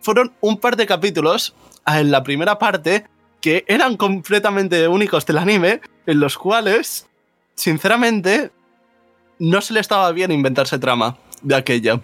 fueron 0.00 0.34
un 0.40 0.56
par 0.56 0.74
de 0.76 0.86
capítulos 0.86 1.54
en 1.86 2.10
la 2.10 2.22
primera 2.22 2.58
parte 2.58 3.04
que 3.46 3.64
eran 3.68 3.96
completamente 3.96 4.88
únicos 4.88 5.24
del 5.24 5.38
anime, 5.38 5.80
en 6.04 6.18
los 6.18 6.36
cuales, 6.36 7.06
sinceramente, 7.54 8.50
no 9.38 9.60
se 9.60 9.72
le 9.72 9.78
estaba 9.78 10.10
bien 10.10 10.32
inventarse 10.32 10.80
trama 10.80 11.16
de 11.42 11.54
aquella. 11.54 12.00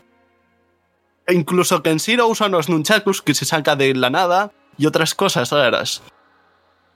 E 1.26 1.34
incluso 1.34 1.82
Kenshiro 1.82 2.28
usa 2.28 2.47
unos 2.47 2.68
nunchakus 2.68 3.22
que 3.22 3.34
se 3.34 3.45
saca 3.45 3.74
de 3.74 3.93
la 3.93 4.09
nada 4.09 4.53
y 4.78 4.86
otras 4.86 5.16
cosas 5.16 5.51
raras. 5.51 6.01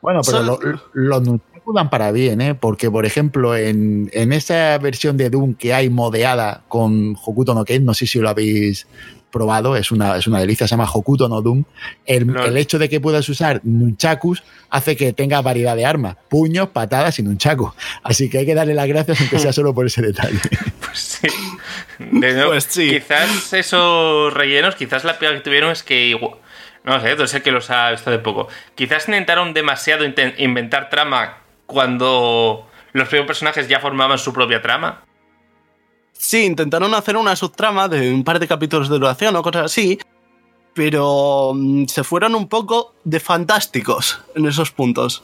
Bueno, 0.01 0.21
pero 0.25 0.39
Son- 0.39 0.47
lo- 0.47 0.59
los 0.93 1.23
nunchaku 1.23 1.73
dan 1.75 1.91
para 1.91 2.13
bien, 2.13 2.41
¿eh? 2.41 2.55
Porque, 2.55 2.89
por 2.89 3.05
ejemplo, 3.05 3.57
en, 3.57 4.11
en 4.13 4.33
esa 4.33 4.79
versión 4.79 5.17
de 5.17 5.29
Doom 5.29 5.55
que 5.55 5.75
hay 5.75 5.91
modeada 5.91 6.63
con 6.69 7.17
Hokuto 7.21 7.53
no 7.53 7.65
Ken, 7.65 7.85
no 7.85 7.95
sé 7.95 8.07
si 8.07 8.21
lo 8.21 8.29
habéis 8.29 8.87
probado, 9.37 9.77
es 9.77 9.91
una, 9.93 10.17
es 10.17 10.27
una 10.27 10.39
delicia, 10.41 10.67
se 10.67 10.73
llama 10.73 10.89
Hokuto 10.93 11.29
no 11.29 11.43
Doom. 11.43 11.65
El, 12.05 12.27
No. 12.27 12.45
el 12.45 12.57
hecho 12.57 12.79
de 12.79 12.89
que 12.89 13.01
puedas 13.01 13.29
usar 13.29 13.61
nunchakus 13.65 14.43
hace 14.71 14.97
que 14.97 15.13
tenga 15.13 15.41
variedad 15.43 15.77
de 15.77 15.85
armas, 15.87 16.17
puños, 16.29 16.69
patadas 16.71 17.19
y 17.19 17.23
nunchakus. 17.23 17.73
Así 18.03 18.29
que 18.31 18.39
hay 18.39 18.47
que 18.47 18.55
darle 18.55 18.75
las 18.75 18.89
gracias, 18.89 19.21
aunque 19.21 19.39
sea 19.39 19.53
solo 19.53 19.75
por 19.75 19.87
ese 19.87 20.03
detalle. 20.03 20.39
Pues 20.81 20.99
sí. 20.99 21.29
De 21.99 22.33
nuevo, 22.35 22.51
Pues 22.51 22.65
sí. 22.65 22.91
Quizás 22.91 23.53
esos 23.53 24.33
rellenos, 24.33 24.75
quizás 24.75 25.05
la 25.05 25.19
pega 25.19 25.33
que 25.35 25.41
tuvieron 25.41 25.71
es 25.71 25.83
que 25.83 26.07
igual- 26.07 26.37
No 26.85 27.01
sé, 27.01 27.17
tú 27.17 27.27
sé 27.27 27.43
que 27.43 27.51
los 27.53 27.69
ha 27.71 27.91
visto 27.91 28.11
de 28.11 28.19
poco. 28.19 28.49
Quizás 28.75 29.07
intentaron 29.09 29.53
demasiado 29.55 30.05
inventar 30.39 30.89
trama 30.91 31.39
cuando 31.67 32.67
los 32.93 33.09
primeros 33.09 33.27
personajes 33.27 33.69
ya 33.69 33.81
formaban 33.81 34.19
su 34.19 34.33
propia 34.33 34.63
trama. 34.63 35.03
Sí, 36.19 36.45
intentaron 36.45 36.95
hacer 36.95 37.17
una 37.17 37.37
subtrama 37.37 37.89
de 37.89 38.13
un 38.13 38.25
par 38.25 38.39
de 38.39 38.49
capítulos 38.49 38.89
de 38.89 38.99
duración 38.99 39.37
o 39.37 39.43
cosas 39.43 39.67
así, 39.67 39.99
pero 40.75 41.53
mm, 41.55 41.87
se 41.87 42.05
fueron 42.05 42.35
un 42.35 42.49
poco 42.49 42.95
de 43.05 43.21
fantásticos 43.21 44.21
en 44.35 44.47
esos 44.47 44.71
puntos. 44.71 45.23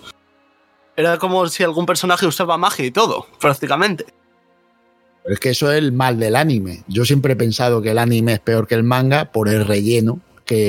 Era 0.97 1.19
como 1.19 1.47
si 1.49 1.63
algún 1.63 1.87
personaje 1.87 2.27
usaba 2.27 2.59
magia 2.59 2.85
y 2.85 2.91
todo, 2.91 3.27
prácticamente. 3.41 4.07
Es 5.25 5.39
que 5.39 5.51
eso 5.51 5.71
es 5.71 5.79
el 5.79 5.93
mal 5.93 6.19
del 6.19 6.37
anime. 6.37 6.83
Yo 6.89 7.05
siempre 7.05 7.35
he 7.35 7.37
pensado 7.37 7.81
que 7.81 7.91
el 7.91 7.99
anime 7.99 8.35
es 8.35 8.41
peor 8.41 8.67
que 8.67 8.75
el 8.75 8.83
manga 8.83 9.27
por 9.33 9.49
el 9.49 9.65
relleno 9.65 10.21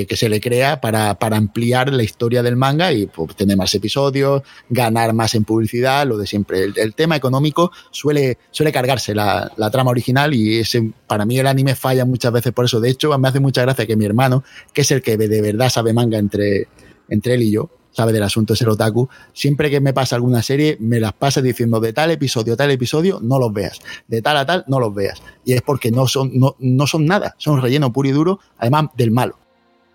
que, 0.07 0.15
se 0.15 0.29
le 0.29 0.39
crea 0.39 0.79
para, 0.79 1.15
para 1.15 1.37
ampliar 1.37 1.91
la 1.91 2.03
historia 2.03 2.41
del 2.41 2.55
manga 2.55 2.93
y 2.93 3.07
pues, 3.07 3.35
tener 3.35 3.57
más 3.57 3.73
episodios, 3.75 4.43
ganar 4.69 5.13
más 5.13 5.35
en 5.35 5.43
publicidad, 5.43 6.07
lo 6.07 6.17
de 6.17 6.25
siempre. 6.25 6.63
El, 6.63 6.93
tema 6.95 7.15
económico 7.15 7.71
suele, 7.91 8.37
suele 8.51 8.71
cargarse 8.71 9.13
la, 9.13 9.51
la 9.57 9.71
trama 9.71 9.91
original 9.91 10.33
y 10.33 10.59
ese, 10.59 10.93
para 11.07 11.25
mí 11.25 11.37
el 11.37 11.47
anime 11.47 11.75
falla 11.75 12.05
muchas 12.05 12.31
veces 12.31 12.53
por 12.53 12.65
eso. 12.65 12.79
De 12.79 12.89
hecho, 12.89 13.17
me 13.17 13.27
hace 13.27 13.39
mucha 13.39 13.61
gracia 13.61 13.85
que 13.85 13.95
mi 13.95 14.05
hermano, 14.05 14.43
que 14.73 14.81
es 14.81 14.91
el 14.91 15.01
que 15.01 15.17
de 15.17 15.41
verdad 15.41 15.69
sabe 15.69 15.91
manga 15.91 16.17
entre, 16.17 16.67
entre 17.09 17.33
él 17.33 17.43
y 17.43 17.51
yo, 17.51 17.69
sabe 17.91 18.13
del 18.13 18.23
asunto, 18.23 18.53
es 18.53 18.61
el 18.61 18.69
otaku, 18.69 19.09
siempre 19.33 19.69
que 19.69 19.79
me 19.79 19.93
pasa 19.93 20.15
alguna 20.15 20.41
serie, 20.41 20.77
me 20.79 20.99
las 20.99 21.13
pasa 21.13 21.41
diciendo 21.41 21.79
de 21.79 21.93
tal 21.93 22.11
episodio 22.11 22.57
tal 22.57 22.71
episodio, 22.71 23.19
no 23.21 23.37
los 23.37 23.53
veas, 23.53 23.79
de 24.07 24.21
tal 24.21 24.37
a 24.37 24.45
tal, 24.45 24.63
no 24.67 24.79
los 24.79 24.93
veas. 24.93 25.21
Y 25.45 25.53
es 25.53 25.61
porque 25.61 25.91
no 25.91 26.07
son, 26.07 26.31
no, 26.33 26.55
no 26.59 26.87
son 26.87 27.05
nada, 27.05 27.35
son 27.37 27.61
relleno 27.61 27.91
puro 27.91 28.09
y 28.09 28.11
duro, 28.11 28.39
además 28.57 28.85
del 28.95 29.11
malo. 29.11 29.42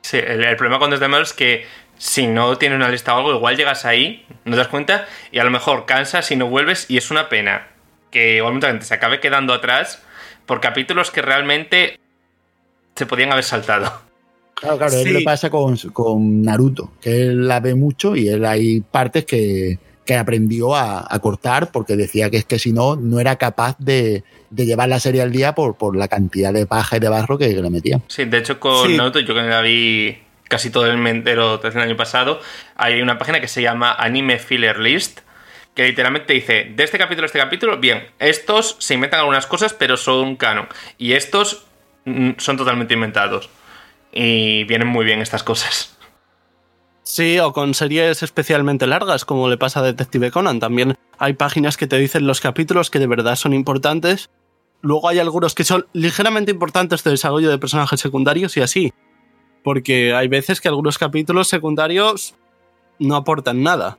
Sí, 0.02 0.16
el, 0.18 0.44
el 0.44 0.56
problema 0.56 0.78
con 0.78 0.90
desde 0.90 1.08
malo 1.08 1.22
es 1.24 1.32
que 1.32 1.66
si 1.98 2.26
no 2.26 2.56
tienes 2.56 2.76
una 2.76 2.88
lista 2.88 3.14
o 3.14 3.18
algo, 3.18 3.34
igual 3.34 3.56
llegas 3.56 3.84
ahí, 3.84 4.24
no 4.44 4.52
te 4.52 4.58
das 4.58 4.68
cuenta, 4.68 5.06
y 5.32 5.38
a 5.40 5.44
lo 5.44 5.50
mejor 5.50 5.84
cansas 5.86 6.30
y 6.30 6.36
no 6.36 6.46
vuelves, 6.48 6.86
y 6.88 6.96
es 6.96 7.10
una 7.10 7.28
pena 7.28 7.66
que 8.10 8.36
igual 8.36 8.54
mucha 8.54 8.68
gente 8.68 8.84
se 8.84 8.94
acabe 8.94 9.20
quedando 9.20 9.52
atrás 9.52 10.02
por 10.46 10.60
capítulos 10.60 11.10
que 11.10 11.20
realmente 11.22 11.98
se 12.94 13.06
podían 13.06 13.32
haber 13.32 13.44
saltado. 13.44 14.00
Claro, 14.54 14.78
claro, 14.78 14.92
es 14.94 15.02
Sí. 15.02 15.10
lo 15.10 15.18
que 15.20 15.24
pasa 15.24 15.50
con, 15.50 15.76
con 15.92 16.42
Naruto, 16.42 16.92
que 17.00 17.22
él 17.22 17.46
la 17.46 17.60
ve 17.60 17.74
mucho 17.74 18.16
y 18.16 18.28
él 18.28 18.44
hay 18.44 18.80
partes 18.80 19.24
que, 19.24 19.78
que 20.08 20.16
aprendió 20.16 20.74
a, 20.74 21.06
a 21.06 21.18
cortar 21.18 21.70
porque 21.70 21.94
decía 21.94 22.30
que 22.30 22.38
es 22.38 22.46
que 22.46 22.58
si 22.58 22.72
no, 22.72 22.96
no 22.96 23.20
era 23.20 23.36
capaz 23.36 23.76
de, 23.78 24.24
de 24.48 24.64
llevar 24.64 24.88
la 24.88 25.00
serie 25.00 25.20
al 25.20 25.30
día 25.30 25.54
por, 25.54 25.76
por 25.76 25.94
la 25.94 26.08
cantidad 26.08 26.50
de 26.50 26.64
paja 26.64 26.96
y 26.96 27.00
de 27.00 27.10
barro 27.10 27.36
que, 27.36 27.54
que 27.54 27.60
le 27.60 27.68
metían. 27.68 28.02
Sí, 28.06 28.24
de 28.24 28.38
hecho 28.38 28.58
con 28.58 28.86
Sí. 28.86 28.96
Naruto, 28.96 29.20
yo 29.20 29.34
que 29.34 29.42
la 29.42 29.60
vi 29.60 30.16
casi 30.44 30.70
todo 30.70 30.86
el 30.86 31.06
entero 31.06 31.58
desde 31.58 31.78
el 31.78 31.84
año 31.84 31.96
pasado, 31.98 32.40
hay 32.74 33.02
una 33.02 33.18
página 33.18 33.42
que 33.42 33.48
se 33.48 33.60
llama 33.60 33.92
Anime 33.98 34.38
Filler 34.38 34.78
List, 34.78 35.20
que 35.74 35.84
literalmente 35.84 36.32
dice, 36.32 36.72
de 36.74 36.84
este 36.84 36.96
capítulo 36.96 37.24
a 37.24 37.26
este 37.26 37.38
capítulo, 37.38 37.76
bien, 37.76 38.06
estos 38.18 38.76
se 38.78 38.94
inventan 38.94 39.20
algunas 39.20 39.46
cosas, 39.46 39.74
pero 39.74 39.98
son 39.98 40.36
canon, 40.36 40.68
y 40.96 41.12
estos 41.12 41.66
mm, 42.06 42.30
son 42.38 42.56
totalmente 42.56 42.94
inventados. 42.94 43.50
Y 44.10 44.64
vienen 44.64 44.88
muy 44.88 45.04
bien 45.04 45.20
estas 45.20 45.42
cosas. 45.42 45.97
Sí, 47.10 47.38
o 47.38 47.54
con 47.54 47.72
series 47.72 48.22
especialmente 48.22 48.86
largas, 48.86 49.24
como 49.24 49.48
le 49.48 49.56
pasa 49.56 49.80
a 49.80 49.82
Detective 49.82 50.30
Conan. 50.30 50.60
También 50.60 50.94
hay 51.16 51.32
páginas 51.32 51.78
que 51.78 51.86
te 51.86 51.96
dicen 51.96 52.26
los 52.26 52.42
capítulos 52.42 52.90
que 52.90 52.98
de 52.98 53.06
verdad 53.06 53.34
son 53.34 53.54
importantes. 53.54 54.28
Luego 54.82 55.08
hay 55.08 55.18
algunos 55.18 55.54
que 55.54 55.64
son 55.64 55.86
ligeramente 55.94 56.50
importantes 56.52 57.02
de 57.02 57.12
desarrollo 57.12 57.48
de 57.48 57.56
personajes 57.56 57.98
secundarios 57.98 58.58
y 58.58 58.60
así. 58.60 58.92
Porque 59.64 60.12
hay 60.14 60.28
veces 60.28 60.60
que 60.60 60.68
algunos 60.68 60.98
capítulos 60.98 61.48
secundarios 61.48 62.34
no 62.98 63.16
aportan 63.16 63.62
nada. 63.62 63.96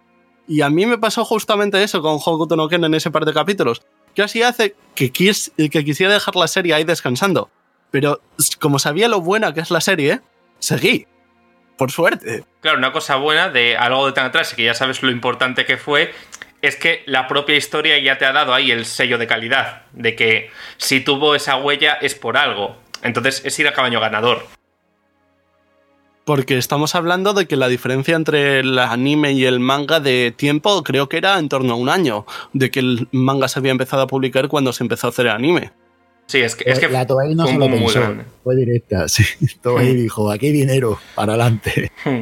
Y 0.48 0.62
a 0.62 0.70
mí 0.70 0.86
me 0.86 1.00
pasó 1.00 1.26
justamente 1.26 1.82
eso 1.82 2.04
con 2.04 2.20
Hokuto 2.24 2.56
no 2.56 2.68
Ken 2.68 2.84
en 2.84 2.94
ese 2.94 3.10
par 3.10 3.26
de 3.26 3.34
capítulos. 3.34 3.82
Que 4.14 4.22
así 4.22 4.44
hace 4.44 4.76
que, 4.94 5.12
quis- 5.12 5.52
que 5.72 5.84
quisiera 5.84 6.14
dejar 6.14 6.36
la 6.36 6.48
serie 6.48 6.76
ahí 6.76 6.84
descansando. 6.84 7.50
Pero 7.90 8.22
como 8.60 8.78
sabía 8.78 9.08
lo 9.08 9.20
buena 9.20 9.52
que 9.52 9.62
es 9.62 9.72
la 9.72 9.82
serie, 9.82 10.22
seguí. 10.60 11.08
Por 11.80 11.92
suerte. 11.94 12.44
Claro, 12.60 12.78
una 12.78 12.92
cosa 12.92 13.16
buena 13.16 13.48
de 13.48 13.78
algo 13.78 14.06
de 14.06 14.12
tan 14.12 14.26
atrás 14.26 14.52
y 14.52 14.58
que 14.58 14.66
ya 14.66 14.74
sabes 14.74 15.02
lo 15.02 15.12
importante 15.12 15.66
que 15.66 15.78
fue, 15.78 16.14
es 16.62 16.76
que 16.76 17.04
la 17.06 17.30
propia 17.30 17.56
historia 17.56 17.98
ya 18.00 18.18
te 18.18 18.26
ha 18.26 18.34
dado 18.34 18.54
ahí 18.54 18.70
el 18.70 18.86
sello 18.86 19.18
de 19.18 19.28
calidad, 19.28 19.84
de 19.94 20.14
que 20.14 20.52
si 20.76 21.00
tuvo 21.00 21.36
esa 21.36 21.56
huella 21.56 21.94
es 21.94 22.16
por 22.16 22.36
algo. 22.36 22.76
Entonces 23.02 23.42
es 23.46 23.58
ir 23.60 23.68
a 23.70 23.72
caballo 23.72 24.02
ganador. 24.02 24.46
Porque 26.26 26.58
estamos 26.58 26.96
hablando 26.96 27.32
de 27.34 27.48
que 27.48 27.56
la 27.56 27.70
diferencia 27.70 28.18
entre 28.18 28.60
el 28.60 28.78
anime 28.78 29.32
y 29.32 29.46
el 29.46 29.62
manga 29.62 30.02
de 30.02 30.34
tiempo 30.36 30.84
creo 30.84 31.08
que 31.08 31.16
era 31.16 31.40
en 31.40 31.48
torno 31.48 31.76
a 31.76 31.78
un 31.78 31.88
año, 31.88 32.26
de 32.52 32.72
que 32.72 32.82
el 32.82 33.08
manga 33.14 33.48
se 33.48 33.58
había 33.58 33.72
empezado 33.72 34.02
a 34.02 34.08
publicar 34.08 34.50
cuando 34.50 34.74
se 34.74 34.84
empezó 34.84 35.08
a 35.08 35.12
hacer 35.12 35.28
el 35.28 35.32
anime. 35.32 35.72
Sí, 36.30 36.42
es 36.42 36.56
que, 36.56 36.70
es 36.70 36.78
que 36.78 36.88
la 36.90 37.08
Toei 37.08 37.34
no 37.34 37.48
se 37.48 37.58
lo 37.58 37.68
muy 37.68 37.80
pensó, 37.80 38.16
fue 38.44 38.56
directa, 38.56 39.08
sí. 39.10 39.24
Toei 39.64 39.96
dijo, 39.96 40.32
aquí 40.32 40.46
hay 40.46 40.52
dinero, 40.52 41.00
para 41.16 41.34
adelante. 41.34 41.92
Hmm. 42.06 42.22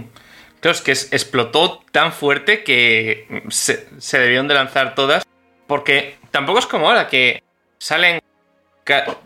Claro, 0.61 0.77
es 0.77 0.81
que 0.81 0.91
explotó 0.93 1.83
tan 1.91 2.13
fuerte 2.13 2.63
que 2.63 3.43
se, 3.49 3.85
se 3.97 4.17
debieron 4.17 4.47
de 4.47 4.53
lanzar 4.53 4.95
todas. 4.95 5.25
Porque 5.67 6.15
tampoco 6.31 6.59
es 6.59 6.65
como 6.65 6.87
ahora 6.87 7.09
que 7.09 7.43
salen 7.79 8.21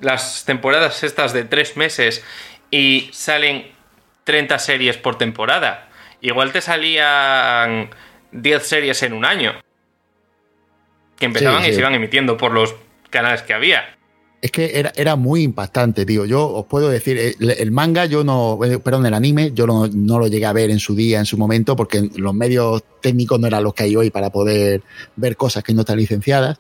las 0.02 0.46
temporadas 0.46 1.04
estas 1.04 1.32
de 1.32 1.44
tres 1.44 1.78
meses 1.78 2.24
y 2.72 3.12
salen 3.14 3.72
30 4.24 4.58
series 4.58 4.98
por 4.98 5.20
temporada. 5.20 5.90
Igual 6.22 6.52
te 6.52 6.62
salían 6.62 7.92
10 8.32 8.64
series 8.64 9.04
en 9.04 9.14
un 9.14 9.26
año. 9.26 9.54
Que 11.20 11.26
empezaban 11.26 11.62
Sí, 11.64 11.70
y 11.70 11.74
se 11.74 11.80
iban 11.82 11.94
emitiendo 11.94 12.36
por 12.38 12.52
los 12.52 12.74
canales 13.12 13.44
que 13.44 13.54
había. 13.54 14.01
Es 14.42 14.52
que 14.52 14.72
era, 14.80 14.92
era 14.96 15.16
muy 15.16 15.44
impactante, 15.44 16.04
tío. 16.04 16.26
Yo 16.26 16.48
os 16.50 16.66
puedo 16.66 16.90
decir, 16.90 17.16
el, 17.18 17.52
el 17.52 17.72
manga 17.72 18.06
yo 18.06 18.24
no, 18.24 18.58
eh, 18.66 18.80
perdón, 18.80 19.06
el 19.06 19.14
anime 19.14 19.52
yo 19.54 19.68
no, 19.68 19.88
no 19.88 20.18
lo 20.18 20.26
llegué 20.28 20.48
a 20.48 20.54
ver 20.54 20.72
en 20.72 20.80
su 20.80 20.96
día, 20.96 21.20
en 21.20 21.26
su 21.28 21.38
momento, 21.38 21.76
porque 21.76 22.10
los 22.16 22.34
medios 22.34 22.82
técnicos 23.02 23.40
no 23.40 23.46
eran 23.46 23.64
los 23.64 23.76
que 23.76 23.84
hay 23.84 23.96
hoy 23.96 24.10
para 24.10 24.32
poder 24.32 24.82
ver 25.16 25.38
cosas 25.38 25.64
que 25.64 25.74
no 25.76 25.82
están 25.82 25.98
licenciadas. 25.98 26.58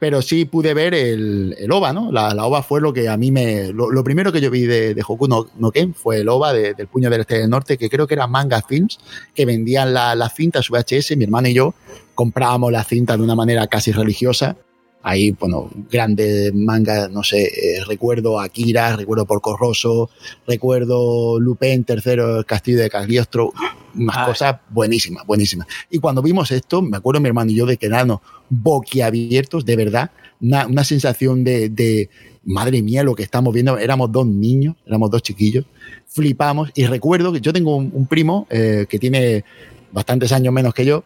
Pero 0.00 0.20
sí 0.20 0.46
pude 0.46 0.74
ver 0.74 0.94
el, 0.94 1.54
el 1.60 1.70
OVA, 1.70 1.92
¿no? 1.92 2.10
La, 2.10 2.34
la 2.34 2.44
OVA 2.44 2.64
fue 2.64 2.80
lo 2.80 2.92
que 2.92 3.08
a 3.08 3.16
mí 3.16 3.30
me... 3.30 3.72
Lo, 3.72 3.88
lo 3.92 4.02
primero 4.02 4.32
que 4.32 4.40
yo 4.40 4.50
vi 4.50 4.62
de, 4.62 4.92
de 4.94 5.02
Hoku 5.06 5.28
no, 5.28 5.46
no 5.60 5.70
Ken 5.70 5.94
fue 5.94 6.16
el 6.22 6.28
OVA 6.28 6.52
de- 6.52 6.74
del 6.74 6.88
Puño 6.88 7.08
del 7.08 7.20
Este 7.20 7.38
del 7.38 7.48
Norte, 7.48 7.78
que 7.78 7.88
creo 7.88 8.08
que 8.08 8.14
era 8.14 8.26
Manga 8.26 8.62
Films, 8.62 8.98
que 9.32 9.46
vendían 9.46 9.94
la, 9.94 10.16
la 10.16 10.28
cinta, 10.28 10.60
su 10.60 10.72
VHS, 10.72 11.16
mi 11.16 11.22
hermano 11.22 11.46
y 11.46 11.54
yo 11.54 11.72
comprábamos 12.16 12.72
la 12.72 12.82
cinta 12.82 13.16
de 13.16 13.22
una 13.22 13.36
manera 13.36 13.68
casi 13.68 13.92
religiosa 13.92 14.56
Hay, 15.02 15.32
bueno, 15.32 15.70
grandes 15.90 16.54
mangas, 16.54 17.10
no 17.10 17.22
sé, 17.22 17.42
eh, 17.44 17.84
recuerdo 17.86 18.38
Akira, 18.38 18.96
recuerdo 18.96 19.26
Porco 19.26 19.56
Rosso, 19.56 20.10
recuerdo 20.46 21.40
Lupin 21.40 21.84
tercero, 21.84 22.38
el 22.38 22.46
castillo 22.46 22.78
de 22.78 22.88
Cagliostro, 22.90 23.52
unas 23.94 24.16
Ah. 24.16 24.26
cosas 24.26 24.56
buenísimas, 24.70 25.26
buenísimas. 25.26 25.66
Y 25.90 25.98
cuando 25.98 26.22
vimos 26.22 26.50
esto, 26.52 26.82
me 26.82 26.96
acuerdo 26.96 27.20
mi 27.20 27.28
hermano 27.28 27.50
y 27.50 27.54
yo 27.56 27.66
de 27.66 27.76
quedarnos 27.76 28.20
boquiabiertos, 28.48 29.64
de 29.64 29.76
verdad, 29.76 30.10
una, 30.40 30.66
una 30.66 30.84
sensación 30.84 31.44
de, 31.44 31.68
de, 31.68 32.08
madre 32.44 32.82
mía, 32.82 33.04
lo 33.04 33.14
que 33.14 33.22
estamos 33.22 33.54
viendo, 33.54 33.78
éramos 33.78 34.10
dos 34.10 34.26
niños, 34.26 34.74
éramos 34.86 35.10
dos 35.10 35.22
chiquillos, 35.22 35.64
flipamos 36.08 36.70
y 36.74 36.86
recuerdo 36.86 37.32
que 37.32 37.40
yo 37.40 37.52
tengo 37.52 37.76
un, 37.76 37.90
un 37.94 38.06
primo 38.06 38.46
eh, 38.50 38.86
que 38.88 38.98
tiene 38.98 39.44
bastantes 39.92 40.32
años 40.32 40.52
menos 40.52 40.74
que 40.74 40.84
yo 40.84 41.04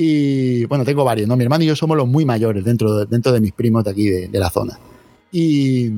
y 0.00 0.64
bueno, 0.66 0.84
tengo 0.84 1.04
varios, 1.04 1.28
¿no? 1.28 1.36
Mi 1.36 1.42
hermano 1.42 1.64
y 1.64 1.66
yo 1.66 1.74
somos 1.74 1.96
los 1.96 2.06
muy 2.06 2.24
mayores 2.24 2.64
dentro 2.64 2.94
de, 2.94 3.06
dentro 3.06 3.32
de 3.32 3.40
mis 3.40 3.52
primos 3.52 3.82
de 3.82 3.90
aquí 3.90 4.08
de, 4.08 4.28
de 4.28 4.38
la 4.38 4.48
zona. 4.48 4.78
Y, 5.32 5.90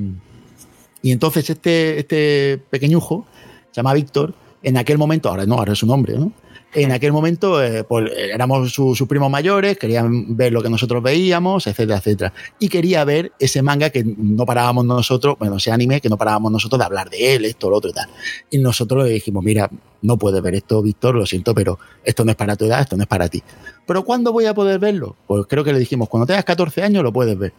y 1.03 1.13
entonces 1.13 1.51
este, 1.51 1.99
este 1.99 2.63
pequeñujo, 2.71 3.27
se 3.71 3.77
llama 3.77 3.93
Víctor, 3.93 4.35
en 4.63 4.79
aquel 4.79 4.97
momento, 4.97 5.29
ahora 5.29 5.45
no, 5.45 5.57
ahora 5.57 5.75
es 5.75 5.83
un 5.83 5.91
hombre, 5.91 6.17
¿no? 6.19 6.33
En 6.73 6.93
aquel 6.93 7.13
momento, 7.13 7.63
eh, 7.63 7.83
pues 7.83 8.13
éramos 8.17 8.73
sus 8.73 8.97
su 8.97 9.09
primos 9.09 9.29
mayores, 9.29 9.77
querían 9.77 10.37
ver 10.37 10.53
lo 10.53 10.63
que 10.63 10.71
nosotros 10.71 11.03
veíamos, 11.03 11.67
etcétera, 11.67 11.99
etcétera. 11.99 12.33
Y 12.61 12.69
quería 12.69 13.05
ver 13.05 13.33
ese 13.41 13.61
manga 13.61 13.91
que 13.91 14.05
no 14.05 14.47
parábamos 14.47 14.85
nosotros, 14.85 15.37
bueno, 15.39 15.57
ese 15.57 15.73
anime 15.73 16.01
que 16.01 16.09
no 16.09 16.17
parábamos 16.17 16.53
nosotros 16.53 16.79
de 16.79 16.85
hablar 16.85 17.11
de 17.11 17.35
él, 17.35 17.45
esto, 17.45 17.69
lo 17.71 17.77
otro 17.77 17.91
y 17.91 17.93
tal. 17.93 18.09
Y 18.51 18.59
nosotros 18.59 19.05
le 19.05 19.11
dijimos, 19.11 19.43
mira, 19.43 19.69
no 20.03 20.17
puedes 20.17 20.41
ver 20.43 20.55
esto, 20.55 20.81
Víctor, 20.81 21.17
lo 21.17 21.27
siento, 21.27 21.55
pero 21.55 21.79
esto 22.05 22.25
no 22.25 22.31
es 22.31 22.37
para 22.37 22.55
tu 22.55 22.67
edad, 22.67 22.81
esto 22.83 22.97
no 22.97 23.03
es 23.03 23.09
para 23.09 23.29
ti. 23.29 23.43
¿Pero 23.85 24.05
cuándo 24.05 24.33
voy 24.33 24.47
a 24.47 24.55
poder 24.55 24.79
verlo? 24.79 25.17
Pues 25.27 25.47
creo 25.49 25.65
que 25.65 25.73
le 25.73 25.81
dijimos, 25.81 26.09
cuando 26.09 26.27
tengas 26.27 26.45
14 26.45 26.85
años 26.85 27.03
lo 27.03 27.13
puedes 27.13 27.37
ver. 27.37 27.53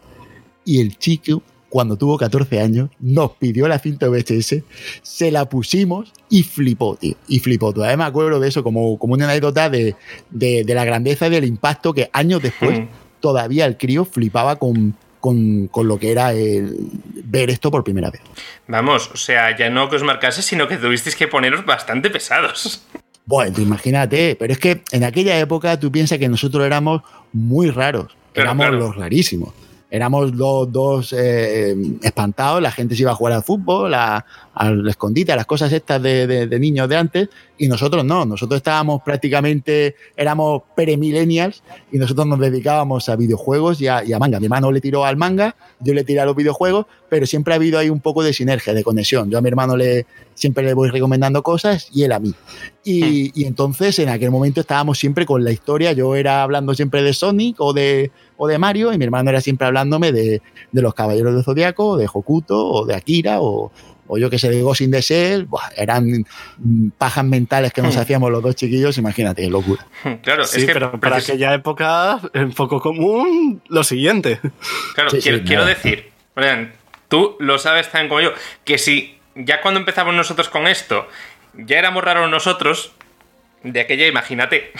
Y 0.64 0.80
el 0.80 0.96
chico 0.96 1.42
cuando 1.72 1.96
tuvo 1.96 2.18
14 2.18 2.60
años, 2.60 2.90
nos 3.00 3.30
pidió 3.32 3.66
la 3.66 3.78
cinta 3.78 4.06
VHS, 4.10 4.56
se 5.00 5.30
la 5.30 5.46
pusimos 5.46 6.12
y 6.28 6.42
flipó, 6.42 6.96
tío. 6.96 7.14
Y 7.28 7.38
flipó. 7.40 7.72
Todavía 7.72 7.96
me 7.96 8.04
acuerdo 8.04 8.38
de 8.40 8.48
eso 8.48 8.62
como, 8.62 8.98
como 8.98 9.14
una 9.14 9.24
anécdota 9.24 9.70
de, 9.70 9.96
de, 10.28 10.64
de 10.64 10.74
la 10.74 10.84
grandeza 10.84 11.28
y 11.28 11.30
del 11.30 11.46
impacto 11.46 11.94
que 11.94 12.10
años 12.12 12.42
después 12.42 12.78
Hmm. 12.80 12.88
todavía 13.20 13.64
el 13.64 13.78
crío 13.78 14.04
flipaba 14.04 14.56
con, 14.56 14.94
con, 15.18 15.68
con, 15.68 15.88
lo 15.88 15.98
que 15.98 16.12
era 16.12 16.34
el 16.34 16.76
ver 17.24 17.48
esto 17.48 17.70
por 17.70 17.82
primera 17.84 18.10
vez. 18.10 18.20
Vamos, 18.68 19.10
o 19.10 19.16
sea, 19.16 19.56
ya 19.56 19.70
no 19.70 19.88
que 19.88 19.96
os 19.96 20.02
marcase, 20.02 20.42
sino 20.42 20.68
que 20.68 20.76
tuvisteis 20.76 21.16
que 21.16 21.26
poneros 21.26 21.64
bastante 21.64 22.10
pesados. 22.10 22.82
Bueno, 23.24 23.56
imagínate, 23.62 24.36
pero 24.38 24.52
es 24.52 24.58
que 24.58 24.82
en 24.92 25.04
aquella 25.04 25.38
época 25.38 25.80
tú 25.80 25.90
piensas 25.90 26.18
que 26.18 26.28
nosotros 26.28 26.66
éramos 26.66 27.00
muy 27.32 27.70
raros, 27.70 28.08
Claro, 28.34 28.50
éramos 28.50 28.66
claro. 28.66 28.78
los 28.78 28.96
rarísimos. 28.96 29.54
Éramos 29.94 30.34
los 30.34 30.72
dos 30.72 31.12
eh, 31.12 31.76
espantados, 32.02 32.62
la 32.62 32.70
gente 32.72 32.96
se 32.96 33.02
iba 33.02 33.10
a 33.10 33.14
jugar 33.14 33.34
al 33.34 33.42
fútbol, 33.42 33.92
a- 33.92 34.24
al 34.54 34.88
escondite, 34.88 35.32
a 35.32 35.36
las 35.36 35.44
cosas 35.46 35.70
estas 35.72 36.02
de, 36.02 36.26
de- 36.26 36.46
de 36.46 36.58
niños 36.58 36.88
de 36.88 36.96
antes, 36.96 37.28
y 37.58 37.68
nosotros 37.68 38.02
no, 38.04 38.24
nosotros 38.24 38.56
estábamos 38.56 39.02
prácticamente, 39.02 39.94
éramos 40.16 40.62
pre-millennials 40.74 41.62
y 41.92 41.98
nosotros 41.98 42.26
nos 42.26 42.38
dedicábamos 42.40 43.08
a 43.10 43.16
videojuegos 43.16 43.80
y 43.82 43.88
a, 43.88 44.02
y 44.04 44.12
a 44.14 44.18
manga. 44.18 44.40
Mi 44.40 44.46
hermano 44.46 44.72
le 44.72 44.80
tiró 44.80 45.04
al 45.04 45.16
manga, 45.16 45.54
yo 45.80 45.92
le 45.94 46.04
tiré 46.04 46.20
a 46.20 46.24
los 46.24 46.34
videojuegos, 46.36 46.86
pero 47.10 47.26
siempre 47.26 47.52
ha 47.52 47.56
habido 47.56 47.78
ahí 47.78 47.90
un 47.90 48.00
poco 48.00 48.22
de 48.22 48.32
sinergia, 48.32 48.72
de 48.74 48.82
conexión. 48.82 49.30
Yo 49.30 49.38
a 49.38 49.40
mi 49.42 49.48
hermano 49.48 49.76
le, 49.76 50.06
siempre 50.34 50.64
le 50.64 50.72
voy 50.74 50.88
recomendando 50.88 51.42
cosas 51.42 51.88
y 51.92 52.02
él 52.04 52.12
a 52.12 52.18
mí. 52.18 52.34
Y, 52.84 53.30
y 53.40 53.44
entonces 53.44 53.98
en 53.98 54.08
aquel 54.08 54.30
momento 54.30 54.60
estábamos 54.62 54.98
siempre 54.98 55.24
con 55.26 55.44
la 55.44 55.52
historia. 55.52 55.92
Yo 55.92 56.14
era 56.16 56.42
hablando 56.42 56.74
siempre 56.74 57.02
de 57.02 57.12
Sonic 57.12 57.56
o 57.60 57.72
de, 57.72 58.10
o 58.42 58.48
de 58.48 58.58
Mario 58.58 58.92
y 58.92 58.98
mi 58.98 59.04
hermano 59.04 59.30
era 59.30 59.40
siempre 59.40 59.68
hablándome 59.68 60.10
de, 60.10 60.42
de 60.72 60.82
los 60.82 60.94
Caballeros 60.94 61.32
del 61.32 61.44
Zodiaco, 61.44 61.90
o 61.90 61.96
de 61.96 62.08
Hokuto 62.12 62.58
o 62.66 62.84
de 62.84 62.96
Akira 62.96 63.40
o, 63.40 63.70
o 64.08 64.18
yo 64.18 64.28
que 64.28 64.38
sé, 64.40 64.50
de 64.50 64.60
Ghost 64.62 64.80
in 64.80 64.90
the 64.90 65.00
Shell. 65.00 65.44
Buah, 65.46 65.70
eran 65.76 66.24
mm, 66.58 66.88
pajas 66.98 67.24
mentales 67.24 67.72
que 67.72 67.82
nos 67.82 67.94
Hmm. 67.94 68.00
hacíamos 68.00 68.32
los 68.32 68.42
dos 68.42 68.56
chiquillos, 68.56 68.98
imagínate, 68.98 69.48
locura. 69.48 69.86
Claro, 70.22 70.44
Sí, 70.44 70.58
es 70.60 70.66
que 70.66 70.72
pero 70.72 70.98
para 70.98 71.18
aquella 71.18 71.54
época, 71.54 72.20
en 72.34 72.50
poco 72.52 72.80
común, 72.80 73.62
lo 73.68 73.84
siguiente. 73.84 74.40
Claro, 74.94 75.10
Sí, 75.10 75.20
sí, 75.20 75.30
quiero, 75.46 75.64
decir, 75.64 76.10
Brian, 76.34 76.72
tú 77.08 77.36
lo 77.38 77.58
sabes 77.60 77.90
tan 77.92 78.08
como 78.08 78.22
yo, 78.22 78.32
que 78.64 78.76
si 78.76 79.18
ya 79.36 79.60
cuando 79.62 79.78
empezamos 79.78 80.14
nosotros 80.14 80.48
con 80.48 80.66
esto, 80.66 81.06
ya 81.54 81.78
éramos 81.78 82.02
raros 82.02 82.28
nosotros, 82.28 82.90
de 83.62 83.80
aquella, 83.80 84.08
imagínate. 84.08 84.72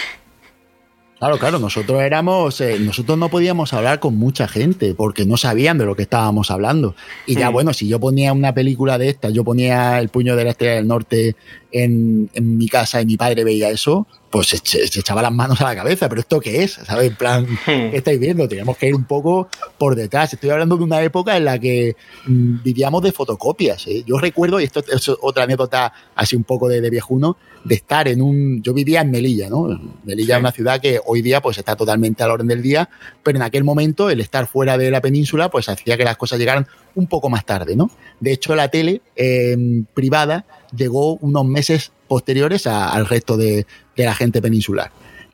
Claro, 1.23 1.39
claro, 1.39 1.61
nosotros 1.61 2.03
éramos, 2.03 2.61
eh, 2.61 2.81
nosotros 2.81 3.17
no 3.17 3.29
podíamos 3.29 3.73
hablar 3.73 4.01
con 4.01 4.17
mucha 4.17 4.49
gente 4.49 4.93
porque 4.93 5.25
no 5.25 5.37
sabían 5.37 5.79
de 5.79 5.87
lo 5.87 5.95
que 5.95 6.03
estábamos 6.03 6.51
hablando. 6.51 6.97
Y 7.29 7.37
ya, 7.37 7.49
bueno, 7.49 7.73
si 7.73 7.87
yo 7.87 8.01
ponía 8.01 8.33
una 8.33 8.53
película 8.53 8.99
de 8.99 9.11
esta, 9.11 9.31
yo 9.31 9.45
ponía 9.45 10.01
El 10.01 10.09
puño 10.09 10.35
de 10.35 10.43
la 10.43 10.51
estrella 10.51 10.75
del 10.75 10.89
norte 10.89 11.37
en, 11.71 12.29
en 12.35 12.57
mi 12.59 12.67
casa 12.67 13.01
y 13.01 13.07
mi 13.07 13.17
padre 13.17 13.45
veía 13.45 13.71
eso, 13.71 14.09
pues 14.33 14.49
se, 14.49 14.83
echaba 14.85 15.21
las 15.21 15.31
manos 15.31 15.61
a 15.61 15.65
la 15.65 15.77
cabeza. 15.77 16.09
¿Pero 16.09 16.23
esto 16.23 16.41
qué 16.41 16.65
es? 16.65 16.73
¿Sabes? 16.73 17.11
En 17.11 17.17
plan, 17.17 17.47
¿qué 17.67 17.97
estáis 17.99 18.19
viendo? 18.19 18.49
Teníamos 18.49 18.79
que 18.79 18.89
ir 18.89 18.95
un 18.95 19.05
poco 19.05 19.49
por 19.77 19.95
detrás. 19.95 20.33
Estoy 20.33 20.49
hablando 20.49 20.79
de 20.79 20.85
una 20.85 21.03
época 21.03 21.37
en 21.37 21.45
la 21.45 21.59
que 21.59 21.95
mm, 22.27 22.63
vivíamos 22.63 23.03
de 23.03 23.13
fotocopias. 23.13 23.87
¿eh? 23.87 24.03
Yo 24.07 24.19
recuerdo, 24.19 24.59
y 24.59 24.65
esto 24.65 24.81
es 24.81 25.11
otra 25.21 25.45
anécdota 25.45 25.93
así 26.17 26.35
un 26.35 26.45
poco 26.45 26.67
de, 26.67 26.81
de 26.81 26.89
viejuno, 26.89 27.37
de 27.63 27.75
estar 27.75 28.09
en 28.09 28.23
un. 28.23 28.63
Yo 28.63 28.73
vivía 28.73 29.03
en 29.03 29.11
Melilla, 29.11 29.51
¿no? 29.51 29.69
Melilla 30.05 30.35
Sí. 30.35 30.39
es 30.39 30.41
una 30.41 30.53
ciudad 30.53 30.81
que 30.81 30.99
hoy 31.05 31.21
día 31.21 31.43
pues 31.43 31.59
está 31.59 31.77
totalmente 31.77 32.23
a 32.23 32.27
la 32.27 32.33
orden 32.33 32.49
del 32.49 32.63
día, 32.63 32.89
pero 33.23 33.37
en 33.37 33.43
aquel 33.43 33.65
momento 33.65 34.09
el 34.09 34.21
estar 34.21 34.47
fuera 34.47 34.79
de 34.79 34.91
la 34.91 35.03
península 35.03 35.51
pues 35.51 35.69
hacía 35.69 35.99
que 35.99 36.05
las 36.05 36.17
cosas 36.17 36.39
llegaran 36.39 36.67
un 36.95 37.07
poco 37.07 37.29
más 37.29 37.45
tarde, 37.45 37.77
¿no? 37.77 37.91
De 38.19 38.33
hecho, 38.33 38.55
la 38.55 38.69
tele 38.69 39.03
eh, 39.15 39.57
privada 39.93 40.47
llegó 40.75 41.17
unos 41.17 41.45
meses 41.45 41.93
posteriores 42.17 42.67
a- 42.67 42.91
al 42.91 43.07
resto 43.07 43.39
de, 43.39 43.67
de 43.97 44.05
la 44.05 44.15
gente 44.15 44.43
peninsular. 44.43 44.91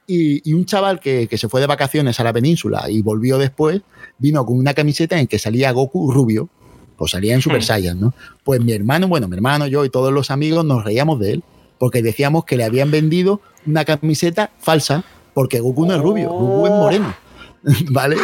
Y, 0.07 0.49
y 0.49 0.53
un 0.55 0.65
chaval 0.65 1.01
que, 1.01 1.27
que 1.27 1.37
se 1.37 1.49
fue 1.49 1.61
de 1.61 1.67
vacaciones 1.67 2.21
a 2.21 2.25
la 2.25 2.33
península 2.33 2.89
y 2.89 3.03
volvió 3.03 3.37
después, 3.37 3.81
vino 4.19 4.47
con 4.47 4.57
una 4.57 4.75
camiseta 4.75 5.19
en 5.19 5.27
que 5.27 5.41
salía 5.41 5.73
Goku 5.73 6.13
rubio, 6.13 6.49
pues 6.97 7.11
salía 7.11 7.35
en 7.35 7.43
Super 7.43 7.59
Hmm. 7.59 7.63
Saiyan, 7.71 8.01
¿no? 8.01 8.15
Pues 8.45 8.61
mi 8.61 8.73
hermano, 8.73 9.09
bueno, 9.09 9.27
mi 9.27 9.35
hermano, 9.35 9.67
yo 9.67 9.85
y 9.85 9.91
todos 9.91 10.13
los 10.13 10.31
amigos 10.31 10.65
nos 10.65 10.85
reíamos 10.85 11.19
de 11.19 11.33
él, 11.33 11.43
porque 11.81 12.01
decíamos 12.01 12.45
que 12.45 12.57
le 12.57 12.63
habían 12.65 12.93
vendido 12.93 13.41
una 13.67 13.85
camiseta 13.85 14.51
falsa, 14.61 15.03
porque 15.35 15.59
Goku 15.59 15.85
no 15.85 15.95
es 15.97 16.01
rubio, 16.01 16.31
Goku 16.31 16.67
es 16.67 16.73
moreno. 16.73 17.15
¿Vale? 17.91 18.17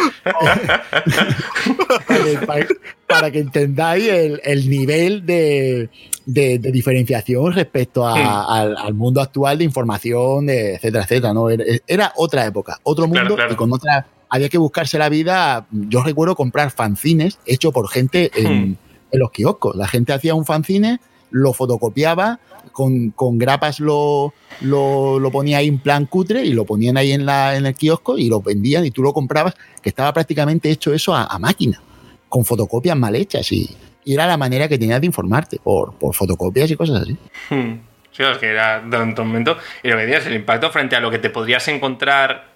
para, 2.07 2.23
que, 2.23 2.37
para- 2.45 2.67
para 3.07 3.31
que 3.31 3.39
entendáis 3.39 4.07
el, 4.07 4.41
el 4.43 4.69
nivel 4.69 5.25
de, 5.25 5.89
de- 6.25 6.59
de 6.59 6.71
diferenciación 6.71 7.53
respecto 7.53 8.07
a- 8.07 8.15
Sí. 8.15 8.21
al, 8.23 8.77
al 8.77 8.93
mundo 8.93 9.21
actual 9.21 9.57
de 9.57 9.63
información, 9.63 10.45
de 10.47 10.75
etcétera, 10.75 11.03
etcétera. 11.03 11.33
¿no? 11.33 11.47
Era, 11.49 12.13
otra 12.15 12.45
época, 12.45 12.79
otro 12.83 13.07
mundo 13.07 13.35
claro. 13.35 13.53
y 13.53 13.55
con 13.55 13.71
otra. 13.73 14.07
Había 14.29 14.49
que 14.49 14.57
buscarse 14.57 14.97
la 14.97 15.07
vida. 15.09 15.67
Yo 15.71 16.01
recuerdo 16.03 16.35
comprar 16.35 16.71
fanzines 16.71 17.37
hechos 17.45 17.71
por 17.71 17.87
gente 17.89 18.31
en, 18.35 18.45
Hmm. 18.71 18.75
en 19.11 19.19
los 19.19 19.31
kioscos. 19.31 19.75
La 19.75 19.87
gente 19.87 20.13
hacía 20.13 20.33
un 20.33 20.45
fanzine, 20.45 20.99
lo 21.29 21.53
fotocopiaba, 21.53 22.39
con, 22.75 23.11
con 23.11 23.37
grapas 23.37 23.79
lo, 23.79 24.33
lo, 24.59 25.17
lo 25.17 25.31
ponía 25.31 25.59
ahí 25.59 25.69
en 25.69 25.79
plan 25.79 26.05
cutre 26.07 26.43
y 26.43 26.51
lo 26.51 26.65
ponían 26.65 26.97
ahí 26.97 27.13
en, 27.13 27.25
la, 27.25 27.55
en 27.55 27.65
el 27.65 27.73
kiosco 27.73 28.17
y 28.17 28.27
lo 28.27 28.41
vendían 28.41 28.85
y 28.85 28.91
tú 28.91 29.01
lo 29.01 29.13
comprabas, 29.13 29.55
que 29.81 29.87
estaba 29.87 30.11
prácticamente 30.11 30.69
hecho 30.69 30.93
eso 30.93 31.15
a, 31.15 31.39
máquina, 31.39 31.81
con 32.27 32.43
fotocopias 32.43 32.97
mal 32.97 33.15
hechas 33.15 33.49
y, 33.53 33.75
era 34.05 34.27
la 34.27 34.35
manera 34.35 34.67
que 34.67 34.77
tenías 34.77 34.99
de 34.99 35.07
informarte, 35.07 35.57
por, 35.57 35.95
por 35.95 36.13
fotocopias 36.13 36.69
y 36.69 36.75
cosas 36.75 37.01
así. 37.01 37.17
Hmm. 37.49 37.79
Sí, 38.11 38.23
es 38.23 38.37
que 38.37 38.47
era 38.47 38.81
durante 38.81 39.21
un 39.21 39.29
momento. 39.29 39.57
Y 39.81 39.87
lo 39.87 39.95
que 39.95 40.05
decías, 40.05 40.27
el 40.27 40.35
impacto 40.35 40.69
frente 40.69 40.95
a 40.95 40.99
lo 40.99 41.09
que 41.09 41.17
te 41.17 41.31
podrías 41.31 41.67
encontrar 41.69 42.49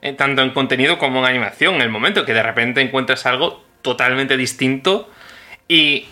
eh, 0.00 0.12
tanto 0.12 0.42
en 0.42 0.50
contenido 0.50 0.98
como 0.98 1.18
en 1.20 1.24
animación, 1.24 1.76
en 1.76 1.82
el 1.82 1.88
momento 1.88 2.24
que 2.24 2.34
de 2.34 2.42
repente 2.42 2.82
encuentras 2.82 3.26
algo 3.26 3.64
totalmente 3.82 4.36
distinto. 4.36 5.10
Y 5.66 6.06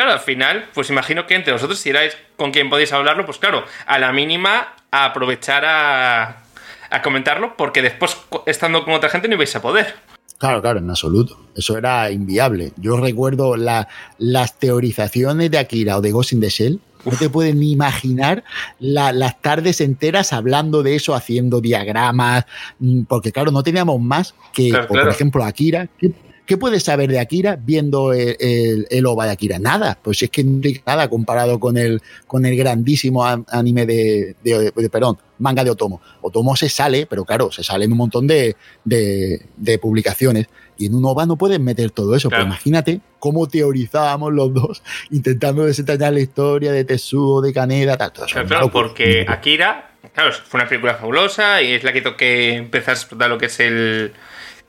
claro, 0.00 0.12
al 0.12 0.20
final, 0.20 0.64
pues 0.72 0.88
imagino 0.88 1.26
que 1.26 1.34
entre 1.34 1.52
vosotros, 1.52 1.78
si 1.78 1.90
erais 1.90 2.16
con 2.36 2.52
quien 2.52 2.70
podéis 2.70 2.90
hablarlo, 2.92 3.26
pues 3.26 3.36
claro, 3.38 3.64
a 3.86 3.98
la 3.98 4.12
mínima 4.12 4.74
a 4.90 5.04
aprovechar 5.04 5.64
a, 5.66 6.42
a 6.90 7.02
comentarlo, 7.02 7.54
porque 7.56 7.82
después, 7.82 8.16
estando 8.46 8.82
con 8.84 8.94
otra 8.94 9.10
gente, 9.10 9.28
no 9.28 9.34
ibais 9.34 9.54
a 9.56 9.60
poder. 9.62 9.94
Claro, 10.38 10.62
claro, 10.62 10.78
en 10.78 10.88
absoluto. 10.88 11.38
Eso 11.54 11.76
era 11.76 12.10
inviable. 12.10 12.72
Yo 12.78 12.96
recuerdo 12.96 13.56
la- 13.56 13.88
las 14.16 14.58
teorizaciones 14.58 15.50
de 15.50 15.58
Akira 15.58 15.98
o 15.98 16.00
de 16.00 16.12
Ghost 16.12 16.32
in 16.32 16.40
the 16.40 16.48
Shell. 16.48 16.80
No 17.04 17.12
te 17.18 17.28
puedes 17.28 17.54
ni 17.54 17.72
imaginar 17.72 18.42
la- 18.78 19.12
las 19.12 19.38
tardes 19.42 19.82
enteras 19.82 20.32
hablando 20.32 20.82
de 20.82 20.94
eso, 20.96 21.14
haciendo 21.14 21.60
diagramas, 21.60 22.46
mm, 22.78 23.02
porque 23.02 23.32
claro, 23.32 23.50
no 23.50 23.62
teníamos 23.62 24.00
más 24.00 24.34
que, 24.54 24.70
Claro, 24.70 24.88
por 24.88 25.08
ejemplo, 25.08 25.44
Akira. 25.44 25.88
¿Qué, 25.98 26.10
qué 26.50 26.56
puedes 26.58 26.82
saber 26.82 27.08
de 27.08 27.20
Akira 27.20 27.56
viendo 27.56 28.12
el, 28.12 28.36
el- 28.40 28.86
el 28.90 29.06
OVA 29.06 29.26
de 29.26 29.30
Akira? 29.30 29.58
Nada, 29.60 29.96
pues 30.02 30.20
es 30.22 30.30
que 30.30 30.42
nada 30.84 31.08
comparado 31.08 31.60
con 31.60 31.76
el, 31.78 32.02
con 32.26 32.44
el 32.44 32.56
grandísimo 32.56 33.24
anime 33.24 33.86
de, 33.86 34.34
de, 34.42 34.72
de- 34.74 34.90
perdón, 34.90 35.16
manga 35.38 35.62
de 35.62 35.70
Otomo. 35.70 36.00
Otomo 36.22 36.56
se 36.56 36.68
sale, 36.68 37.06
pero 37.06 37.24
claro, 37.24 37.52
se 37.52 37.62
sale 37.62 37.84
en 37.84 37.92
un 37.92 37.98
montón 37.98 38.26
de, 38.26 38.56
de, 38.84 39.46
de 39.56 39.78
publicaciones. 39.78 40.46
Y 40.76 40.86
en 40.86 40.94
un 40.96 41.04
OVA 41.04 41.24
no 41.26 41.36
puedes 41.36 41.60
meter 41.60 41.90
todo 41.92 42.16
eso. 42.16 42.28
Claro. 42.28 42.44
Pero 42.44 42.52
imagínate 42.54 43.00
cómo 43.20 43.46
teorizábamos 43.46 44.32
los 44.32 44.52
dos 44.52 44.82
intentando 45.10 45.64
desentrañar 45.66 46.12
la 46.14 46.20
historia 46.20 46.72
de 46.72 46.84
Tetsuo, 46.84 47.40
de 47.42 47.52
Kaneda, 47.52 47.96
tal. 47.96 48.12
Todo 48.12 48.24
eso 48.24 48.32
Claro, 48.34 48.48
claro, 48.48 48.70
porque 48.72 49.24
Akira, 49.28 49.92
claro, 50.14 50.32
fue 50.32 50.60
una 50.60 50.68
película 50.68 50.94
fabulosa 50.94 51.62
y 51.62 51.72
es 51.72 51.84
la 51.84 51.92
que 51.92 52.02
que 52.16 52.54
empezar 52.54 52.94
a 52.94 52.98
explotar 52.98 53.28
lo 53.30 53.38
que 53.38 53.46
es 53.46 53.60
el, 53.60 54.12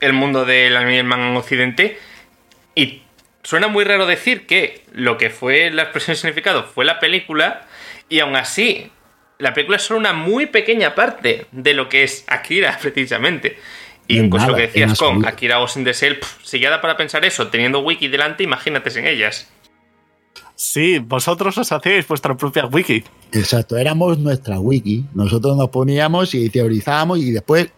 el 0.02 0.14
mundo 0.14 0.46
del 0.46 0.76
anime 0.76 1.04
manga 1.04 1.30
en 1.30 1.38
Occidente. 1.38 1.98
Y 2.76 3.04
suena 3.44 3.68
muy 3.68 3.86
raro 3.86 4.06
decir 4.06 4.46
que 4.46 4.84
lo 4.92 5.18
que 5.18 5.30
fue 5.30 5.72
la 5.72 5.84
expresión 5.84 6.14
de 6.14 6.22
significado 6.22 6.64
fue 6.64 6.84
la 6.84 7.00
película 7.00 7.68
y 8.10 8.20
aún 8.20 8.36
así 8.36 8.92
la 9.38 9.54
película 9.54 9.78
es 9.78 9.84
solo 9.84 10.00
una 10.00 10.14
muy 10.14 10.46
pequeña 10.46 10.96
parte 10.96 11.46
de 11.52 11.74
lo 11.74 11.90
que 11.90 12.04
es 12.04 12.26
Akira 12.28 12.78
precisamente. 12.82 13.58
Y 14.08 14.20
es 14.20 14.30
pues 14.30 14.42
lo 14.44 14.50
nada, 14.50 14.58
que 14.58 14.68
decías 14.68 14.90
en 14.90 14.96
con. 14.96 15.26
Akira 15.26 15.58
Ghost 15.58 15.78
in 15.78 15.86
the 15.86 15.94
Shell, 15.94 16.20
pf, 16.20 16.44
si 16.44 16.60
ya 16.60 16.70
da 16.70 16.82
para 16.82 16.98
pensar 16.98 17.24
eso, 17.24 17.48
teniendo 17.48 17.80
wiki 17.80 18.08
delante, 18.08 18.44
imagínate 18.44 18.90
sin 18.90 19.08
ellas. 19.08 19.50
Sí, 20.64 21.00
vosotros 21.00 21.58
os 21.58 21.72
hacíais 21.72 22.08
vuestra 22.08 22.38
propia 22.38 22.68
wiki. 22.68 23.04
Exacto, 23.32 23.78
éramos 23.78 24.20
nuestra 24.20 24.60
wiki. 24.60 25.06
Nosotros 25.16 25.58
nos 25.58 25.70
poníamos 25.70 26.36
y 26.36 26.52
teorizábamos 26.52 27.18
y 27.18 27.32
después 27.32 27.72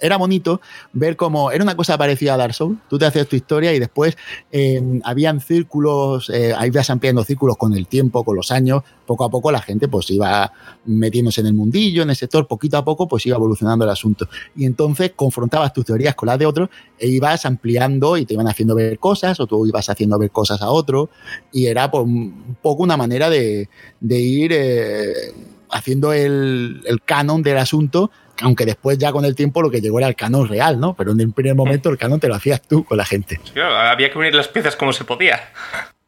era 0.00 0.16
bonito 0.16 0.60
ver 0.92 1.14
cómo 1.14 1.52
era 1.52 1.62
una 1.62 1.76
cosa 1.76 1.96
parecida 1.96 2.34
a 2.34 2.36
Dark 2.36 2.54
Souls. 2.54 2.76
Tú 2.90 2.98
te 2.98 3.06
hacías 3.06 3.28
tu 3.28 3.36
historia 3.36 3.72
y 3.72 3.78
después 3.78 4.16
eh, 4.50 5.00
habían 5.04 5.40
círculos, 5.40 6.28
eh, 6.30 6.54
ampliando 6.88 7.22
círculos 7.22 7.56
con 7.56 7.72
el 7.74 7.86
tiempo, 7.86 8.24
con 8.24 8.34
los 8.34 8.50
años. 8.50 8.82
Poco 9.06 9.24
a 9.24 9.30
poco 9.30 9.52
la 9.52 9.60
gente 9.60 9.86
pues 9.86 10.10
iba 10.10 10.52
metiéndose 10.86 11.42
en 11.42 11.46
el 11.46 11.54
mundillo, 11.54 12.02
en 12.02 12.10
el 12.10 12.16
sector, 12.16 12.48
poquito 12.48 12.78
a 12.78 12.84
poco 12.84 13.06
pues 13.06 13.24
iba 13.26 13.36
evolucionando 13.36 13.84
el 13.84 13.90
asunto. 13.90 14.28
Y 14.56 14.64
entonces 14.64 15.12
confrontabas 15.14 15.72
tus 15.72 15.84
teorías 15.84 16.16
con 16.16 16.26
las 16.26 16.38
de 16.38 16.46
otros 16.46 16.68
e 16.98 17.06
ibas 17.06 17.46
ampliando 17.46 18.16
y 18.16 18.26
te 18.26 18.34
iban 18.34 18.48
haciendo 18.48 18.74
ver 18.74 18.98
cosas 18.98 19.38
o 19.38 19.46
tú 19.46 19.66
ibas 19.66 19.88
haciendo 19.88 20.18
ver 20.18 20.32
cosas 20.32 20.62
a 20.62 20.70
otro 20.70 21.10
y 21.52 21.66
era 21.66 21.90
pues, 21.90 22.07
un 22.08 22.56
poco 22.60 22.82
una 22.82 22.96
manera 22.96 23.30
de, 23.30 23.68
de 24.00 24.18
ir 24.18 24.52
eh, 24.52 25.32
haciendo 25.70 26.12
el, 26.12 26.82
el 26.84 27.02
canon 27.02 27.42
del 27.42 27.58
asunto, 27.58 28.10
aunque 28.40 28.64
después 28.64 28.98
ya 28.98 29.12
con 29.12 29.24
el 29.24 29.34
tiempo 29.34 29.62
lo 29.62 29.70
que 29.70 29.80
llegó 29.80 29.98
era 29.98 30.08
el 30.08 30.16
canon 30.16 30.48
real, 30.48 30.78
¿no? 30.78 30.94
Pero 30.94 31.12
en 31.12 31.20
el 31.20 31.32
primer 31.32 31.54
momento 31.54 31.90
el 31.90 31.98
canon 31.98 32.20
te 32.20 32.28
lo 32.28 32.34
hacías 32.34 32.62
tú 32.62 32.84
con 32.84 32.98
la 32.98 33.04
gente. 33.04 33.40
Claro, 33.52 33.76
había 33.76 34.10
que 34.10 34.18
unir 34.18 34.34
las 34.34 34.48
piezas 34.48 34.76
como 34.76 34.92
se 34.92 35.04
podía. 35.04 35.50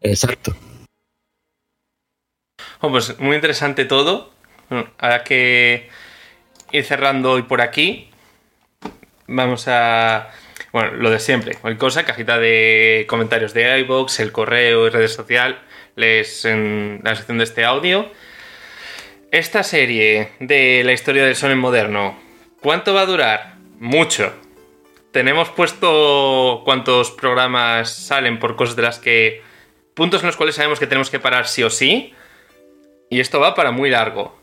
Exacto. 0.00 0.54
Oh, 2.80 2.90
pues 2.90 3.18
muy 3.18 3.36
interesante 3.36 3.84
todo. 3.84 4.32
Bueno, 4.68 4.88
Ahora 4.98 5.24
que 5.24 5.88
ir 6.72 6.84
cerrando 6.84 7.32
hoy 7.32 7.42
por 7.42 7.60
aquí, 7.60 8.08
vamos 9.26 9.66
a. 9.68 10.30
Bueno, 10.72 10.92
lo 10.92 11.10
de 11.10 11.18
siempre. 11.18 11.56
Cualquier 11.56 11.78
cosa, 11.78 12.04
cajita 12.04 12.38
de 12.38 13.04
comentarios 13.08 13.52
de 13.52 13.80
iBox, 13.80 14.20
el 14.20 14.30
correo 14.30 14.86
y 14.86 14.90
redes 14.90 15.12
sociales 15.12 15.58
en 15.96 17.00
la 17.02 17.14
sección 17.14 17.38
de 17.38 17.44
este 17.44 17.64
audio. 17.64 18.10
Esta 19.30 19.62
serie 19.62 20.30
de 20.40 20.82
la 20.84 20.92
historia 20.92 21.24
del 21.24 21.36
Sonen 21.36 21.58
moderno, 21.58 22.18
¿cuánto 22.60 22.94
va 22.94 23.02
a 23.02 23.06
durar? 23.06 23.54
Mucho. 23.78 24.32
Tenemos 25.12 25.48
puesto 25.50 26.62
cuántos 26.64 27.10
programas 27.10 27.92
salen 27.92 28.38
por 28.38 28.56
cosas 28.56 28.76
de 28.76 28.82
las 28.82 28.98
que. 28.98 29.42
puntos 29.94 30.22
en 30.22 30.26
los 30.26 30.36
cuales 30.36 30.54
sabemos 30.54 30.78
que 30.78 30.86
tenemos 30.86 31.10
que 31.10 31.20
parar 31.20 31.46
sí 31.46 31.62
o 31.62 31.70
sí. 31.70 32.14
Y 33.08 33.20
esto 33.20 33.40
va 33.40 33.54
para 33.54 33.72
muy 33.72 33.90
largo. 33.90 34.38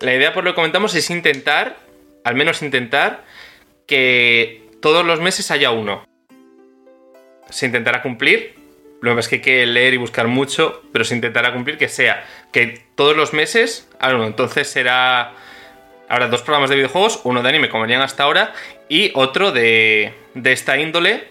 La 0.00 0.14
idea, 0.14 0.32
por 0.32 0.44
lo 0.44 0.50
que 0.50 0.56
comentamos, 0.56 0.94
es 0.94 1.10
intentar, 1.10 1.76
al 2.24 2.34
menos 2.34 2.62
intentar, 2.62 3.24
que 3.86 4.68
todos 4.80 5.04
los 5.04 5.20
meses 5.20 5.50
haya 5.50 5.70
uno. 5.70 6.06
Se 7.50 7.66
intentará 7.66 8.02
cumplir. 8.02 8.63
Lo 9.04 9.10
que 9.10 9.16
pasa 9.16 9.26
es 9.26 9.28
que 9.28 9.34
hay 9.34 9.42
que 9.42 9.66
leer 9.66 9.92
y 9.92 9.96
buscar 9.98 10.28
mucho, 10.28 10.82
pero 10.90 11.04
se 11.04 11.14
intentará 11.14 11.52
cumplir 11.52 11.76
que 11.76 11.88
sea 11.88 12.24
que 12.52 12.80
todos 12.94 13.14
los 13.14 13.34
meses 13.34 13.86
uno. 14.00 14.24
Entonces 14.24 14.66
será. 14.66 15.32
Habrá 16.08 16.28
dos 16.28 16.40
programas 16.40 16.70
de 16.70 16.76
videojuegos, 16.76 17.20
uno 17.24 17.42
de 17.42 17.48
anime, 17.50 17.68
como 17.68 17.82
venían 17.82 18.00
hasta 18.00 18.22
ahora, 18.22 18.54
y 18.88 19.10
otro 19.14 19.52
de, 19.52 20.14
de 20.34 20.52
esta 20.52 20.78
índole, 20.78 21.28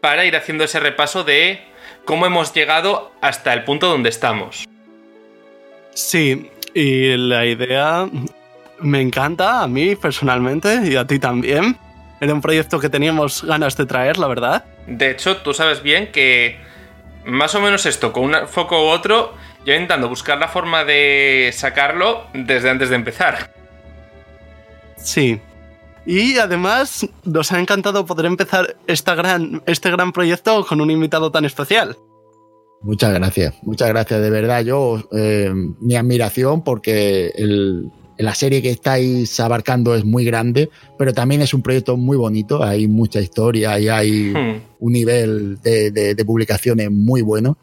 para 0.00 0.24
ir 0.24 0.36
haciendo 0.36 0.64
ese 0.64 0.78
repaso 0.78 1.24
de 1.24 1.60
cómo 2.04 2.26
hemos 2.26 2.52
llegado 2.52 3.12
hasta 3.20 3.52
el 3.52 3.64
punto 3.64 3.88
donde 3.88 4.08
estamos. 4.08 4.68
Sí, 5.94 6.50
y 6.74 7.16
la 7.16 7.44
idea 7.44 8.08
me 8.80 9.00
encanta 9.00 9.62
a 9.62 9.68
mí 9.68 9.96
personalmente 9.96 10.80
y 10.84 10.94
a 10.94 11.06
ti 11.06 11.18
también. 11.18 11.76
Era 12.20 12.34
un 12.34 12.40
proyecto 12.40 12.78
que 12.78 12.88
teníamos 12.88 13.42
ganas 13.42 13.76
de 13.76 13.86
traer, 13.86 14.18
la 14.18 14.28
verdad. 14.28 14.64
De 14.86 15.10
hecho, 15.10 15.38
tú 15.38 15.54
sabes 15.54 15.82
bien 15.82 16.12
que 16.12 16.58
más 17.26 17.54
o 17.54 17.60
menos 17.60 17.86
esto, 17.86 18.12
con 18.12 18.24
un 18.24 18.48
foco 18.48 18.84
u 18.84 18.88
otro, 18.88 19.34
yo 19.64 19.72
intentando 19.72 20.08
buscar 20.08 20.38
la 20.38 20.48
forma 20.48 20.84
de 20.84 21.50
sacarlo 21.54 22.24
desde 22.34 22.70
antes 22.70 22.90
de 22.90 22.96
empezar. 22.96 23.52
Sí. 24.96 25.40
Y 26.06 26.36
además 26.36 27.06
nos 27.24 27.50
ha 27.52 27.58
encantado 27.58 28.04
poder 28.04 28.26
empezar 28.26 28.76
esta 28.86 29.14
gran, 29.14 29.62
este 29.66 29.90
gran 29.90 30.12
proyecto 30.12 30.64
con 30.66 30.80
un 30.80 30.90
invitado 30.90 31.30
tan 31.30 31.44
especial. 31.44 31.96
Muchas 32.82 33.14
gracias, 33.14 33.54
muchas 33.62 33.88
gracias 33.88 34.20
de 34.20 34.28
verdad. 34.28 34.62
Yo, 34.62 35.02
eh, 35.16 35.50
mi 35.80 35.96
admiración 35.96 36.62
porque 36.62 37.32
el- 37.34 37.90
la 38.18 38.34
serie 38.34 38.62
que 38.62 38.70
estáis 38.70 39.38
abarcando 39.40 39.94
es 39.94 40.04
muy 40.04 40.24
grande, 40.24 40.70
pero 40.98 41.12
también 41.12 41.42
es 41.42 41.52
un 41.54 41.62
proyecto 41.62 41.96
muy 41.96 42.16
bonito. 42.16 42.62
Hay 42.62 42.86
mucha 42.88 43.20
historia 43.20 43.78
y 43.80 43.88
hay 43.88 44.32
Hmm. 44.32 44.60
un 44.80 44.92
nivel 44.92 45.58
de, 45.62 45.90
de- 45.90 46.14
de 46.14 46.24
publicaciones 46.24 46.90
muy 46.90 47.22
bueno. 47.22 47.56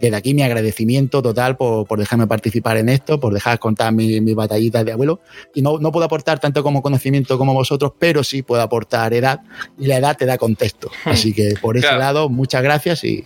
Desde 0.00 0.16
aquí 0.16 0.32
mi 0.32 0.40
agradecimiento 0.42 1.20
total 1.20 1.58
por, 1.58 1.86
por 1.86 1.98
dejarme 1.98 2.26
participar 2.26 2.78
en 2.78 2.88
esto, 2.88 3.20
por 3.20 3.34
dejar 3.34 3.58
contar 3.58 3.92
mi- 3.92 4.22
mis 4.22 4.34
batallitas 4.34 4.82
de 4.86 4.92
abuelo. 4.92 5.20
Y 5.54 5.60
no, 5.60 5.78
no 5.78 5.92
puedo 5.92 6.06
aportar 6.06 6.38
tanto 6.40 6.62
como 6.62 6.80
conocimiento 6.80 7.36
como 7.36 7.52
vosotros, 7.52 7.92
pero 7.98 8.24
sí 8.24 8.40
puedo 8.40 8.62
aportar 8.62 9.12
edad 9.12 9.40
y 9.78 9.86
la 9.88 9.98
edad 9.98 10.16
te 10.16 10.24
da 10.24 10.38
contexto. 10.38 10.90
Así 11.04 11.34
que 11.34 11.52
por 11.60 11.76
ese 11.76 11.86
Claro. 11.88 11.98
lado, 11.98 12.28
muchas 12.30 12.62
gracias 12.62 13.04
y 13.04 13.22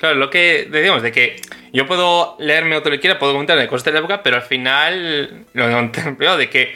Claro, 0.00 0.14
lo 0.16 0.30
que 0.30 0.66
decíamos 0.70 1.02
de 1.02 1.12
que 1.12 1.36
yo 1.72 1.86
puedo 1.86 2.36
leerme 2.40 2.74
otro 2.76 2.90
que 2.90 2.98
quiera, 3.00 3.18
puedo 3.18 3.32
comentar 3.32 3.58
de 3.58 3.68
cosas 3.68 3.84
de 3.84 3.92
la 3.92 3.98
época, 4.00 4.22
pero 4.22 4.36
al 4.36 4.42
final, 4.42 5.44
lo 5.52 5.68
he 5.68 5.72
contemplado, 5.72 6.38
de 6.38 6.48
que 6.48 6.74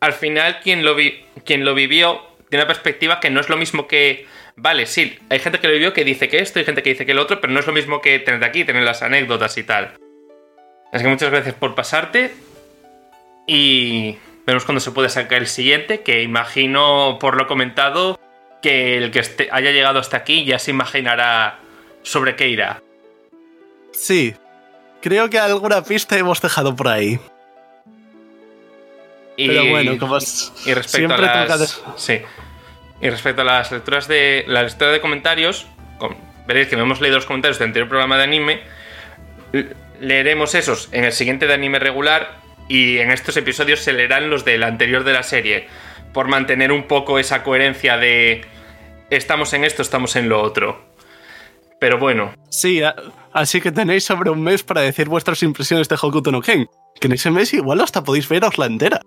al 0.00 0.14
final 0.14 0.60
quien 0.60 0.84
lo, 0.84 0.94
vi- 0.94 1.22
quien 1.44 1.64
lo 1.64 1.74
vivió 1.74 2.22
tiene 2.48 2.64
una 2.64 2.66
perspectiva 2.72 3.20
que 3.20 3.30
no 3.30 3.40
es 3.40 3.48
lo 3.48 3.56
mismo 3.56 3.86
que. 3.86 4.26
Vale, 4.56 4.86
sí, 4.86 5.18
hay 5.30 5.40
gente 5.40 5.58
que 5.58 5.66
lo 5.66 5.72
vivió 5.74 5.92
que 5.92 6.04
dice 6.04 6.28
que 6.28 6.38
esto, 6.38 6.58
hay 6.58 6.64
gente 6.64 6.82
que 6.82 6.90
dice 6.90 7.04
que 7.04 7.12
lo 7.14 7.22
otro, 7.22 7.40
pero 7.40 7.52
no 7.52 7.60
es 7.60 7.66
lo 7.66 7.72
mismo 7.72 8.00
que 8.00 8.18
tener 8.20 8.42
aquí, 8.44 8.64
tener 8.64 8.82
las 8.84 9.02
anécdotas 9.02 9.58
y 9.58 9.64
tal. 9.64 9.94
Así 10.92 11.02
que 11.04 11.10
muchas 11.10 11.30
gracias 11.30 11.54
por 11.56 11.74
pasarte. 11.74 12.30
Y 13.46 14.16
vemos 14.46 14.64
cuando 14.64 14.80
se 14.80 14.92
puede 14.92 15.08
sacar 15.08 15.38
el 15.38 15.48
siguiente, 15.48 16.00
que 16.02 16.22
imagino, 16.22 17.18
por 17.20 17.36
lo 17.36 17.46
comentado, 17.46 18.18
que 18.62 18.96
el 18.96 19.10
que 19.10 19.22
haya 19.50 19.70
llegado 19.72 19.98
hasta 19.98 20.18
aquí 20.18 20.44
ya 20.44 20.58
se 20.58 20.70
imaginará 20.70 21.58
sobre 22.04 22.36
qué 22.36 22.48
irá. 22.48 22.80
Sí. 23.92 24.34
Creo 25.02 25.28
que 25.28 25.38
alguna 25.40 25.82
pista 25.82 26.16
hemos 26.16 26.40
dejado 26.40 26.74
por 26.76 26.86
ahí. 26.88 27.18
Y, 29.36 29.48
Pero 29.48 29.66
bueno, 29.68 29.98
como 29.98 30.16
es- 30.16 30.52
y 30.64 30.72
respecto 30.74 31.08
siempre 31.08 31.26
a 31.26 31.42
toca 31.42 31.56
las, 31.56 31.82
sí. 31.96 32.20
Y 33.00 33.10
respecto 33.10 33.42
a 33.42 33.44
las 33.44 33.72
lecturas 33.72 34.06
de 34.06 34.44
la 34.46 34.62
lectura 34.62 34.92
de 34.92 35.00
comentarios, 35.00 35.66
con- 35.98 36.16
veréis 36.46 36.68
que 36.68 36.76
no 36.76 36.82
hemos 36.82 37.00
leído 37.00 37.16
los 37.16 37.26
comentarios 37.26 37.58
del 37.58 37.68
anterior 37.68 37.88
programa 37.88 38.16
de 38.16 38.22
anime. 38.22 38.60
Leeremos 40.00 40.54
esos 40.54 40.88
en 40.92 41.04
el 41.04 41.12
siguiente 41.12 41.46
de 41.46 41.54
anime 41.54 41.78
regular 41.80 42.36
y 42.68 42.98
en 42.98 43.10
estos 43.10 43.36
episodios 43.36 43.80
se 43.80 43.92
leerán 43.92 44.30
los 44.30 44.44
del 44.44 44.62
anterior 44.62 45.04
de 45.04 45.12
la 45.12 45.22
serie 45.22 45.66
por 46.12 46.28
mantener 46.28 46.70
un 46.72 46.84
poco 46.84 47.18
esa 47.18 47.42
coherencia 47.42 47.96
de 47.96 48.44
estamos 49.10 49.52
en 49.52 49.64
esto, 49.64 49.82
estamos 49.82 50.14
en 50.16 50.28
lo 50.28 50.40
otro. 50.40 50.80
Pero 51.80 51.98
bueno, 51.98 52.32
Sí, 52.48 52.80
así 53.32 53.60
que 53.60 53.72
tenéis 53.72 54.04
sobre 54.04 54.30
un 54.30 54.42
mes 54.42 54.62
para 54.62 54.80
decir 54.80 55.08
vuestras 55.08 55.42
impresiones 55.42 55.88
de 55.88 55.96
Hokuto 56.00 56.30
no 56.30 56.40
Ken. 56.40 56.68
Que 57.00 57.08
en 57.08 57.12
ese 57.12 57.30
mes 57.30 57.52
igual 57.52 57.80
hasta 57.80 58.04
podéis 58.04 58.28
veros 58.28 58.58
la 58.58 58.66
entera. 58.66 59.00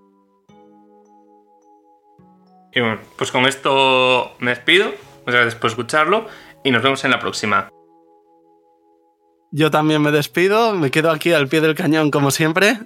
y 2.77 2.79
bueno, 2.79 2.99
pues 3.17 3.31
con 3.31 3.45
esto 3.45 4.33
me 4.39 4.51
despido. 4.51 4.85
Muchas 5.25 5.41
gracias 5.41 5.55
por 5.55 5.69
escucharlo 5.71 6.27
y 6.63 6.69
nos 6.69 6.83
vemos 6.83 7.03
en 7.05 7.11
la 7.11 7.19
próxima. 7.19 7.69
Yo 9.51 9.71
también 9.71 10.01
me 10.01 10.11
despido, 10.11 10.75
me 10.75 10.91
quedo 10.91 11.09
aquí 11.09 11.31
al 11.31 11.47
pie 11.47 11.61
del 11.61 11.73
cañón 11.73 12.11
como 12.11 12.29
siempre. 12.29 12.77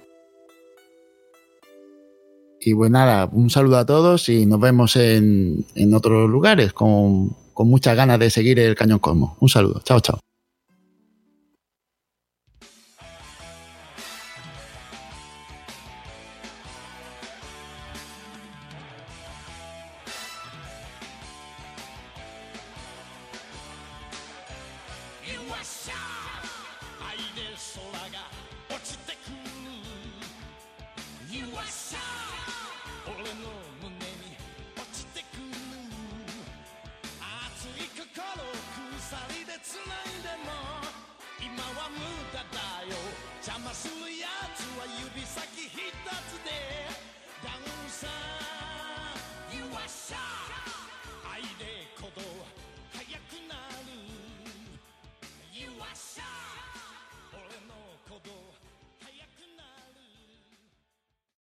Y 2.58 2.74
pues 2.74 2.90
nada, 2.90 3.28
un 3.30 3.50
saludo 3.50 3.76
a 3.78 3.84
todos 3.84 4.28
y 4.30 4.46
nos 4.46 4.60
vemos 4.60 4.96
en, 4.96 5.66
en 5.74 5.92
otros 5.92 6.30
lugares 6.30 6.72
con, 6.72 7.36
con 7.54 7.68
muchas 7.68 7.96
ganas 7.96 8.18
de 8.18 8.30
seguir 8.30 8.58
el 8.58 8.74
Cañón 8.74 8.98
Cosmo. 8.98 9.36
Un 9.40 9.48
saludo, 9.48 9.80
chao, 9.84 10.00
chao. 10.00 10.18